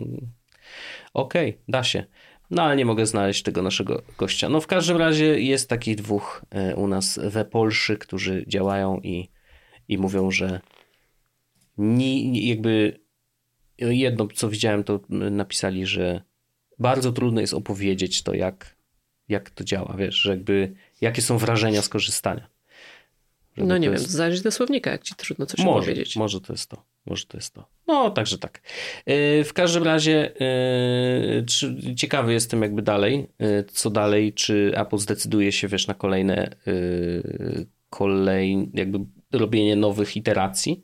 okej, 1.13 1.49
okay, 1.49 1.63
da 1.67 1.83
się. 1.83 2.05
No 2.51 2.63
ale 2.63 2.75
nie 2.75 2.85
mogę 2.85 3.05
znaleźć 3.05 3.43
tego 3.43 3.61
naszego 3.61 4.01
gościa. 4.17 4.49
No 4.49 4.61
w 4.61 4.67
każdym 4.67 4.97
razie 4.97 5.41
jest 5.41 5.69
takich 5.69 5.95
dwóch 5.95 6.45
e, 6.49 6.75
u 6.75 6.87
nas 6.87 7.19
we 7.23 7.45
Polsce, 7.45 7.97
którzy 7.97 8.43
działają 8.47 8.99
i, 9.03 9.29
i 9.87 9.97
mówią, 9.97 10.31
że 10.31 10.61
ni, 11.77 12.47
jakby 12.47 13.00
jedno 13.89 14.27
co 14.35 14.49
widziałem 14.49 14.83
to 14.83 14.99
napisali, 15.09 15.85
że 15.85 16.21
bardzo 16.79 17.11
trudno 17.11 17.41
jest 17.41 17.53
opowiedzieć 17.53 18.23
to 18.23 18.33
jak, 18.33 18.75
jak 19.29 19.49
to 19.49 19.63
działa, 19.63 19.95
wiesz, 19.97 20.15
że 20.15 20.29
jakby 20.29 20.73
jakie 21.01 21.21
są 21.21 21.37
wrażenia 21.37 21.81
z 21.81 21.89
korzystania. 21.89 22.47
no 23.57 23.77
nie 23.77 23.87
wiem, 23.87 23.93
jest... 23.93 24.09
zależy 24.09 24.43
do 24.43 24.51
słownika, 24.51 24.91
jak 24.91 25.03
ci 25.03 25.15
trudno 25.15 25.45
coś 25.45 25.65
może, 25.65 25.87
powiedzieć. 25.87 26.15
Może 26.15 26.41
to 26.41 26.53
jest 26.53 26.69
to. 26.69 26.83
Może 27.05 27.25
to 27.25 27.37
jest 27.37 27.53
to. 27.53 27.67
No, 27.87 28.09
także 28.11 28.37
tak. 28.37 28.61
E, 29.05 29.43
w 29.43 29.53
każdym 29.53 29.83
razie 29.83 30.31
e, 30.41 31.95
ciekawy 31.95 32.33
jestem 32.33 32.61
jakby 32.61 32.81
dalej, 32.81 33.27
e, 33.39 33.63
co 33.63 33.89
dalej, 33.89 34.33
czy 34.33 34.71
Apple 34.75 34.97
zdecyduje 34.97 35.51
się, 35.51 35.67
wiesz, 35.67 35.87
na 35.87 35.93
kolejne 35.93 36.55
kolejne, 37.89 38.67
jakby 38.73 38.99
robienie 39.31 39.75
nowych 39.75 40.17
iteracji, 40.17 40.81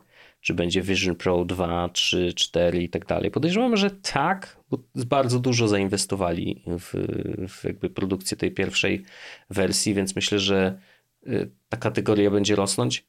czy 0.47 0.53
będzie 0.53 0.81
Vision 0.81 1.15
Pro 1.15 1.45
2, 1.45 1.89
3, 1.89 2.33
4 2.33 2.83
i 2.83 2.89
tak 2.89 3.05
dalej. 3.05 3.31
Podejrzewam, 3.31 3.77
że 3.77 3.91
tak, 3.91 4.57
bo 4.69 4.77
bardzo 4.95 5.39
dużo 5.39 5.67
zainwestowali 5.67 6.63
w, 6.67 6.93
w 7.47 7.63
jakby 7.63 7.89
produkcję 7.89 8.37
tej 8.37 8.51
pierwszej 8.51 9.03
wersji, 9.49 9.93
więc 9.93 10.15
myślę, 10.15 10.39
że 10.39 10.79
ta 11.69 11.77
kategoria 11.77 12.31
będzie 12.31 12.55
rosnąć 12.55 13.05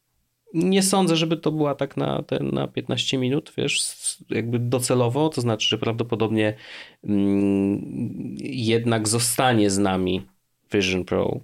nie 0.55 0.83
sądzę, 0.83 1.17
żeby 1.17 1.37
to 1.37 1.53
była 1.53 1.75
tak 1.75 1.97
na, 1.97 2.23
te, 2.23 2.39
na 2.41 2.69
15 2.69 3.19
minut, 3.19 3.53
wiesz, 3.57 3.95
jakby 4.31 4.59
docelowo, 4.59 5.29
to 5.29 5.41
znaczy, 5.41 5.69
że 5.69 5.79
prawdopodobnie 5.79 6.55
mm, 7.05 7.81
jednak 8.41 9.09
zostanie 9.09 9.71
z 9.71 9.79
nami 9.79 10.27
Vision 10.73 11.05
Pro, 11.05 11.41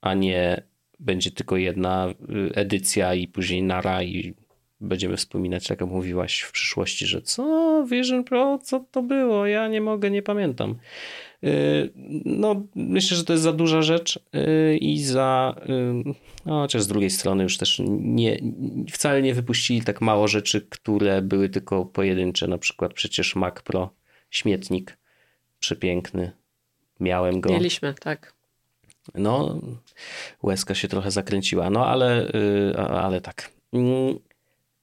a 0.00 0.14
nie 0.14 0.62
będzie 1.00 1.30
tylko 1.30 1.56
jedna 1.56 2.08
y, 2.08 2.54
edycja 2.54 3.14
i 3.14 3.28
później 3.28 3.62
nara 3.62 4.02
i 4.02 4.34
będziemy 4.80 5.16
wspominać, 5.16 5.70
jak 5.70 5.80
mówiłaś 5.80 6.40
w 6.40 6.52
przyszłości, 6.52 7.06
że 7.06 7.22
co, 7.22 7.84
Vision 7.90 8.24
Pro, 8.24 8.58
co 8.62 8.84
to 8.90 9.02
było, 9.02 9.46
ja 9.46 9.68
nie 9.68 9.80
mogę, 9.80 10.10
nie 10.10 10.22
pamiętam. 10.22 10.78
Y, 11.44 11.92
no, 12.24 12.62
myślę, 12.74 13.16
że 13.16 13.24
to 13.24 13.32
jest 13.32 13.42
za 13.42 13.52
duża 13.52 13.82
rzecz 13.82 14.20
y, 14.34 14.76
i 14.76 15.02
za. 15.02 15.54
Y, 15.68 16.14
no, 16.46 16.60
chociaż 16.60 16.82
z 16.82 16.86
drugiej 16.86 17.10
strony 17.10 17.42
już 17.42 17.58
też 17.58 17.82
nie, 18.00 18.38
wcale 18.90 19.22
nie 19.22 19.34
wypuścili 19.34 19.82
tak 19.82 20.00
mało 20.00 20.28
rzeczy, 20.28 20.66
które 20.70 21.22
były 21.22 21.48
tylko 21.48 21.84
pojedyncze. 21.84 22.48
Na 22.48 22.58
przykład 22.58 22.94
przecież 22.94 23.36
Mac 23.36 23.62
Pro, 23.62 23.90
śmietnik, 24.30 24.98
przepiękny. 25.58 26.32
Miałem 27.00 27.40
go. 27.40 27.50
Mieliśmy, 27.50 27.94
tak. 27.94 28.36
No, 29.14 29.60
łezka 30.42 30.74
się 30.74 30.88
trochę 30.88 31.10
zakręciła, 31.10 31.70
no 31.70 31.86
ale, 31.86 32.32
ale 32.88 33.20
tak. 33.20 33.50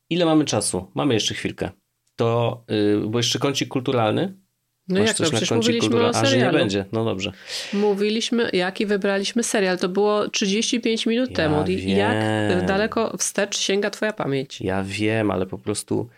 Ile 0.10 0.26
mamy 0.26 0.46
czasu? 0.46 0.92
Mamy 0.96 1.14
jeszcze 1.14 1.34
chwilkę. 1.34 1.70
To, 2.16 2.66
bo 3.08 3.20
jeszcze 3.20 3.40
kącik 3.40 3.70
kulturalny 3.70 4.44
no 4.88 5.00
Masz 5.00 5.08
jak 5.08 5.18
to? 5.18 5.24
Przecież 5.24 5.52
mówiliśmy 5.52 5.90
kultura... 5.90 6.10
o 6.10 6.14
serialu. 6.14 6.28
A, 6.28 6.32
że 6.32 6.38
nie 6.38 6.60
będzie, 6.60 6.86
no 6.92 7.06
dobrze. 7.06 7.32
Mówiliśmy, 7.74 8.50
jaki 8.54 8.86
wybraliśmy 8.86 9.44
serial. 9.44 9.78
To 9.78 9.90
było 9.90 10.30
35 10.30 11.06
minut 11.06 11.30
ja 11.30 11.36
temu. 11.36 11.64
Wiem. 11.66 11.98
Jak 11.98 12.66
daleko 12.66 13.18
wstecz 13.18 13.58
sięga 13.58 13.90
twoja 13.90 14.14
pamięć? 14.14 14.62
Ja 14.62 14.84
wiem, 14.88 15.32
ale 15.32 15.46
po 15.46 15.58
prostu 15.58 16.10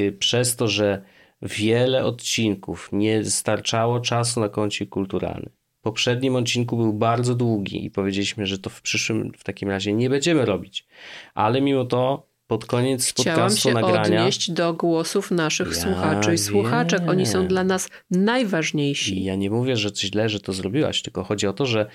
y, 0.00 0.12
przez 0.12 0.56
to, 0.56 0.68
że 0.68 1.02
wiele 1.42 2.04
odcinków 2.04 2.88
nie 2.92 3.24
starczało 3.24 4.00
czasu 4.00 4.40
na 4.40 4.48
koncie 4.48 4.86
kulturalny. 4.86 5.50
W 5.78 5.80
poprzednim 5.82 6.36
odcinku 6.36 6.76
był 6.76 6.92
bardzo 6.92 7.34
długi 7.34 7.84
i 7.84 7.90
powiedzieliśmy, 7.90 8.46
że 8.46 8.58
to 8.58 8.70
w 8.70 8.82
przyszłym 8.82 9.32
w 9.38 9.44
takim 9.44 9.68
razie 9.68 9.92
nie 9.92 10.10
będziemy 10.10 10.44
robić. 10.44 10.86
Ale 11.34 11.60
mimo 11.60 11.84
to 11.84 12.31
pod 12.52 12.66
koniec 12.66 13.10
Chciałam 13.10 13.40
podcastu 13.40 13.68
się 13.68 13.74
nagrania. 13.74 14.20
odnieść 14.20 14.50
do 14.50 14.74
głosów 14.74 15.30
naszych 15.30 15.68
ja 15.68 15.74
słuchaczy 15.74 16.34
i 16.34 16.38
słuchaczek. 16.38 17.02
Oni 17.08 17.26
są 17.26 17.46
dla 17.46 17.64
nas 17.64 17.88
najważniejsi. 18.10 19.18
I 19.18 19.24
ja 19.24 19.36
nie 19.36 19.50
mówię, 19.50 19.76
że 19.76 19.90
źle, 19.94 20.28
że 20.28 20.40
to 20.40 20.52
zrobiłaś, 20.52 21.02
tylko 21.02 21.24
chodzi 21.24 21.46
o 21.46 21.52
to, 21.52 21.66
że 21.66 21.86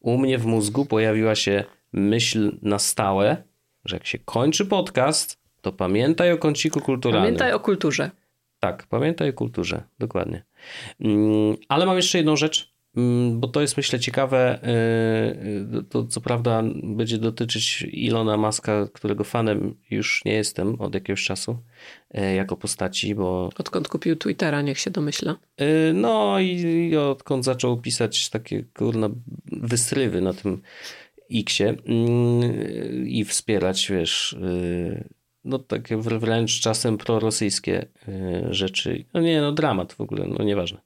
u 0.00 0.18
mnie 0.18 0.38
w 0.38 0.46
mózgu 0.46 0.86
pojawiła 0.86 1.34
się 1.34 1.64
myśl 1.92 2.52
na 2.62 2.78
stałe, 2.78 3.36
że 3.84 3.96
jak 3.96 4.06
się 4.06 4.18
kończy 4.18 4.66
podcast, 4.66 5.38
to 5.60 5.72
pamiętaj 5.72 6.32
o 6.32 6.38
kąciku 6.38 6.80
kulturalnym. 6.80 7.24
Pamiętaj 7.24 7.52
o 7.52 7.60
kulturze. 7.60 8.10
Tak, 8.60 8.86
pamiętaj 8.86 9.30
o 9.30 9.32
kulturze, 9.32 9.82
dokładnie. 9.98 10.42
Mm, 11.00 11.56
ale 11.68 11.86
mam 11.86 11.96
jeszcze 11.96 12.18
jedną 12.18 12.36
rzecz, 12.36 12.75
bo 13.32 13.48
to 13.48 13.60
jest 13.60 13.76
myślę 13.76 14.00
ciekawe, 14.00 14.58
y, 14.62 15.78
y, 15.78 15.82
to 15.82 16.04
co 16.04 16.20
prawda 16.20 16.62
będzie 16.82 17.18
dotyczyć 17.18 17.82
Ilona 17.92 18.36
Maska, 18.36 18.88
którego 18.92 19.24
fanem 19.24 19.74
już 19.90 20.24
nie 20.24 20.32
jestem 20.32 20.80
od 20.80 20.94
jakiegoś 20.94 21.24
czasu 21.24 21.58
y, 22.18 22.34
jako 22.34 22.56
postaci, 22.56 23.14
bo... 23.14 23.50
Odkąd 23.58 23.88
kupił 23.88 24.16
Twittera, 24.16 24.62
niech 24.62 24.78
się 24.78 24.90
domyśla. 24.90 25.36
No 25.94 26.40
i, 26.40 26.60
i 26.90 26.96
odkąd 26.96 27.44
zaczął 27.44 27.80
pisać 27.80 28.30
takie 28.30 28.62
kurna 28.62 29.08
wysrywy 29.52 30.20
na 30.20 30.32
tym 30.32 30.62
Xie 31.34 31.74
i 33.06 33.24
wspierać, 33.24 33.88
wiesz, 33.90 34.36
no 35.44 35.58
takie 35.58 35.96
wręcz 35.96 36.60
czasem 36.60 36.98
prorosyjskie 36.98 37.86
rzeczy. 38.50 39.04
No 39.14 39.20
nie, 39.20 39.40
no 39.40 39.52
dramat 39.52 39.92
w 39.92 40.00
ogóle, 40.00 40.26
no 40.38 40.44
nieważne. 40.44 40.80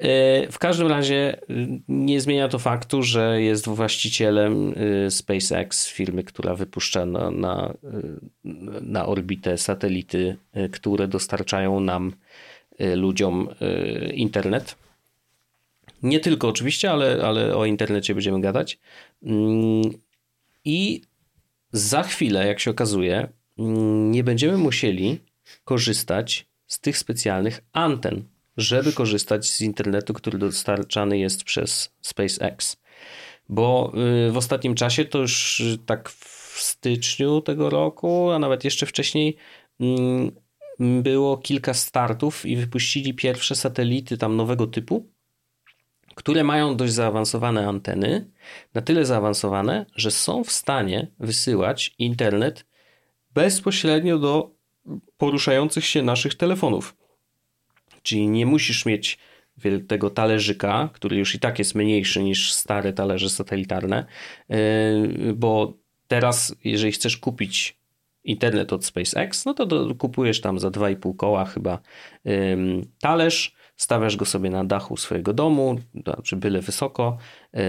E, 0.00 0.52
w 0.52 0.58
każdym 0.58 0.86
razie 0.86 1.36
y, 1.50 1.80
nie 1.88 2.20
zmienia 2.20 2.48
to 2.48 2.58
faktu, 2.58 3.02
że 3.02 3.42
jest 3.42 3.68
właścicielem 3.68 4.74
y, 5.06 5.10
SpaceX, 5.10 5.88
firmy, 5.88 6.24
która 6.24 6.54
wypuszcza 6.54 7.06
na, 7.06 7.30
na, 7.30 7.74
y, 7.84 8.50
na 8.80 9.06
orbitę 9.06 9.58
satelity, 9.58 10.36
które 10.72 11.08
dostarczają 11.08 11.80
nam, 11.80 12.12
ludziom, 12.94 13.48
internet. 14.14 14.76
Nie 16.02 16.20
tylko 16.20 16.48
oczywiście, 16.48 16.90
ale, 16.90 17.22
ale 17.24 17.56
o 17.56 17.64
internecie 17.64 18.14
będziemy 18.14 18.40
gadać. 18.40 18.78
Mm, 19.22 19.82
I 20.64 21.02
za 21.72 22.02
chwilę, 22.02 22.46
jak 22.46 22.60
się 22.60 22.70
okazuje, 22.70 23.28
mm, 23.58 24.10
nie 24.10 24.24
będziemy 24.24 24.56
musieli 24.56 25.18
korzystać 25.64 26.46
z 26.66 26.80
tych 26.80 26.98
specjalnych 26.98 27.60
anten 27.72 28.24
żeby 28.60 28.92
korzystać 28.92 29.50
z 29.50 29.60
internetu, 29.60 30.14
który 30.14 30.38
dostarczany 30.38 31.18
jest 31.18 31.44
przez 31.44 31.90
SpaceX. 32.02 32.76
Bo 33.48 33.92
y, 34.28 34.32
w 34.32 34.36
ostatnim 34.36 34.74
czasie, 34.74 35.04
to 35.04 35.18
już 35.18 35.62
tak 35.86 36.08
w 36.08 36.60
styczniu 36.62 37.40
tego 37.40 37.70
roku, 37.70 38.30
a 38.30 38.38
nawet 38.38 38.64
jeszcze 38.64 38.86
wcześniej, 38.86 39.36
mm, 39.80 40.30
było 41.02 41.38
kilka 41.38 41.74
startów 41.74 42.46
i 42.46 42.56
wypuścili 42.56 43.14
pierwsze 43.14 43.54
satelity 43.54 44.18
tam 44.18 44.36
nowego 44.36 44.66
typu, 44.66 45.06
które 46.14 46.44
mają 46.44 46.76
dość 46.76 46.92
zaawansowane 46.92 47.68
anteny, 47.68 48.30
na 48.74 48.82
tyle 48.82 49.04
zaawansowane, 49.04 49.86
że 49.96 50.10
są 50.10 50.44
w 50.44 50.52
stanie 50.52 51.06
wysyłać 51.18 51.94
internet 51.98 52.66
bezpośrednio 53.34 54.18
do 54.18 54.50
poruszających 55.16 55.84
się 55.84 56.02
naszych 56.02 56.34
telefonów. 56.34 56.96
Czyli 58.02 58.28
nie 58.28 58.46
musisz 58.46 58.86
mieć 58.86 59.18
tego 59.88 60.10
talerzyka, 60.10 60.88
który 60.92 61.16
już 61.16 61.34
i 61.34 61.38
tak 61.38 61.58
jest 61.58 61.74
mniejszy 61.74 62.22
niż 62.22 62.52
stare 62.52 62.92
talerze 62.92 63.30
satelitarne, 63.30 64.06
yy, 64.48 65.34
bo 65.36 65.78
teraz, 66.08 66.54
jeżeli 66.64 66.92
chcesz 66.92 67.16
kupić 67.16 67.80
internet 68.24 68.72
od 68.72 68.84
SpaceX, 68.84 69.44
no 69.44 69.54
to 69.54 69.94
kupujesz 69.94 70.40
tam 70.40 70.58
za 70.58 70.68
2,5 70.68 71.16
koła 71.16 71.44
chyba 71.44 71.78
talerz, 73.00 73.54
stawiasz 73.76 74.16
go 74.16 74.24
sobie 74.24 74.50
na 74.50 74.64
dachu 74.64 74.96
swojego 74.96 75.32
domu, 75.32 75.78
czy 76.24 76.36
byle 76.36 76.60
wysoko 76.60 77.16
yy, 77.52 77.60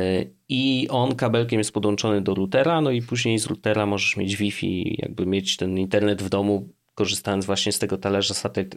i 0.49 0.87
on 0.89 1.15
kabelkiem 1.15 1.59
jest 1.59 1.71
podłączony 1.71 2.21
do 2.21 2.35
routera, 2.35 2.81
no 2.81 2.91
i 2.91 3.01
później 3.01 3.39
z 3.39 3.45
routera 3.45 3.85
możesz 3.85 4.17
mieć 4.17 4.37
Wi-Fi, 4.37 4.95
jakby 5.01 5.25
mieć 5.25 5.57
ten 5.57 5.77
internet 5.77 6.23
w 6.23 6.29
domu 6.29 6.69
korzystając 7.01 7.45
właśnie 7.45 7.71
z 7.71 7.79
tego 7.79 7.97
talerza 7.97 8.33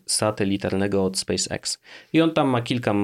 satelitarnego 0.07 1.05
od 1.05 1.19
SpaceX. 1.19 1.79
I 2.13 2.21
on 2.21 2.31
tam 2.35 2.49
ma 2.49 2.63
kilka 2.63 2.95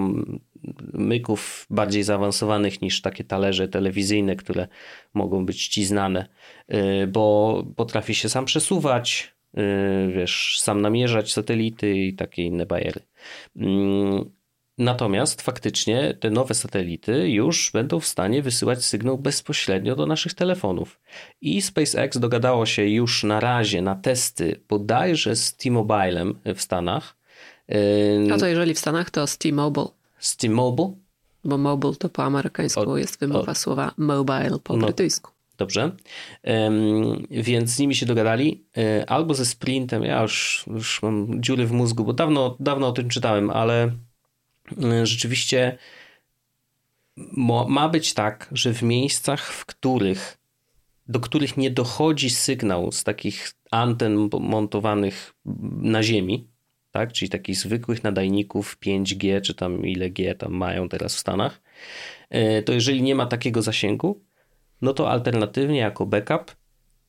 myków 0.92 1.66
bardziej 1.70 2.02
zaawansowanych 2.02 2.82
niż 2.82 3.02
takie 3.02 3.24
talerze 3.24 3.68
telewizyjne, 3.68 4.36
które 4.36 4.68
mogą 5.14 5.46
być 5.46 5.68
ci 5.68 5.84
znane, 5.84 6.28
y, 6.74 7.06
bo 7.06 7.64
potrafi 7.76 8.14
się 8.14 8.28
sam 8.28 8.44
przesuwać, 8.44 9.34
y, 9.58 10.12
wiesz, 10.14 10.60
sam 10.60 10.80
namierzać 10.80 11.32
satelity 11.32 11.96
i 11.96 12.14
takie 12.14 12.42
inne 12.42 12.66
bajery. 12.66 13.00
Natomiast 14.84 15.42
faktycznie 15.42 16.14
te 16.20 16.30
nowe 16.30 16.54
satelity 16.54 17.30
już 17.30 17.70
będą 17.72 18.00
w 18.00 18.06
stanie 18.06 18.42
wysyłać 18.42 18.84
sygnał 18.84 19.18
bezpośrednio 19.18 19.96
do 19.96 20.06
naszych 20.06 20.34
telefonów. 20.34 21.00
I 21.40 21.62
SpaceX 21.62 22.18
dogadało 22.18 22.66
się 22.66 22.84
już 22.88 23.24
na 23.24 23.40
razie 23.40 23.82
na 23.82 23.94
testy 23.94 24.60
bodajże 24.68 25.36
z 25.36 25.56
T-Mobilem 25.56 26.34
w 26.54 26.60
Stanach. 26.62 27.16
A 28.34 28.38
to 28.38 28.46
jeżeli 28.46 28.74
w 28.74 28.78
Stanach 28.78 29.10
to 29.10 29.26
z 29.26 29.38
T-Mobile, 29.38 29.86
Z 30.18 30.36
T-Mobile, 30.36 30.92
bo 31.44 31.58
mobile 31.58 31.94
to 31.94 32.08
po 32.08 32.24
amerykańsku 32.24 32.90
O- 32.90 32.96
jest 32.98 33.20
wymowa 33.20 33.52
o- 33.52 33.54
słowa 33.54 33.94
mobile 33.96 34.58
po 34.64 34.76
No. 34.76 34.84
brytyjsku. 34.86 35.30
Dobrze. 35.58 35.92
Em, 36.42 36.74
więc 37.30 37.70
z 37.70 37.78
nimi 37.78 37.94
się 37.94 38.06
dogadali. 38.06 38.64
E, 38.76 39.10
albo 39.10 39.34
ze 39.34 39.46
Sprintem, 39.46 40.02
ja 40.02 40.22
już, 40.22 40.64
już 40.66 41.02
mam 41.02 41.42
dziury 41.42 41.66
w 41.66 41.72
mózgu, 41.72 42.04
bo 42.04 42.12
dawno, 42.12 42.56
dawno 42.60 42.86
o 42.88 42.92
tym 42.92 43.08
czytałem, 43.08 43.50
ale 43.50 43.90
rzeczywiście 45.02 45.78
mo, 47.16 47.68
ma 47.68 47.88
być 47.88 48.14
tak, 48.14 48.48
że 48.52 48.74
w 48.74 48.82
miejscach, 48.82 49.52
w 49.52 49.66
których, 49.66 50.38
do 51.08 51.20
których 51.20 51.56
nie 51.56 51.70
dochodzi 51.70 52.30
sygnał 52.30 52.92
z 52.92 53.04
takich 53.04 53.52
anten 53.70 54.28
montowanych 54.40 55.34
na 55.80 56.02
ziemi, 56.02 56.48
tak, 56.90 57.12
czyli 57.12 57.28
takich 57.28 57.56
zwykłych 57.56 58.04
nadajników 58.04 58.78
5G, 58.86 59.40
czy 59.40 59.54
tam 59.54 59.86
ile 59.86 60.10
G 60.10 60.34
tam 60.34 60.52
mają 60.52 60.88
teraz 60.88 61.16
w 61.16 61.18
Stanach, 61.18 61.60
e, 62.30 62.62
to 62.62 62.72
jeżeli 62.72 63.02
nie 63.02 63.14
ma 63.14 63.26
takiego 63.26 63.62
zasięgu, 63.62 64.24
no 64.82 64.92
to 64.92 65.10
alternatywnie 65.10 65.78
jako 65.78 66.06
backup 66.06 66.56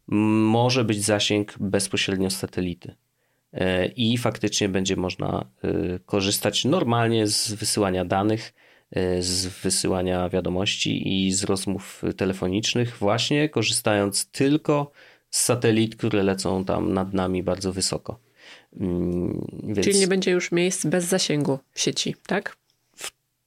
może 0.07 0.83
być 0.83 1.05
zasięg 1.05 1.55
bezpośrednio 1.59 2.29
z 2.29 2.37
satelity. 2.37 2.95
E, 3.53 3.85
I 3.85 4.17
faktycznie 4.17 4.69
będzie 4.69 4.95
można 4.95 5.45
e, 5.63 5.99
korzystać 6.05 6.65
normalnie 6.65 7.27
z 7.27 7.53
wysyłania 7.53 8.05
danych, 8.05 8.53
e, 8.91 9.21
z 9.21 9.47
wysyłania 9.47 10.29
wiadomości 10.29 11.25
i 11.25 11.31
z 11.31 11.43
rozmów 11.43 12.03
telefonicznych, 12.17 12.97
właśnie 12.97 13.49
korzystając 13.49 14.25
tylko 14.25 14.91
z 15.29 15.41
satelit, 15.43 15.95
które 15.95 16.23
lecą 16.23 16.65
tam 16.65 16.93
nad 16.93 17.13
nami 17.13 17.43
bardzo 17.43 17.73
wysoko. 17.73 18.19
Mm, 18.79 19.47
Więc... 19.63 19.87
Czyli 19.87 19.99
nie 19.99 20.07
będzie 20.07 20.31
już 20.31 20.51
miejsc 20.51 20.85
bez 20.85 21.05
zasięgu 21.05 21.59
w 21.71 21.79
sieci, 21.79 22.15
tak? 22.27 22.60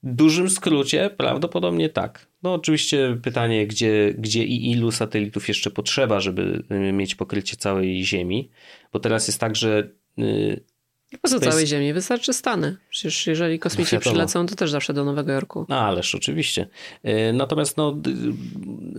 Dużym 0.05 0.49
skrócie 0.49 1.09
prawdopodobnie 1.09 1.89
tak. 1.89 2.27
No 2.43 2.53
oczywiście 2.53 3.17
pytanie, 3.23 3.67
gdzie, 3.67 4.13
gdzie 4.17 4.43
i 4.43 4.71
ilu 4.71 4.91
satelitów 4.91 5.47
jeszcze 5.47 5.71
potrzeba, 5.71 6.19
żeby 6.19 6.63
y, 6.71 6.91
mieć 6.93 7.15
pokrycie 7.15 7.57
całej 7.57 8.03
Ziemi, 8.03 8.49
bo 8.93 8.99
teraz 8.99 9.27
jest 9.27 9.39
tak, 9.39 9.55
że 9.55 9.89
y, 11.15 11.19
Po 11.21 11.27
co 11.27 11.39
całej 11.39 11.67
Ziemi? 11.67 11.93
Wystarczy 11.93 12.33
Stany. 12.33 12.77
Przecież 12.89 13.27
jeżeli 13.27 13.59
kosmici 13.59 13.95
No 13.95 14.01
przylecą, 14.01 14.45
to 14.45 14.55
też 14.55 14.71
zawsze 14.71 14.93
do 14.93 15.05
Nowego 15.05 15.31
Jorku. 15.31 15.65
No 15.69 15.79
ależ 15.79 16.15
oczywiście. 16.15 16.67
E, 17.03 17.33
Natomiast 17.33 17.77
no, 17.77 17.97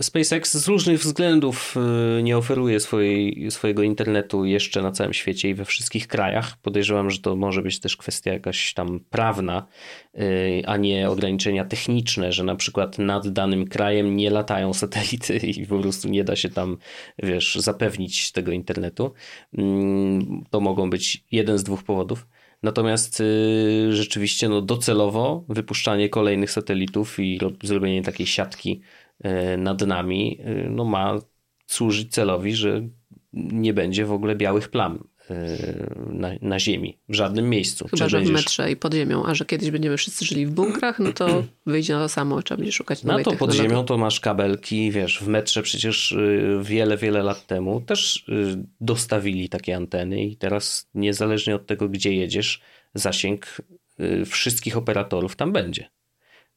SpaceX 0.01 0.57
z 0.57 0.67
różnych 0.67 0.99
względów 0.99 1.75
e, 2.17 2.23
nie 2.23 2.37
oferuje 2.37 2.79
swojej, 2.79 3.51
swojego 3.51 3.83
internetu 3.83 4.45
jeszcze 4.45 4.81
na 4.81 4.91
całym 4.91 5.13
świecie 5.13 5.49
i 5.49 5.53
we 5.53 5.65
wszystkich 5.65 6.07
krajach. 6.07 6.57
Podejrzewam, 6.61 7.11
że 7.11 7.19
to 7.19 7.35
może 7.35 7.61
być 7.61 7.79
też 7.79 7.97
kwestia 7.97 8.33
jakaś 8.33 8.73
tam 8.73 8.99
prawna, 9.09 9.67
e, 10.15 10.19
a 10.69 10.77
nie 10.77 11.09
ograniczenia 11.09 11.65
techniczne, 11.65 12.31
że 12.31 12.43
na 12.43 12.55
przykład 12.55 12.99
nad 12.99 13.27
danym 13.27 13.67
krajem 13.67 14.15
nie 14.15 14.29
latają 14.29 14.73
satelity 14.73 15.37
i 15.37 15.65
po 15.67 15.79
prostu 15.79 16.09
nie 16.09 16.23
da 16.23 16.35
się 16.35 16.49
tam, 16.49 16.77
wiesz, 17.23 17.55
zapewnić 17.55 18.31
tego 18.31 18.51
internetu. 18.51 19.13
Mm, 19.57 20.43
To 20.49 20.59
mogą 20.59 20.89
być 20.89 21.23
jeden 21.31 21.57
z 21.57 21.63
dwóch 21.63 21.83
powodów. 21.83 22.06
Natomiast 22.63 23.19
y, 23.19 23.87
rzeczywiście 23.89 24.49
no, 24.49 24.61
docelowo 24.61 25.45
wypuszczanie 25.49 26.09
kolejnych 26.09 26.51
satelitów 26.51 27.19
i 27.19 27.39
ro- 27.39 27.51
zrobienie 27.63 28.01
takiej 28.01 28.27
siatki 28.27 28.81
y, 29.25 29.57
nad 29.57 29.81
nami 29.81 30.39
y, 30.41 30.69
no, 30.69 30.85
ma 30.85 31.19
służyć 31.67 32.11
celowi, 32.11 32.55
że 32.55 32.89
nie 33.33 33.73
będzie 33.73 34.05
w 34.05 34.11
ogóle 34.11 34.35
białych 34.35 34.69
plam 34.69 35.07
na, 36.09 36.29
na 36.41 36.59
Ziemi, 36.59 36.97
w 37.09 37.15
żadnym 37.15 37.49
miejscu. 37.49 37.87
Chyba, 37.87 38.09
że 38.09 38.21
w 38.21 38.29
metrze 38.29 38.71
i 38.71 38.75
pod 38.75 38.93
ziemią. 38.93 39.25
A 39.25 39.35
że 39.35 39.45
kiedyś 39.45 39.71
będziemy 39.71 39.97
wszyscy 39.97 40.25
żyli 40.25 40.45
w 40.45 40.51
bunkrach, 40.51 40.99
no 40.99 41.13
to 41.13 41.43
wyjdzie 41.65 41.93
na 41.93 41.99
to 41.99 42.09
samo. 42.09 42.41
Trzeba 42.41 42.57
będzie 42.57 42.71
szukać 42.71 43.03
No 43.03 43.11
nowej 43.11 43.25
to 43.25 43.31
pod 43.31 43.53
ziemią 43.53 43.85
to 43.85 43.97
masz 43.97 44.19
kabelki, 44.19 44.91
wiesz, 44.91 45.19
w 45.19 45.27
metrze 45.27 45.63
przecież 45.63 46.11
y, 46.11 46.59
wiele, 46.63 46.97
wiele 46.97 47.23
lat 47.23 47.47
temu 47.47 47.81
też 47.81 48.25
y, 48.29 48.65
dostawili 48.81 49.49
takie 49.49 49.75
anteny 49.75 50.23
i 50.23 50.35
teraz 50.35 50.89
niezależnie 50.93 51.55
od 51.55 51.65
tego, 51.65 51.89
gdzie 51.89 52.13
jedziesz, 52.13 52.61
zasięg 52.93 53.61
y, 53.99 54.25
wszystkich 54.25 54.77
operatorów 54.77 55.35
tam 55.35 55.51
będzie. 55.51 55.89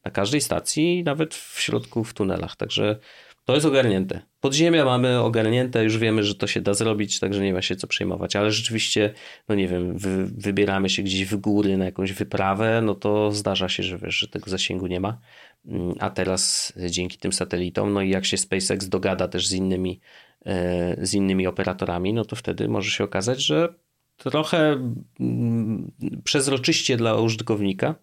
Na 0.05 0.11
każdej 0.11 0.41
stacji, 0.41 1.03
nawet 1.03 1.35
w 1.35 1.59
środku, 1.59 2.03
w 2.03 2.13
tunelach, 2.13 2.55
także 2.55 2.99
to 3.45 3.53
jest 3.53 3.65
ogarnięte. 3.65 4.21
Podziemia 4.39 4.85
mamy 4.85 5.19
ogarnięte, 5.19 5.83
już 5.83 5.97
wiemy, 5.97 6.23
że 6.23 6.35
to 6.35 6.47
się 6.47 6.61
da 6.61 6.73
zrobić, 6.73 7.19
także 7.19 7.43
nie 7.43 7.53
ma 7.53 7.61
się 7.61 7.75
co 7.75 7.87
przejmować, 7.87 8.35
ale 8.35 8.51
rzeczywiście, 8.51 9.13
no 9.49 9.55
nie 9.55 9.67
wiem, 9.67 9.97
wy, 9.97 10.25
wybieramy 10.25 10.89
się 10.89 11.03
gdzieś 11.03 11.25
w 11.25 11.35
góry 11.35 11.77
na 11.77 11.85
jakąś 11.85 12.13
wyprawę, 12.13 12.81
no 12.85 12.95
to 12.95 13.31
zdarza 13.31 13.69
się, 13.69 13.83
że 13.83 13.97
wiesz, 13.97 14.15
że 14.15 14.27
tego 14.27 14.49
zasięgu 14.49 14.87
nie 14.87 14.99
ma. 14.99 15.17
Mm, 15.65 15.93
A 15.99 16.09
teraz 16.09 16.73
dzięki 16.89 17.17
tym 17.17 17.33
satelitom, 17.33 17.93
no 17.93 18.01
i 18.01 18.09
jak 18.09 18.25
się 18.25 18.37
SpaceX 18.37 18.89
dogada 18.89 19.27
też 19.27 19.47
z 19.47 19.53
innymi, 19.53 19.99
e, 20.45 21.05
z 21.05 21.13
innymi 21.13 21.47
operatorami, 21.47 22.13
no 22.13 22.25
to 22.25 22.35
wtedy 22.35 22.67
może 22.67 22.91
się 22.91 23.03
okazać, 23.03 23.43
że 23.43 23.73
trochę 24.17 24.71
mm, 25.19 25.91
przezroczyście 26.23 26.97
dla 26.97 27.15
użytkownika, 27.15 27.95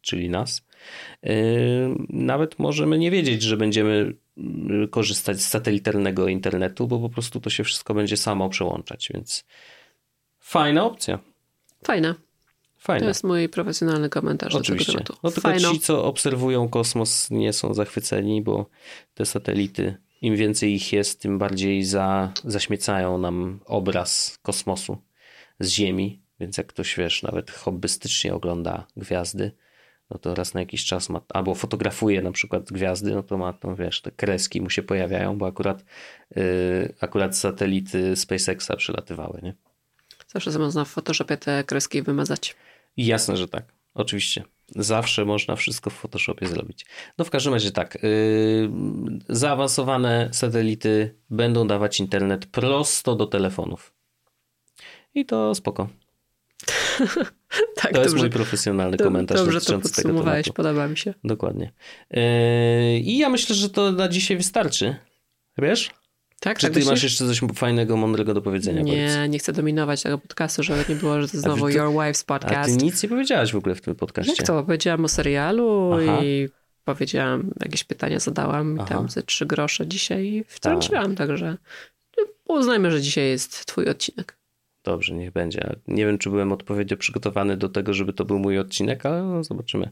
czyli 0.00 0.30
nas, 0.30 0.66
yy, 1.22 1.32
nawet 2.08 2.58
możemy 2.58 2.98
nie 2.98 3.10
wiedzieć, 3.10 3.42
że 3.42 3.56
będziemy 3.56 4.14
korzystać 4.90 5.40
z 5.40 5.48
satelitarnego 5.48 6.28
internetu, 6.28 6.86
bo 6.86 6.98
po 6.98 7.08
prostu 7.08 7.40
to 7.40 7.50
się 7.50 7.64
wszystko 7.64 7.94
będzie 7.94 8.16
samo 8.16 8.48
przełączać, 8.48 9.10
więc 9.14 9.44
fajna 10.40 10.84
opcja. 10.84 11.18
Fajne. 11.84 12.14
Fajna. 12.78 13.00
To 13.00 13.08
jest 13.08 13.24
mój 13.24 13.48
profesjonalny 13.48 14.08
komentarz 14.08 14.54
Oczywiście. 14.54 14.92
do 14.92 14.98
tego 14.98 15.08
tematu. 15.08 15.20
No 15.22 15.30
tylko 15.30 15.48
Fajno. 15.48 15.72
ci, 15.72 15.80
co 15.80 16.04
obserwują 16.04 16.68
kosmos, 16.68 17.30
nie 17.30 17.52
są 17.52 17.74
zachwyceni, 17.74 18.42
bo 18.42 18.66
te 19.14 19.26
satelity, 19.26 19.96
im 20.22 20.36
więcej 20.36 20.74
ich 20.74 20.92
jest, 20.92 21.20
tym 21.20 21.38
bardziej 21.38 21.84
za, 21.84 22.32
zaśmiecają 22.44 23.18
nam 23.18 23.60
obraz 23.64 24.38
kosmosu 24.42 24.98
z 25.60 25.68
Ziemi. 25.68 26.22
Więc 26.40 26.58
jak 26.58 26.66
ktoś, 26.66 26.96
wiesz, 26.96 27.22
nawet 27.22 27.50
hobbystycznie 27.50 28.34
ogląda 28.34 28.86
gwiazdy, 28.96 29.52
no 30.12 30.18
to 30.18 30.34
raz 30.34 30.54
na 30.54 30.60
jakiś 30.60 30.84
czas 30.84 31.08
ma, 31.08 31.20
albo 31.28 31.54
fotografuje 31.54 32.22
na 32.22 32.32
przykład 32.32 32.72
gwiazdy, 32.72 33.14
no 33.14 33.22
to 33.22 33.38
ma, 33.38 33.52
to 33.52 33.76
wiesz, 33.76 34.00
te 34.00 34.10
kreski 34.10 34.60
mu 34.60 34.70
się 34.70 34.82
pojawiają, 34.82 35.38
bo 35.38 35.46
akurat, 35.46 35.84
yy, 36.36 36.94
akurat 37.00 37.36
satelity 37.36 38.16
SpaceXa 38.16 38.76
przylatywały, 38.76 39.40
nie? 39.42 39.54
Zawsze 40.28 40.58
można 40.58 40.84
w 40.84 40.88
Photoshopie 40.88 41.36
te 41.36 41.64
kreski 41.64 42.02
wymazać. 42.02 42.56
Jasne, 42.96 43.36
że 43.36 43.48
tak. 43.48 43.64
Oczywiście. 43.94 44.44
Zawsze 44.68 45.24
można 45.24 45.56
wszystko 45.56 45.90
w 45.90 45.94
Photoshopie 45.94 46.46
zrobić. 46.46 46.86
No 47.18 47.24
w 47.24 47.30
każdym 47.30 47.54
razie 47.54 47.70
tak. 47.70 47.98
Yy, 48.02 48.70
zaawansowane 49.28 50.28
satelity 50.32 51.14
będą 51.30 51.66
dawać 51.66 52.00
internet 52.00 52.46
prosto 52.46 53.16
do 53.16 53.26
telefonów. 53.26 53.92
I 55.14 55.26
to 55.26 55.54
spoko. 55.54 55.88
Tak, 57.76 57.92
To 57.92 57.98
jest 58.00 58.10
dobrze, 58.14 58.24
mój 58.24 58.30
profesjonalny 58.30 58.96
komentarz 58.96 59.38
dobrze 59.38 59.52
to 59.52 59.60
dotyczący 59.60 59.94
tego 59.96 60.08
podsumowałeś, 60.08 60.44
tematu. 60.44 60.56
podoba 60.56 60.88
mi 60.88 60.96
się. 60.98 61.14
Dokładnie. 61.24 61.72
Yy, 62.10 62.20
I 62.98 63.18
ja 63.18 63.28
myślę, 63.28 63.54
że 63.56 63.70
to 63.70 63.92
na 63.92 64.08
dzisiaj 64.08 64.36
wystarczy. 64.36 64.96
Wiesz? 65.58 65.90
Tak, 66.40 66.58
Czy 66.58 66.66
tak 66.66 66.72
ty 66.72 66.78
myślisz? 66.78 66.90
masz 66.90 67.02
jeszcze 67.02 67.26
coś 67.26 67.40
fajnego, 67.54 67.96
mądrego 67.96 68.34
do 68.34 68.42
powiedzenia? 68.42 68.80
Powiedz. 68.82 68.96
Nie, 69.16 69.28
nie 69.28 69.38
chcę 69.38 69.52
dominować 69.52 70.02
tego 70.02 70.18
podcastu, 70.18 70.62
żeby 70.62 70.84
nie 70.88 70.94
było, 70.94 71.22
że 71.22 71.28
to 71.28 71.38
znowu 71.38 71.66
ty- 71.68 71.72
Your 71.72 71.88
Wife's 71.88 72.24
A 72.26 72.38
ty 72.38 72.44
Podcast. 72.46 72.82
nic 72.82 73.02
nie 73.02 73.08
powiedziałaś 73.08 73.52
w 73.52 73.56
ogóle 73.56 73.74
w 73.74 73.80
tym 73.80 73.94
podcaście. 73.94 74.32
Jak 74.38 74.46
to? 74.46 74.62
Powiedziałam 74.62 75.04
o 75.04 75.08
serialu 75.08 75.92
Aha. 75.92 76.18
i 76.24 76.48
powiedziałam, 76.84 77.50
jakieś 77.64 77.84
pytania 77.84 78.18
zadałam 78.18 78.76
i 78.76 78.78
Aha. 78.78 78.88
Tak. 78.88 78.98
tam 78.98 79.08
ze 79.08 79.22
trzy 79.22 79.46
grosze 79.46 79.86
dzisiaj 79.86 80.44
wtrąciłam, 80.48 81.14
także 81.16 81.56
uznajmy, 82.48 82.90
że 82.90 83.00
dzisiaj 83.02 83.28
jest 83.28 83.66
twój 83.66 83.88
odcinek. 83.88 84.36
Dobrze, 84.84 85.14
niech 85.14 85.32
będzie. 85.32 85.76
Nie 85.88 86.06
wiem, 86.06 86.18
czy 86.18 86.30
byłem 86.30 86.52
odpowiednio 86.52 86.96
przygotowany 86.96 87.56
do 87.56 87.68
tego, 87.68 87.94
żeby 87.94 88.12
to 88.12 88.24
był 88.24 88.38
mój 88.38 88.58
odcinek, 88.58 89.06
ale 89.06 89.22
no, 89.22 89.44
zobaczymy. 89.44 89.90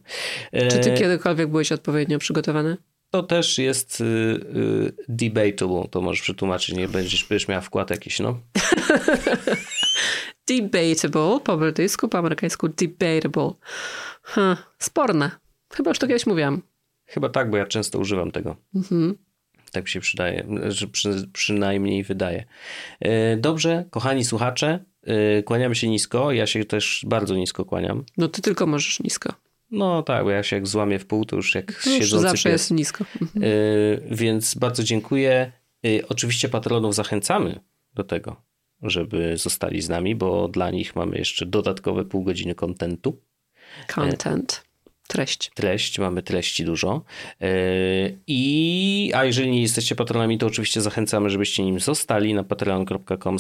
Czy 0.52 0.78
ty 0.78 0.92
E, 0.92 0.98
kiedykolwiek 0.98 1.48
byłeś 1.48 1.72
odpowiednio 1.72 2.18
przygotowany? 2.18 2.76
To 3.10 3.22
też 3.22 3.58
jest 3.58 4.00
y, 4.00 4.04
y, 4.04 4.92
debatable, 5.08 5.88
to 5.90 6.00
możesz 6.00 6.22
przetłumaczyć, 6.22 6.76
nie 6.76 6.88
będziesz, 6.88 7.24
będziesz 7.24 7.48
miała 7.48 7.60
wkład 7.60 7.90
jakiś, 7.90 8.20
no. 8.20 8.40
Debatable, 10.48 11.40
po 11.44 11.56
brytyjsku, 11.56 12.08
po 12.08 12.18
amerykańsku 12.18 12.68
debatable. 12.68 13.50
Huh, 14.22 14.56
sporne. 14.78 15.30
Chyba 15.72 15.90
już 15.90 15.98
to 15.98 16.06
kiedyś 16.06 16.26
mówiłam. 16.26 16.62
Chyba 17.06 17.28
tak, 17.28 17.50
bo 17.50 17.56
ja 17.56 17.66
często 17.66 17.98
używam 17.98 18.30
tego. 18.30 18.56
Mhm. 18.74 19.18
Tak 19.72 19.84
mi 19.84 19.90
się 19.90 20.00
przydaje, 20.00 20.46
że 20.68 20.86
przy, 20.86 21.28
przynajmniej 21.32 22.04
wydaje. 22.04 22.44
E, 23.00 23.36
Dobrze, 23.36 23.84
kochani 23.90 24.24
słuchacze, 24.24 24.84
e, 25.02 25.42
kłaniamy 25.42 25.74
się 25.74 25.88
nisko. 25.88 26.32
Ja 26.32 26.46
się 26.46 26.64
też 26.64 27.04
bardzo 27.08 27.36
nisko 27.36 27.64
kłaniam. 27.64 28.04
No 28.16 28.28
ty 28.28 28.42
tylko 28.42 28.66
możesz 28.66 29.00
nisko. 29.00 29.32
No 29.70 30.02
tak, 30.02 30.24
bo 30.24 30.30
ja 30.30 30.42
się 30.42 30.56
jak 30.56 30.66
złamię 30.66 30.98
w 30.98 31.06
pół, 31.06 31.24
to 31.24 31.36
już 31.36 31.54
jak 31.54 31.68
Już 31.70 31.84
siedzący 31.84 32.28
zawsze 32.28 32.48
pies. 32.48 32.52
jest 32.60 32.70
nisko. 32.70 33.04
Mhm. 33.22 33.44
Y, 33.44 34.02
więc 34.10 34.54
bardzo 34.54 34.82
dziękuję. 34.84 35.52
Oczywiście 36.08 36.48
patronów 36.48 36.94
zachęcamy 36.94 37.60
do 37.94 38.04
tego, 38.04 38.42
żeby 38.82 39.36
zostali 39.36 39.82
z 39.82 39.88
nami, 39.88 40.14
bo 40.14 40.48
dla 40.48 40.70
nich 40.70 40.96
mamy 40.96 41.18
jeszcze 41.18 41.46
dodatkowe 41.46 42.04
pół 42.04 42.22
godziny 42.24 42.54
kontentu. 42.54 43.20
Content. 43.94 44.64
Treść. 45.10 45.50
Treść, 45.54 45.98
mamy 45.98 46.22
treści 46.22 46.64
dużo. 46.64 47.02
Y, 47.42 48.18
I, 48.26 49.12
a 49.14 49.24
jeżeli 49.24 49.50
nie 49.50 49.62
jesteście 49.62 49.94
patronami, 49.94 50.38
to 50.38 50.46
oczywiście 50.46 50.80
zachęcamy, 50.80 51.30
żebyście 51.30 51.64
nim 51.64 51.80
zostali 51.80 52.34
na 52.34 52.44
patreon.com 52.44 53.36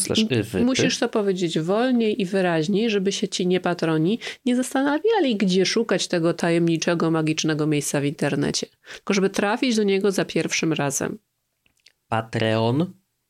Musisz 0.64 0.98
to 0.98 1.08
powiedzieć 1.08 1.58
wolniej 1.58 2.22
i 2.22 2.26
wyraźniej, 2.26 2.90
żeby 2.90 3.12
się 3.12 3.28
ci 3.28 3.46
niepatroni 3.46 4.18
nie 4.44 4.56
zastanawiali, 4.56 5.36
gdzie 5.36 5.66
szukać 5.66 6.08
tego 6.08 6.34
tajemniczego, 6.34 7.10
magicznego 7.10 7.66
miejsca 7.66 8.00
w 8.00 8.04
internecie. 8.04 8.66
Tylko 8.94 9.14
żeby 9.14 9.30
trafić 9.30 9.76
do 9.76 9.82
niego 9.82 10.12
za 10.12 10.24
pierwszym 10.24 10.72
razem. 10.72 11.18
patreon.com 12.08 13.20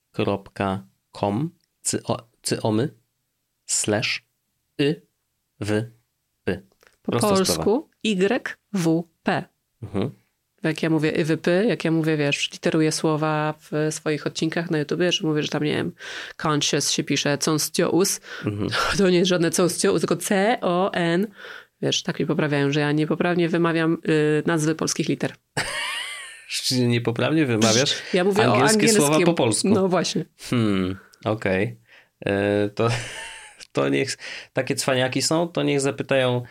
cyomy 2.43 2.95
slash 3.67 4.25
y 4.81 5.07
w 5.61 5.83
p. 6.45 6.63
Po 7.03 7.19
polsku 7.19 7.90
YWP. 8.05 9.45
Mhm. 9.83 10.11
Jak 10.63 10.83
ja 10.83 10.91
mówię 10.91 11.13
YWP, 11.13 11.65
jak 11.69 11.85
ja 11.85 11.91
mówię, 11.91 12.17
wiesz, 12.17 12.51
literuję 12.53 12.93
słowa 12.93 13.55
w 13.71 13.95
swoich 13.95 14.27
odcinkach 14.27 14.71
na 14.71 14.79
YouTubie, 14.79 15.13
że 15.13 15.27
mówię, 15.27 15.43
że 15.43 15.49
tam, 15.49 15.63
nie 15.65 15.75
wiem, 15.75 15.93
conscious 16.47 16.91
się 16.91 17.05
pisze 17.05 17.39
conscious, 17.49 18.21
Mhm. 18.47 18.71
to 18.99 19.11
nie 19.11 19.19
jest 19.19 19.29
żadne 19.29 19.51
conscious, 19.59 20.01
tylko 20.01 20.17
C-O-N. 20.17 21.27
Wiesz, 21.83 22.03
tak 22.03 22.21
mi 22.21 22.27
poprawiają, 22.27 22.73
że 22.73 22.81
ja 22.81 22.93
niepoprawnie 22.93 23.49
wymawiam 23.49 23.99
y, 24.09 24.43
nazwy 24.47 24.75
polskich 24.75 25.09
liter. 25.09 25.33
Niepoprawnie 26.87 27.47
wymawiasz 27.47 27.95
Ja 28.15 28.25
mówię 28.25 28.45
angielskie 28.45 28.89
słowa 28.89 29.21
po 29.25 29.35
polsku? 29.35 29.69
No 29.69 29.89
właśnie. 29.89 30.25
Hmm, 30.39 30.97
okej. 31.25 31.81
E, 32.27 32.69
To, 32.69 32.89
to 33.73 33.89
niech, 33.89 34.19
takie 34.53 34.75
cwaniaki 34.75 35.23
są, 35.23 35.49
to 35.49 35.63
niech 35.63 35.81
zapytają 35.81 36.43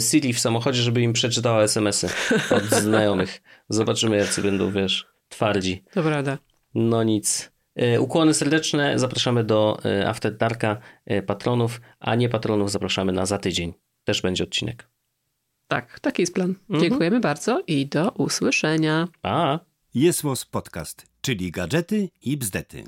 Siri 0.00 0.32
w 0.32 0.40
samochodzie, 0.40 0.82
żeby 0.82 1.02
im 1.02 1.12
przeczytała 1.12 1.62
SMS-y 1.62 2.08
od 2.54 2.64
znajomych. 2.84 3.42
Zobaczymy, 3.68 4.16
jacy 4.16 4.42
będą, 4.42 4.72
wiesz, 4.72 5.06
twardzi. 5.28 5.84
To 5.92 6.02
prawda. 6.02 6.38
No 6.74 7.02
nic. 7.02 7.52
E, 7.76 8.00
Ukłony 8.00 8.34
serdeczne, 8.34 8.98
zapraszamy 8.98 9.44
do 9.44 9.78
e, 9.84 10.08
After 10.08 10.36
Darka 10.36 10.78
e, 11.06 11.22
patronów, 11.22 11.80
a 12.00 12.14
nie 12.14 12.28
patronów 12.28 12.70
zapraszamy 12.70 13.12
na 13.12 13.26
za 13.26 13.38
tydzień. 13.38 13.72
Też 14.04 14.22
będzie 14.22 14.44
odcinek. 14.44 14.88
Tak, 15.68 16.00
taki 16.00 16.22
jest 16.22 16.34
plan. 16.34 16.50
Mhm. 16.50 16.80
Dziękujemy 16.80 17.20
bardzo 17.20 17.62
i 17.66 17.86
do 17.86 18.10
usłyszenia. 18.10 19.08
Pa! 19.20 19.60
Jest 19.94 20.22
Podcast, 20.50 21.06
czyli 21.20 21.50
gadżety 21.50 22.08
i 22.22 22.36
bzdety. 22.36 22.84